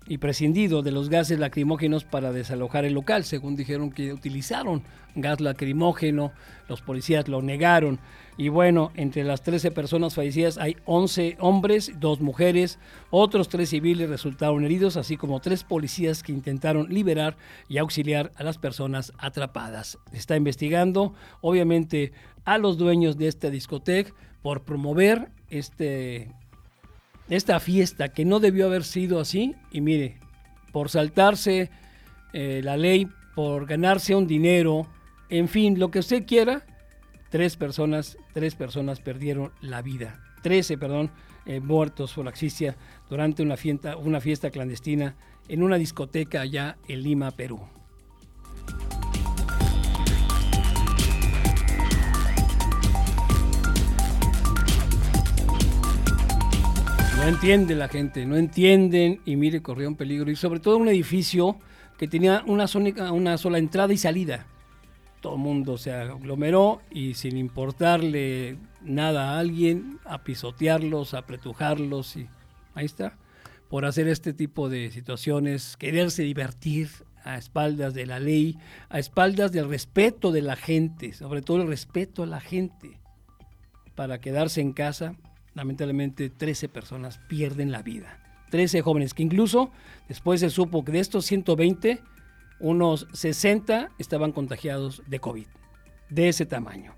y 0.08 0.20
prescindido 0.20 0.84
de 0.84 0.92
los 0.92 1.10
gases 1.10 1.40
lacrimógenos 1.40 2.04
para 2.04 2.32
desalojar 2.32 2.86
el 2.86 2.94
local, 2.94 3.24
según 3.24 3.56
dijeron 3.56 3.92
que 3.92 4.14
utilizaron 4.14 4.84
gas 5.16 5.40
lacrimógeno, 5.40 6.32
los 6.68 6.82
policías 6.82 7.28
lo 7.28 7.42
negaron. 7.42 8.00
Y 8.38 8.50
bueno, 8.50 8.92
entre 8.96 9.24
las 9.24 9.42
13 9.42 9.72
personas 9.72 10.14
fallecidas 10.14 10.58
hay 10.58 10.76
11 10.86 11.38
hombres, 11.40 11.94
dos 12.00 12.20
mujeres, 12.20 12.80
otros 13.10 13.48
tres 13.50 13.70
civiles 13.70 14.10
resultaron 14.10 14.64
heridos, 14.66 14.98
así 14.98 15.16
como 15.18 15.40
tres 15.40 15.64
policías 15.64 16.22
que 16.22 16.34
intentaron 16.34 16.94
liberar 16.94 17.38
y 17.70 17.78
auxiliar 17.78 18.32
a 18.36 18.44
las 18.44 18.58
personas 18.58 19.14
atrapadas. 19.18 19.98
está 20.12 20.36
investigando, 20.36 21.14
obviamente, 21.42 22.12
a 22.44 22.58
los 22.58 22.78
dueños 22.78 23.18
de 23.18 23.28
esta 23.28 23.50
discoteca 23.50 24.14
por 24.44 24.64
promover 24.64 25.30
este 25.50 26.32
esta 27.30 27.60
fiesta 27.60 28.10
que 28.10 28.26
no 28.26 28.40
debió 28.40 28.68
haber 28.68 28.84
sido 28.84 29.20
así 29.20 29.56
y 29.72 29.82
mire, 29.82 30.18
por 30.72 30.90
saltarse 30.90 31.70
eh, 32.34 32.62
la 32.64 32.78
ley, 32.78 33.08
por 33.36 33.66
ganarse 33.66 34.16
un 34.16 34.28
dinero, 34.28 34.88
en 35.30 35.48
fin, 35.48 35.80
lo 35.80 35.90
que 35.90 36.00
usted 36.00 36.26
quiera, 36.26 36.66
tres 37.30 37.58
personas, 37.58 38.18
tres 38.34 38.56
personas 38.56 39.00
perdieron 39.00 39.52
la 39.62 39.82
vida, 39.82 40.20
trece, 40.42 40.78
perdón, 40.78 41.12
eh, 41.46 41.60
muertos 41.60 42.14
por 42.14 42.28
asfixia 42.28 42.76
durante 43.10 43.44
una 43.44 43.58
fiesta, 43.58 43.98
una 43.98 44.20
fiesta 44.20 44.50
clandestina 44.50 45.16
en 45.48 45.64
una 45.64 45.78
discoteca 45.78 46.42
allá 46.42 46.78
en 46.88 47.04
Lima, 47.04 47.32
Perú. 47.32 47.62
No 57.26 57.32
entiende 57.32 57.74
la 57.74 57.88
gente, 57.88 58.24
no 58.24 58.38
entienden 58.38 59.20
y 59.26 59.36
mire, 59.36 59.64
corrió 59.64 59.88
un 59.88 59.96
peligro. 59.96 60.30
Y 60.30 60.36
sobre 60.36 60.60
todo 60.60 60.78
un 60.78 60.90
edificio 60.90 61.58
que 61.98 62.08
tenía 62.08 62.44
una, 62.46 62.66
una 63.12 63.40
sola 63.40 63.58
entrada 63.58 63.92
y 63.92 63.98
salida. 63.98 64.46
Todo 65.22 65.34
el 65.34 65.42
mundo 65.42 65.80
se 65.80 65.92
aglomeró 65.92 66.84
y 66.92 67.16
sin 67.16 67.36
importarle 67.38 68.60
nada 68.84 69.32
a 69.32 69.40
alguien, 69.40 69.98
a 70.06 70.24
pisotearlos, 70.24 71.16
a 71.16 71.18
apretujarlos 71.18 72.16
y 72.16 72.28
ahí 72.76 72.86
está. 72.86 73.18
Por 73.70 73.86
hacer 73.86 74.08
este 74.08 74.32
tipo 74.32 74.70
de 74.70 74.92
situaciones, 74.92 75.78
quererse 75.78 76.22
divertir 76.22 76.90
a 77.24 77.40
espaldas 77.40 77.96
de 77.96 78.06
la 78.06 78.20
ley, 78.20 78.60
a 78.88 79.00
espaldas 79.00 79.52
del 79.52 79.68
respeto 79.68 80.32
de 80.32 80.44
la 80.44 80.56
gente, 80.56 81.12
sobre 81.14 81.42
todo 81.42 81.64
el 81.64 81.70
respeto 81.70 82.22
a 82.22 82.28
la 82.28 82.40
gente, 82.40 83.00
para 83.96 84.22
quedarse 84.22 84.62
en 84.62 84.74
casa 84.74 85.16
lamentablemente 85.56 86.30
13 86.30 86.70
personas 86.70 87.20
pierden 87.28 87.72
la 87.72 87.82
vida. 87.82 88.20
13 88.52 88.82
jóvenes 88.82 89.14
que 89.14 89.24
incluso 89.24 89.72
después 90.08 90.42
se 90.42 90.50
supo 90.50 90.86
que 90.86 90.92
de 90.92 91.00
estos 91.00 91.26
120, 91.26 92.02
unos 92.60 93.08
60 93.14 93.90
estaban 93.98 94.32
contagiados 94.32 95.02
de 95.08 95.20
COVID, 95.20 95.48
de 96.10 96.30
ese 96.30 96.46
tamaño. 96.46 96.94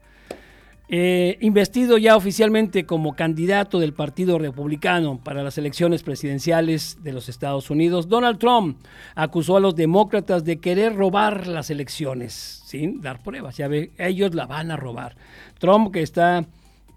Eh, 0.90 1.38
investido 1.42 1.98
ya 1.98 2.16
oficialmente 2.16 2.86
como 2.86 3.14
candidato 3.14 3.78
del 3.78 3.94
Partido 3.94 4.40
Republicano 4.40 5.22
para 5.22 5.44
las 5.44 5.58
elecciones 5.58 6.02
presidenciales 6.02 7.04
de 7.04 7.12
los 7.12 7.28
Estados 7.28 7.70
Unidos, 7.70 8.08
Donald 8.08 8.40
Trump 8.40 8.78
acusó 9.14 9.58
a 9.58 9.60
los 9.60 9.76
demócratas 9.76 10.46
de 10.46 10.62
querer 10.62 10.96
robar 10.96 11.48
las 11.48 11.70
elecciones 11.72 12.64
sin 12.66 13.02
dar 13.02 13.22
pruebas. 13.22 13.58
Ya 13.58 13.68
ve, 13.68 13.92
ellos 13.98 14.34
la 14.34 14.46
van 14.46 14.72
a 14.72 14.78
robar. 14.78 15.18
Trump, 15.60 15.92
que 15.92 16.02
está 16.02 16.46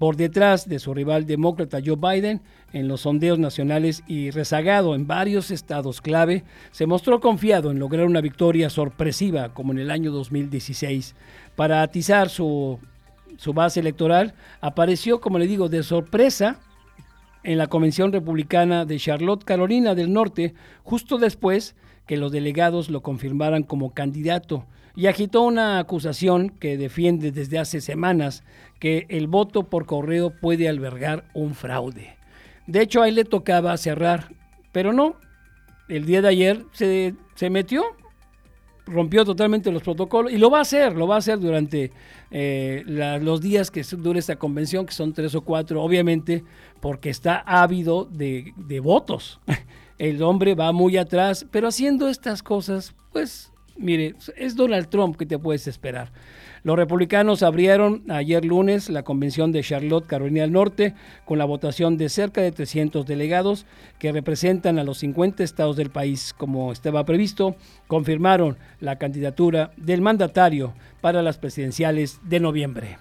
por 0.01 0.17
detrás 0.17 0.67
de 0.67 0.79
su 0.79 0.95
rival 0.95 1.27
demócrata 1.27 1.79
Joe 1.85 1.97
Biden 1.97 2.41
en 2.73 2.89
los 2.89 3.03
sondeos 3.03 3.39
nacionales 3.39 4.03
y 4.07 4.31
rezagado 4.31 4.95
en 4.95 5.07
varios 5.07 5.51
estados 5.51 6.01
clave, 6.01 6.43
se 6.71 6.87
mostró 6.87 7.21
confiado 7.21 7.71
en 7.71 7.79
lograr 7.79 8.07
una 8.07 8.23
victoria 8.23 8.71
sorpresiva 8.71 9.53
como 9.53 9.73
en 9.73 9.79
el 9.79 9.91
año 9.91 10.11
2016. 10.11 11.15
Para 11.55 11.83
atizar 11.83 12.31
su, 12.31 12.79
su 13.37 13.53
base 13.53 13.81
electoral, 13.81 14.33
apareció, 14.63 15.21
como 15.21 15.39
le 15.39 15.47
digo, 15.47 15.69
de 15.69 15.83
sorpresa 15.83 16.61
en 17.43 17.59
la 17.59 17.67
Convención 17.67 18.11
Republicana 18.11 18.87
de 18.87 18.99
Charlotte, 18.99 19.45
Carolina 19.45 19.95
del 19.95 20.15
Norte, 20.15 20.55
justo 20.83 21.19
después 21.19 21.77
que 22.07 22.17
los 22.17 22.33
delegados 22.33 22.89
lo 22.89 23.03
confirmaran 23.03 23.65
como 23.65 23.93
candidato 23.93 24.65
y 24.97 25.07
agitó 25.07 25.43
una 25.43 25.79
acusación 25.79 26.51
que 26.51 26.77
defiende 26.77 27.33
desde 27.33 27.59
hace 27.59 27.81
semanas 27.81 28.43
que 28.79 29.07
el 29.09 29.27
voto 29.27 29.65
por 29.65 29.87
correo 29.87 30.31
puede 30.31 30.69
albergar 30.69 31.25
un 31.35 31.55
fraude. 31.55 32.17
De 32.67 32.83
hecho, 32.83 33.03
a 33.03 33.09
él 33.09 33.17
le 33.17 33.25
tocaba 33.25 33.77
cerrar, 33.77 34.33
pero 34.73 34.93
no, 34.93 35.17
el 35.89 36.05
día 36.07 36.23
de 36.23 36.29
ayer 36.29 36.65
se, 36.73 37.15
se 37.35 37.51
metió, 37.51 37.85
rompió 38.87 39.25
totalmente 39.25 39.71
los 39.71 39.83
protocolos 39.83 40.33
y 40.33 40.39
lo 40.39 40.51
va 40.51 40.59
a 40.59 40.63
hacer, 40.63 40.97
lo 40.97 41.07
va 41.07 41.17
a 41.17 41.19
hacer 41.19 41.39
durante 41.39 41.93
eh, 42.31 42.83
los 42.87 43.41
días 43.41 43.71
que 43.71 43.83
dure 43.83 44.19
esta 44.19 44.37
convención, 44.37 44.87
que 44.87 44.93
son 44.93 45.13
tres 45.13 45.35
o 45.35 45.43
cuatro, 45.43 45.83
obviamente, 45.83 46.45
porque 46.81 47.11
está 47.11 47.39
ávido 47.39 48.05
de, 48.05 48.53
de 48.57 48.81
votos. 48.81 49.41
El 49.99 50.23
hombre 50.23 50.55
va 50.55 50.73
muy 50.73 50.97
atrás, 50.97 51.47
pero 51.51 51.69
haciendo 51.69 52.09
estas 52.09 52.43
cosas, 52.43 52.95
pues, 53.13 53.53
mire, 53.81 54.15
es 54.37 54.55
Donald 54.55 54.89
Trump 54.89 55.17
que 55.17 55.27
te 55.27 55.39
puedes 55.39 55.67
esperar. 55.67 56.13
Los 56.63 56.77
republicanos 56.77 57.43
abrieron 57.43 58.05
ayer 58.11 58.45
lunes 58.45 58.91
la 58.91 59.03
convención 59.03 59.51
de 59.51 59.63
Charlotte, 59.63 60.07
Carolina 60.07 60.43
del 60.43 60.53
Norte, 60.53 60.95
con 61.25 61.39
la 61.39 61.47
votación 61.47 61.97
de 61.97 62.11
cerca 62.11 62.43
de 62.43 62.53
300 62.53 63.07
delegados 63.07 63.65
que 63.99 64.13
representan 64.13 64.79
a 64.79 64.85
los 64.85 64.99
50 64.99 65.43
estados 65.43 65.77
del 65.77 65.91
país. 65.91 66.35
Como 66.37 66.71
estaba 66.71 67.05
previsto, 67.05 67.57
confirmaron 67.87 68.59
la 68.79 68.97
candidatura 68.97 69.73
del 69.79 70.03
mandatario 70.03 70.75
para 71.01 71.23
las 71.23 71.39
presidenciales 71.39 72.21
de 72.25 72.41
noviembre. 72.41 72.99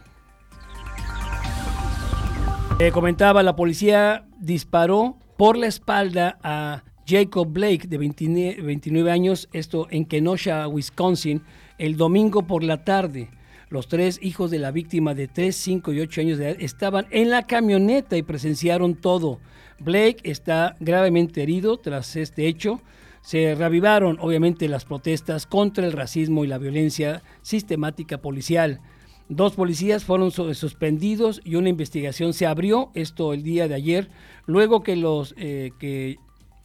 Eh, 2.79 2.91
comentaba, 2.91 3.43
la 3.43 3.57
policía 3.57 4.25
disparó 4.39 5.17
por 5.35 5.57
la 5.57 5.67
espalda 5.67 6.37
a 6.43 6.83
Jacob 7.09 7.47
Blake, 7.51 7.87
de 7.87 7.97
29 7.97 8.61
29 8.61 9.11
años, 9.11 9.49
esto 9.51 9.87
en 9.89 10.05
Kenosha, 10.05 10.67
Wisconsin, 10.67 11.41
el 11.79 11.97
domingo 11.97 12.45
por 12.45 12.63
la 12.63 12.83
tarde. 12.83 13.29
Los 13.69 13.87
tres 13.87 14.19
hijos 14.21 14.51
de 14.51 14.59
la 14.59 14.71
víctima 14.71 15.13
de 15.15 15.27
3, 15.27 15.55
5 15.55 15.93
y 15.93 16.01
8 16.01 16.21
años 16.21 16.37
de 16.37 16.49
edad 16.49 16.57
estaban 16.61 17.07
en 17.11 17.29
la 17.29 17.43
camioneta 17.47 18.15
y 18.17 18.21
presenciaron 18.23 18.95
todo. 18.95 19.39
Blake 19.79 20.17
está 20.23 20.75
gravemente 20.79 21.41
herido 21.41 21.77
tras 21.77 22.15
este 22.15 22.47
hecho. 22.47 22.81
Se 23.21 23.55
reavivaron, 23.55 24.17
obviamente, 24.19 24.67
las 24.67 24.85
protestas 24.85 25.45
contra 25.45 25.85
el 25.85 25.93
racismo 25.93 26.43
y 26.43 26.47
la 26.47 26.57
violencia 26.57 27.23
sistemática 27.41 28.19
policial. 28.19 28.81
Dos 29.29 29.53
policías 29.53 30.03
fueron 30.03 30.31
su- 30.31 30.53
suspendidos 30.55 31.41
y 31.43 31.55
una 31.55 31.69
investigación 31.69 32.33
se 32.33 32.47
abrió, 32.47 32.89
esto 32.95 33.33
el 33.33 33.43
día 33.43 33.67
de 33.67 33.75
ayer, 33.75 34.09
luego 34.47 34.81
que, 34.81 34.95
los, 34.95 35.35
eh, 35.37 35.71
que 35.79 36.17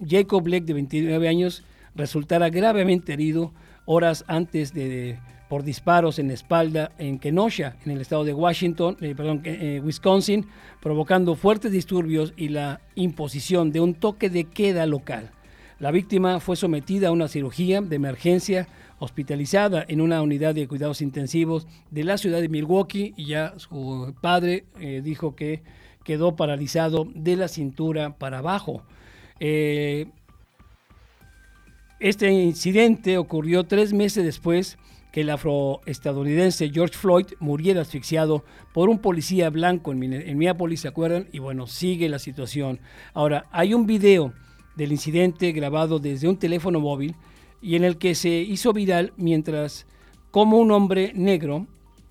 Jacob 0.07 0.43
Blake, 0.43 0.65
de 0.65 0.75
29 0.75 1.29
años, 1.29 1.65
resultara 1.95 2.51
gravemente 2.51 3.13
herido 3.13 3.53
horas 3.85 4.25
antes 4.27 4.73
de, 4.73 5.19
por 5.49 5.63
disparos 5.63 6.19
en 6.19 6.29
la 6.29 6.35
espalda 6.35 6.93
en 6.99 7.19
Kenosha, 7.19 7.77
en 7.85 7.93
el 7.93 8.01
estado 8.01 8.25
de 8.25 8.35
Washington, 8.35 8.97
eh, 9.01 9.15
perdón, 9.17 9.43
eh, 9.45 9.81
Wisconsin, 9.85 10.47
provocando 10.81 11.37
fuertes 11.37 11.71
disturbios 11.71 12.33
y 12.37 12.49
la 12.49 12.81
imposición 12.95 13.71
de 13.71 13.81
un 13.81 13.95
toque 13.95 14.31
de 14.31 14.45
queda 14.45 14.87
local. 14.87 15.31
La 15.79 15.91
víctima 15.91 16.41
fue 16.41 16.57
sometida 16.57 17.09
a 17.09 17.13
una 17.13 17.29
cirugía 17.29 17.81
de 17.81 17.97
emergencia 17.97 18.69
hospitalizada 18.99 19.85
en 19.87 20.01
una 20.01 20.23
unidad 20.23 20.55
de 20.55 20.69
cuidados 20.69 21.03
intensivos 21.03 21.67
de 21.91 22.05
la 22.05 22.17
ciudad 22.17 22.41
de 22.41 22.49
Milwaukee 22.49 23.13
y 23.17 23.27
ya 23.27 23.55
su 23.59 24.15
padre 24.21 24.65
eh, 24.81 25.03
dijo 25.05 25.35
que 25.35 25.63
quedó 26.05 26.37
paralizado 26.37 27.07
de 27.15 27.37
la 27.37 27.49
cintura 27.49 28.17
para 28.17 28.39
abajo. 28.39 28.83
Eh, 29.41 30.07
este 32.01 32.31
incidente 32.31 33.19
ocurrió 33.19 33.65
tres 33.65 33.93
meses 33.93 34.25
después 34.25 34.79
que 35.13 35.21
el 35.21 35.31
afroestadounidense 35.31 36.71
George 36.71 36.99
Floyd 36.99 37.27
muriera 37.39 37.83
asfixiado 37.83 38.45
por 38.73 38.89
un 38.89 38.99
policía 38.99 39.49
blanco 39.49 39.93
en, 39.93 40.03
en 40.13 40.37
Minneapolis, 40.37 40.81
¿se 40.81 40.89
acuerdan? 40.89 41.29
Y 41.33 41.39
bueno, 41.39 41.67
sigue 41.67 42.09
la 42.09 42.19
situación. 42.19 42.81
Ahora, 43.13 43.47
hay 43.53 43.75
un 43.75 43.87
video 43.87 44.33
del 44.77 44.93
incidente 44.93 45.53
grabado 45.53 45.99
desde 45.99 46.29
un 46.29 46.37
teléfono 46.37 46.81
móvil 46.81 47.15
y 47.63 47.77
en 47.77 47.85
el 47.85 47.97
que 47.97 48.15
se 48.15 48.29
hizo 48.29 48.73
viral 48.73 49.13
mientras 49.17 49.87
como 50.31 50.59
un 50.59 50.73
hombre 50.73 51.13
negro 51.15 51.69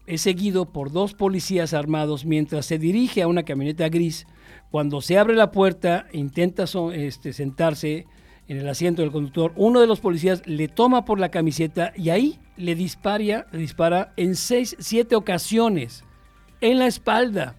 es 0.07 0.21
seguido 0.21 0.65
por 0.65 0.91
dos 0.91 1.13
policías 1.13 1.73
armados 1.73 2.25
mientras 2.25 2.65
se 2.65 2.77
dirige 2.77 3.21
a 3.21 3.27
una 3.27 3.43
camioneta 3.43 3.89
gris. 3.89 4.25
Cuando 4.73 5.01
se 5.01 5.19
abre 5.19 5.35
la 5.35 5.51
puerta 5.51 6.07
intenta 6.13 6.65
este, 6.95 7.31
sentarse 7.31 8.07
en 8.47 8.57
el 8.57 8.67
asiento 8.67 9.03
del 9.03 9.11
conductor, 9.11 9.53
uno 9.55 9.79
de 9.79 9.85
los 9.85 9.99
policías 9.99 10.41
le 10.47 10.67
toma 10.67 11.05
por 11.05 11.19
la 11.19 11.29
camiseta 11.29 11.93
y 11.95 12.09
ahí 12.09 12.39
le 12.57 12.73
dispara, 12.73 13.45
dispara 13.53 14.13
en 14.17 14.33
seis, 14.33 14.75
siete 14.79 15.15
ocasiones 15.15 16.03
en 16.59 16.79
la 16.79 16.87
espalda. 16.87 17.55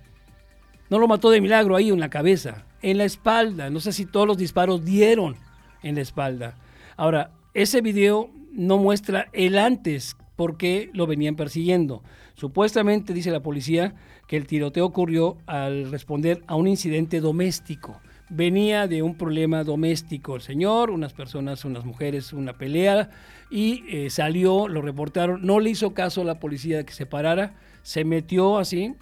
No 0.91 0.99
lo 0.99 1.07
mató 1.07 1.31
de 1.31 1.41
milagro 1.41 1.77
ahí 1.77 1.91
en 1.91 2.01
la 2.01 2.11
cabeza, 2.11 2.67
en 2.83 2.99
la 2.99 3.05
espalda. 3.05 3.71
No 3.71 3.79
sé 3.79 3.93
si 3.93 4.07
todos 4.07 4.27
los 4.27 4.37
disparos 4.37 4.85
dieron 4.85 5.37
en 5.85 5.95
la 5.95 6.01
espalda. 6.01 6.57
Ahora, 6.97 7.31
ese 7.55 7.81
video 7.81 8.29
no 8.51 8.79
muestra 8.79 9.29
el 9.33 9.57
antes 9.57 10.17
porque 10.35 10.91
lo 10.93 11.07
venían 11.07 11.37
persiguiendo. 11.37 12.03
Supuestamente 12.35 13.13
dice 13.13 13.31
la 13.31 13.43
policía 13.43 13.95
que 14.27 14.37
el 14.37 14.47
tiroteo 14.47 14.87
ocurrió 14.87 15.39
al 15.47 15.91
responder 15.91 16.43
a 16.47 16.57
un 16.57 16.67
incidente 16.67 17.21
doméstico. 17.21 18.01
Venía 18.29 18.89
de 18.89 19.03
un 19.03 19.17
problema 19.17 19.63
doméstico 19.63 20.35
el 20.35 20.43
señor, 20.43 20.91
unas 20.91 21.13
personas, 21.13 21.65
unas 21.65 21.85
mujeres, 21.85 22.33
una 22.33 22.55
pelea 22.55 23.11
y 23.51 23.85
eh, 23.89 24.11
salió, 24.11 24.67
lo 24.67 24.83
reportaron, 24.83 25.43
no 25.43 25.61
le 25.61 25.71
hizo 25.71 25.95
caso 25.95 26.23
a 26.23 26.25
la 26.25 26.41
policía 26.41 26.79
de 26.79 26.85
que 26.85 26.93
se 26.93 27.07
parara, 27.07 27.55
se 27.83 28.05
metió 28.05 28.59
así, 28.59 28.95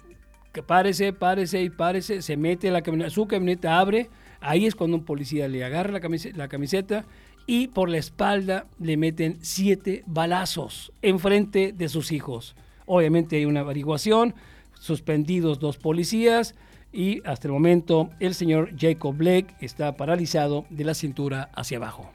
que 0.51 0.61
párese, 0.61 1.13
párese 1.13 1.63
y 1.63 1.69
párese, 1.69 2.21
se 2.21 2.37
mete 2.37 2.69
la 2.69 2.83
camioneta, 2.83 3.09
su 3.09 3.25
camioneta 3.25 3.79
abre, 3.79 4.09
ahí 4.41 4.67
es 4.67 4.75
cuando 4.75 4.97
un 4.97 5.05
policía 5.05 5.47
le 5.47 5.63
agarra 5.63 5.91
la 5.91 6.01
camiseta, 6.01 6.37
la 6.37 6.49
camiseta 6.49 7.05
y 7.47 7.67
por 7.69 7.89
la 7.89 7.97
espalda 7.97 8.67
le 8.79 8.97
meten 8.97 9.37
siete 9.41 10.03
balazos 10.05 10.91
enfrente 11.01 11.73
de 11.75 11.89
sus 11.89 12.11
hijos. 12.11 12.55
Obviamente 12.85 13.37
hay 13.37 13.45
una 13.45 13.61
averiguación, 13.61 14.35
suspendidos 14.79 15.59
dos 15.59 15.77
policías 15.77 16.55
y 16.91 17.21
hasta 17.25 17.47
el 17.47 17.53
momento 17.53 18.09
el 18.19 18.33
señor 18.33 18.71
Jacob 18.77 19.15
Blake 19.15 19.55
está 19.59 19.95
paralizado 19.95 20.65
de 20.69 20.83
la 20.83 20.93
cintura 20.93 21.49
hacia 21.55 21.77
abajo. 21.77 22.11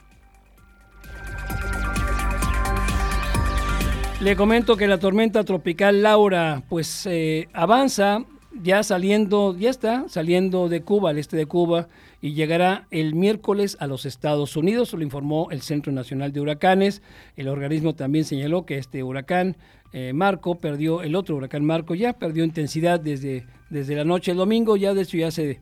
Le 4.21 4.35
comento 4.35 4.77
que 4.77 4.89
la 4.89 4.99
tormenta 4.99 5.45
tropical 5.45 6.03
Laura 6.03 6.63
pues 6.69 7.07
eh, 7.07 7.49
avanza 7.53 8.25
ya 8.63 8.83
saliendo, 8.83 9.57
ya 9.57 9.71
está 9.71 10.09
saliendo 10.09 10.69
de 10.69 10.83
Cuba, 10.83 11.11
al 11.11 11.19
este 11.19 11.37
de 11.37 11.47
Cuba, 11.47 11.89
y 12.21 12.33
llegará 12.33 12.87
el 12.91 13.15
miércoles 13.15 13.77
a 13.81 13.87
los 13.87 14.07
Estados 14.07 14.57
Unidos, 14.57 14.93
lo 14.93 15.03
informó 15.03 15.49
el 15.51 15.63
Centro 15.63 15.93
Nacional 15.93 16.33
de 16.33 16.41
Huracanes. 16.41 17.03
El 17.37 17.49
organismo 17.49 17.95
también 17.95 18.25
señaló 18.25 18.67
que 18.67 18.79
este 18.79 19.03
huracán 19.03 19.57
eh, 19.93 20.13
Marco 20.13 20.57
perdió, 20.57 21.03
el 21.03 21.15
otro 21.15 21.37
huracán 21.37 21.65
Marco 21.65 21.95
ya 21.95 22.13
perdió 22.13 22.45
intensidad 22.45 23.01
desde, 23.01 23.47
desde 23.71 23.97
la 23.97 24.05
noche 24.05 24.33
del 24.33 24.39
domingo, 24.39 24.77
ya 24.77 24.95
de 24.95 25.05
ya 25.05 25.31
se, 25.31 25.61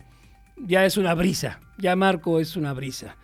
ya 0.57 0.85
es 0.85 0.97
una 0.97 1.15
brisa, 1.15 1.61
ya 1.79 1.95
Marco 1.97 2.41
es 2.41 2.57
una 2.57 2.73
brisa. 2.73 3.17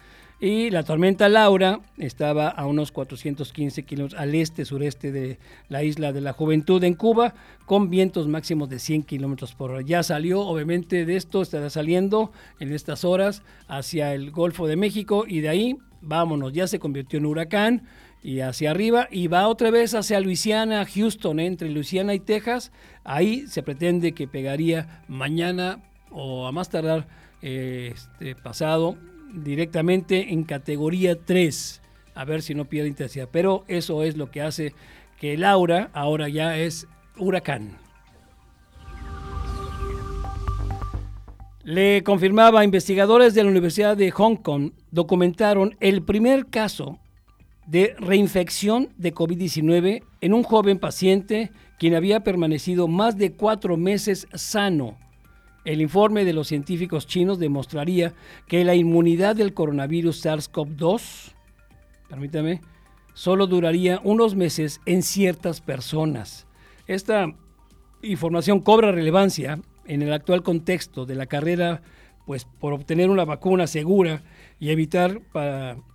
Y 0.42 0.70
la 0.70 0.82
tormenta 0.82 1.28
Laura 1.28 1.78
estaba 1.98 2.48
a 2.48 2.66
unos 2.66 2.90
415 2.90 3.84
kilómetros 3.84 4.20
al 4.20 4.34
este-sureste 4.34 5.12
de 5.12 5.38
la 5.68 5.84
isla 5.84 6.12
de 6.12 6.20
la 6.20 6.32
Juventud 6.32 6.82
en 6.82 6.94
Cuba, 6.94 7.34
con 7.64 7.90
vientos 7.90 8.26
máximos 8.26 8.68
de 8.68 8.80
100 8.80 9.04
kilómetros 9.04 9.54
por 9.54 9.70
hora. 9.70 9.82
Ya 9.82 10.02
salió, 10.02 10.40
obviamente, 10.40 11.06
de 11.06 11.14
esto, 11.14 11.42
estará 11.42 11.70
saliendo 11.70 12.32
en 12.58 12.72
estas 12.72 13.04
horas 13.04 13.44
hacia 13.68 14.14
el 14.14 14.32
Golfo 14.32 14.66
de 14.66 14.74
México 14.74 15.26
y 15.28 15.42
de 15.42 15.48
ahí, 15.48 15.76
vámonos, 16.00 16.52
ya 16.52 16.66
se 16.66 16.80
convirtió 16.80 17.20
en 17.20 17.26
huracán 17.26 17.84
y 18.22 18.40
hacia 18.40 18.70
arriba 18.70 19.08
y 19.10 19.26
va 19.26 19.48
otra 19.48 19.70
vez 19.70 19.94
hacia 19.94 20.20
Luisiana, 20.20 20.86
Houston, 20.86 21.40
entre 21.40 21.68
Luisiana 21.70 22.14
y 22.14 22.20
Texas. 22.20 22.72
Ahí 23.04 23.46
se 23.48 23.62
pretende 23.62 24.12
que 24.12 24.28
pegaría 24.28 25.02
mañana 25.08 25.80
o 26.10 26.46
a 26.46 26.52
más 26.52 26.70
tardar 26.70 27.08
eh, 27.42 27.92
este, 27.94 28.36
pasado 28.36 28.96
directamente 29.34 30.32
en 30.32 30.44
categoría 30.44 31.18
3, 31.20 31.82
a 32.14 32.24
ver 32.24 32.42
si 32.42 32.54
no 32.54 32.66
pierde 32.66 32.88
intensidad. 32.88 33.28
Pero 33.32 33.64
eso 33.66 34.02
es 34.04 34.16
lo 34.16 34.30
que 34.30 34.42
hace 34.42 34.74
que 35.18 35.36
Laura 35.36 35.90
ahora 35.92 36.28
ya 36.28 36.56
es 36.58 36.86
huracán. 37.18 37.78
Le 41.64 42.02
confirmaba, 42.02 42.64
investigadores 42.64 43.34
de 43.34 43.44
la 43.44 43.50
Universidad 43.50 43.96
de 43.96 44.10
Hong 44.10 44.36
Kong 44.36 44.72
documentaron 44.90 45.76
el 45.78 46.02
primer 46.02 46.46
caso 46.46 46.98
de 47.66 47.94
reinfección 47.98 48.89
de 48.97 49.14
COVID-19 49.14 50.02
en 50.20 50.34
un 50.34 50.43
joven 50.43 50.78
paciente 50.78 51.52
quien 51.78 51.94
había 51.94 52.20
permanecido 52.20 52.89
más 52.89 53.16
de 53.16 53.32
cuatro 53.32 53.76
meses 53.76 54.28
sano. 54.34 54.98
El 55.64 55.80
informe 55.80 56.24
de 56.24 56.32
los 56.32 56.48
científicos 56.48 57.06
chinos 57.06 57.39
demostraría 57.39 58.14
que 58.48 58.64
la 58.64 58.74
inmunidad 58.74 59.36
del 59.36 59.55
coronavirus 59.55 60.24
SARS-CoV-2, 60.24 61.32
permítame, 62.09 62.60
solo 63.14 63.47
duraría 63.47 64.01
unos 64.02 64.34
meses 64.34 64.80
en 64.86 65.02
ciertas 65.02 65.60
personas. 65.60 66.47
Esta 66.86 67.32
información 68.02 68.60
cobra 68.60 68.90
relevancia 68.90 69.60
en 69.86 70.02
el 70.02 70.12
actual 70.12 70.43
contexto 70.43 71.06
de 71.06 71.14
la 71.14 71.26
carrera 71.26 71.82
pues 72.26 72.44
por 72.44 72.72
obtener 72.72 73.10
una 73.10 73.24
vacuna 73.24 73.66
segura 73.66 74.22
y 74.60 74.70
evitar 74.70 75.20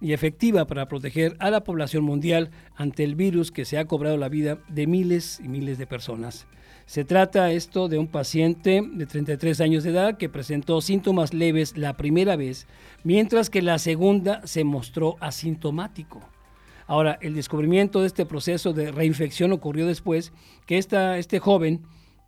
y 0.02 0.14
efectiva 0.14 0.66
para 0.66 0.88
proteger 0.88 1.36
a 1.40 1.50
la 1.50 1.64
población 1.64 2.04
mundial 2.04 2.52
ante 2.76 3.04
el 3.04 3.16
virus 3.16 3.52
que 3.52 3.66
se 3.66 3.78
ha 3.78 3.86
cobrado 3.86 4.18
la 4.18 4.30
vida 4.30 4.60
de 4.68 4.88
miles 4.88 5.40
y 5.44 5.48
miles 5.48 5.78
de 5.78 5.88
personas. 5.88 6.48
Se 6.86 7.04
trata 7.04 7.52
esto 7.52 7.90
de 7.90 7.98
un 7.98 8.08
paciente 8.08 8.82
de 8.82 9.06
33 9.06 9.60
años 9.60 9.84
de 9.84 9.90
edad 9.90 10.18
que 10.18 10.30
presentó 10.30 10.80
síntomas 10.80 11.34
leves 11.34 11.78
la 11.78 11.98
primera 11.98 12.38
vez, 12.38 12.66
mientras 13.04 13.50
que 13.50 13.62
la 13.62 13.78
segunda 13.78 14.46
se 14.48 14.64
mostró 14.64 15.18
asintomático. 15.20 16.22
Ahora, 16.88 17.20
el 17.22 17.36
descubrimiento 17.36 18.00
de 18.00 18.08
este 18.08 18.26
proceso 18.26 18.72
de 18.72 18.94
reinfección 18.94 19.52
ocurrió 19.52 19.86
después 19.86 20.32
que 20.66 20.78
esta, 20.78 21.18
este 21.18 21.40
joven 21.40 21.82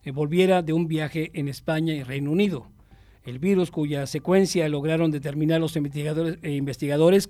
eh, 0.04 0.12
volviera 0.12 0.62
de 0.62 0.74
un 0.74 0.88
viaje 0.88 1.32
en 1.34 1.48
España 1.48 1.94
y 1.94 2.04
Reino 2.04 2.32
Unido. 2.32 2.68
El 3.30 3.38
virus 3.38 3.70
cuya 3.70 4.08
secuencia 4.08 4.68
lograron 4.70 5.12
determinar 5.12 5.62
los 5.62 5.76
investigadores, 5.76 6.40
eh, 6.42 7.28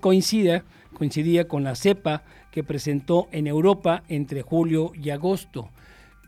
coincidía 0.94 1.46
con 1.46 1.62
la 1.62 1.74
cepa 1.74 2.22
que 2.50 2.64
presentó 2.64 3.28
en 3.32 3.46
Europa 3.46 4.02
entre 4.08 4.40
julio 4.40 4.92
y 4.94 5.10
agosto. 5.10 5.68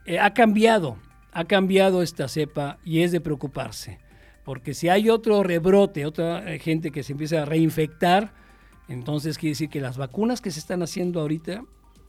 Eh, 0.04 0.18
ha 0.18 0.34
cambiado, 0.34 0.98
ha 1.32 1.46
cambiado 1.46 2.02
esta 2.02 2.28
cepa 2.28 2.80
y 2.84 3.00
es 3.00 3.12
de 3.12 3.22
preocuparse, 3.22 3.98
porque 4.44 4.74
si 4.74 4.90
hay 4.90 5.08
otro 5.08 5.42
rebrote, 5.42 6.04
otra 6.04 6.44
gente 6.58 6.90
que 6.90 7.02
se 7.02 7.12
empieza 7.12 7.40
a 7.40 7.46
reinfectar, 7.46 8.34
entonces 8.88 9.38
quiere 9.38 9.52
decir 9.52 9.70
que 9.70 9.80
las 9.80 9.96
vacunas 9.96 10.42
que 10.42 10.50
se 10.50 10.60
están 10.60 10.82
haciendo 10.82 11.18
ahorita 11.18 11.64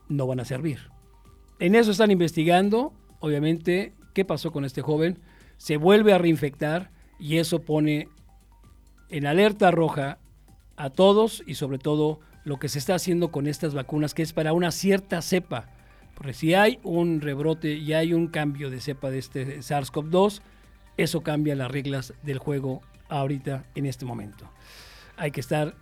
no 0.10 0.27
van 0.27 0.41
a 0.41 0.45
servir. 0.45 0.80
En 1.60 1.76
eso 1.76 1.91
están 1.91 2.11
investigando, 2.11 2.91
obviamente, 3.22 3.94
qué 4.14 4.26
pasó 4.26 4.52
con 4.52 4.65
este 4.65 4.81
joven, 4.81 5.19
se 5.56 5.77
vuelve 5.77 6.11
a 6.11 6.18
reinfectar 6.18 6.91
y 7.24 7.38
eso 7.38 7.62
pone 7.62 8.10
en 9.08 9.26
alerta 9.26 9.72
roja 9.72 10.18
a 10.76 10.90
todos 10.90 11.41
y 11.48 11.56
sobre 11.56 11.78
todo 11.78 12.20
lo 12.44 12.60
que 12.60 12.68
se 12.68 12.80
está 12.80 12.95
haciendo 12.95 13.32
con 13.32 13.48
estas 13.48 13.74
vacunas, 13.74 14.14
que 14.14 14.24
es 14.24 14.34
para 14.34 14.52
una 14.52 14.72
cierta 14.72 15.22
cepa. 15.22 15.70
Porque 16.16 16.34
si 16.34 16.54
hay 16.54 16.80
un 16.84 17.22
rebrote 17.22 17.76
y 17.76 17.94
hay 17.94 18.14
un 18.14 18.28
cambio 18.28 18.70
de 18.70 18.82
cepa 18.82 19.10
de 19.10 19.20
este 19.20 19.60
SARS-CoV-2, 19.60 20.41
eso 20.98 21.22
cambia 21.22 21.56
las 21.56 21.72
reglas 21.72 22.14
del 22.24 22.40
juego 22.40 22.82
ahorita 23.08 23.68
en 23.74 23.86
este 23.86 24.04
momento. 24.04 24.50
Hay 25.16 25.32
que 25.32 25.40
estar 25.40 25.76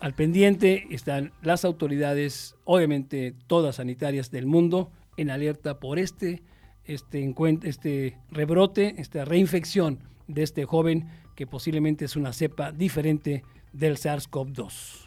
al 0.00 0.14
pendiente, 0.14 0.88
están 0.90 1.30
las 1.42 1.64
autoridades, 1.64 2.56
obviamente 2.64 3.36
todas 3.46 3.76
sanitarias 3.76 4.32
del 4.32 4.46
mundo, 4.46 4.90
en 5.16 5.30
alerta 5.30 5.78
por 5.78 6.00
este, 6.00 6.42
este, 6.86 7.32
este 7.62 8.18
rebrote, 8.32 8.96
esta 8.98 9.24
reinfección 9.24 10.00
de 10.28 10.42
este 10.42 10.64
joven 10.64 11.08
que 11.34 11.46
posiblemente 11.46 12.04
es 12.04 12.16
una 12.16 12.32
cepa 12.32 12.72
diferente 12.72 13.44
del 13.72 13.96
SARS-CoV-2. 13.96 15.06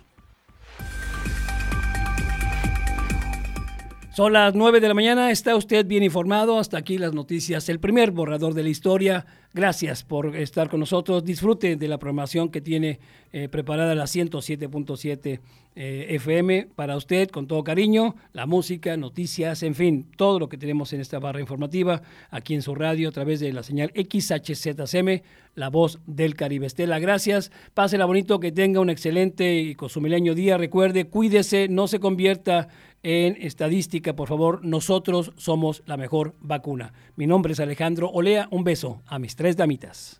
Son 4.15 4.33
las 4.33 4.53
9 4.53 4.81
de 4.81 4.87
la 4.89 4.93
mañana, 4.93 5.31
está 5.31 5.55
usted 5.55 5.85
bien 5.85 6.03
informado, 6.03 6.59
hasta 6.59 6.77
aquí 6.77 6.97
las 6.97 7.13
noticias, 7.13 7.69
el 7.69 7.79
primer 7.79 8.11
borrador 8.11 8.53
de 8.53 8.63
la 8.63 8.69
historia. 8.69 9.25
Gracias 9.51 10.03
por 10.03 10.35
estar 10.35 10.69
con 10.69 10.79
nosotros, 10.79 11.25
disfrute 11.25 11.75
de 11.75 11.87
la 11.87 11.97
programación 11.97 12.49
que 12.49 12.61
tiene 12.61 12.99
eh, 13.31 13.49
preparada 13.49 13.95
la 13.95 14.03
107.7 14.03 15.39
eh, 15.75 16.07
FM 16.09 16.67
para 16.75 16.95
usted 16.95 17.29
con 17.29 17.47
todo 17.47 17.63
cariño, 17.63 18.15
la 18.31 18.45
música, 18.45 18.95
noticias, 18.95 19.63
en 19.63 19.73
fin, 19.73 20.05
todo 20.15 20.37
lo 20.37 20.49
que 20.49 20.57
tenemos 20.57 20.93
en 20.93 21.01
esta 21.01 21.17
barra 21.17 21.39
informativa 21.39 22.03
aquí 22.29 22.53
en 22.53 22.61
su 22.61 22.75
radio 22.75 23.09
a 23.09 23.11
través 23.11 23.39
de 23.39 23.51
la 23.51 23.63
señal 23.63 23.91
XHZCM, 23.95 25.21
la 25.55 25.69
voz 25.69 25.99
del 26.05 26.35
Caribe. 26.35 26.67
Estela, 26.67 26.99
gracias, 26.99 27.51
pásela 27.73 28.05
bonito, 28.05 28.39
que 28.39 28.51
tenga 28.51 28.81
un 28.81 28.89
excelente 28.91 29.59
y 29.59 29.73
consumileño 29.73 30.35
día, 30.35 30.57
recuerde, 30.57 31.05
cuídese, 31.05 31.69
no 31.69 31.87
se 31.87 31.99
convierta 31.99 32.67
en 33.03 33.37
estadística, 33.39 34.15
por 34.15 34.27
favor, 34.27 34.65
nosotros 34.65 35.31
somos 35.37 35.83
la 35.85 35.97
mejor 35.97 36.35
vacuna. 36.41 36.93
Mi 37.15 37.27
nombre 37.27 37.53
es 37.53 37.59
Alejandro 37.59 38.09
Olea, 38.09 38.47
un 38.51 38.63
beso 38.63 39.01
a 39.05 39.19
mis 39.19 39.35
tres 39.39 39.55
damitas. 39.55 40.19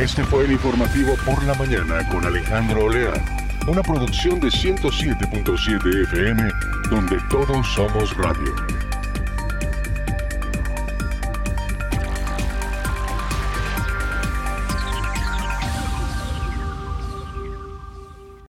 Este 0.00 0.24
fue 0.24 0.46
el 0.46 0.50
informativo 0.50 1.14
por 1.24 1.40
la 1.44 1.54
mañana 1.54 2.08
con 2.08 2.26
Alejandro 2.26 2.86
Olea, 2.86 3.12
una 3.68 3.82
producción 3.82 4.40
de 4.40 4.48
107.7 4.48 6.02
FM 6.08 6.50
donde 6.90 7.20
todos 7.30 7.64
somos 7.68 8.16
radio. 8.16 8.83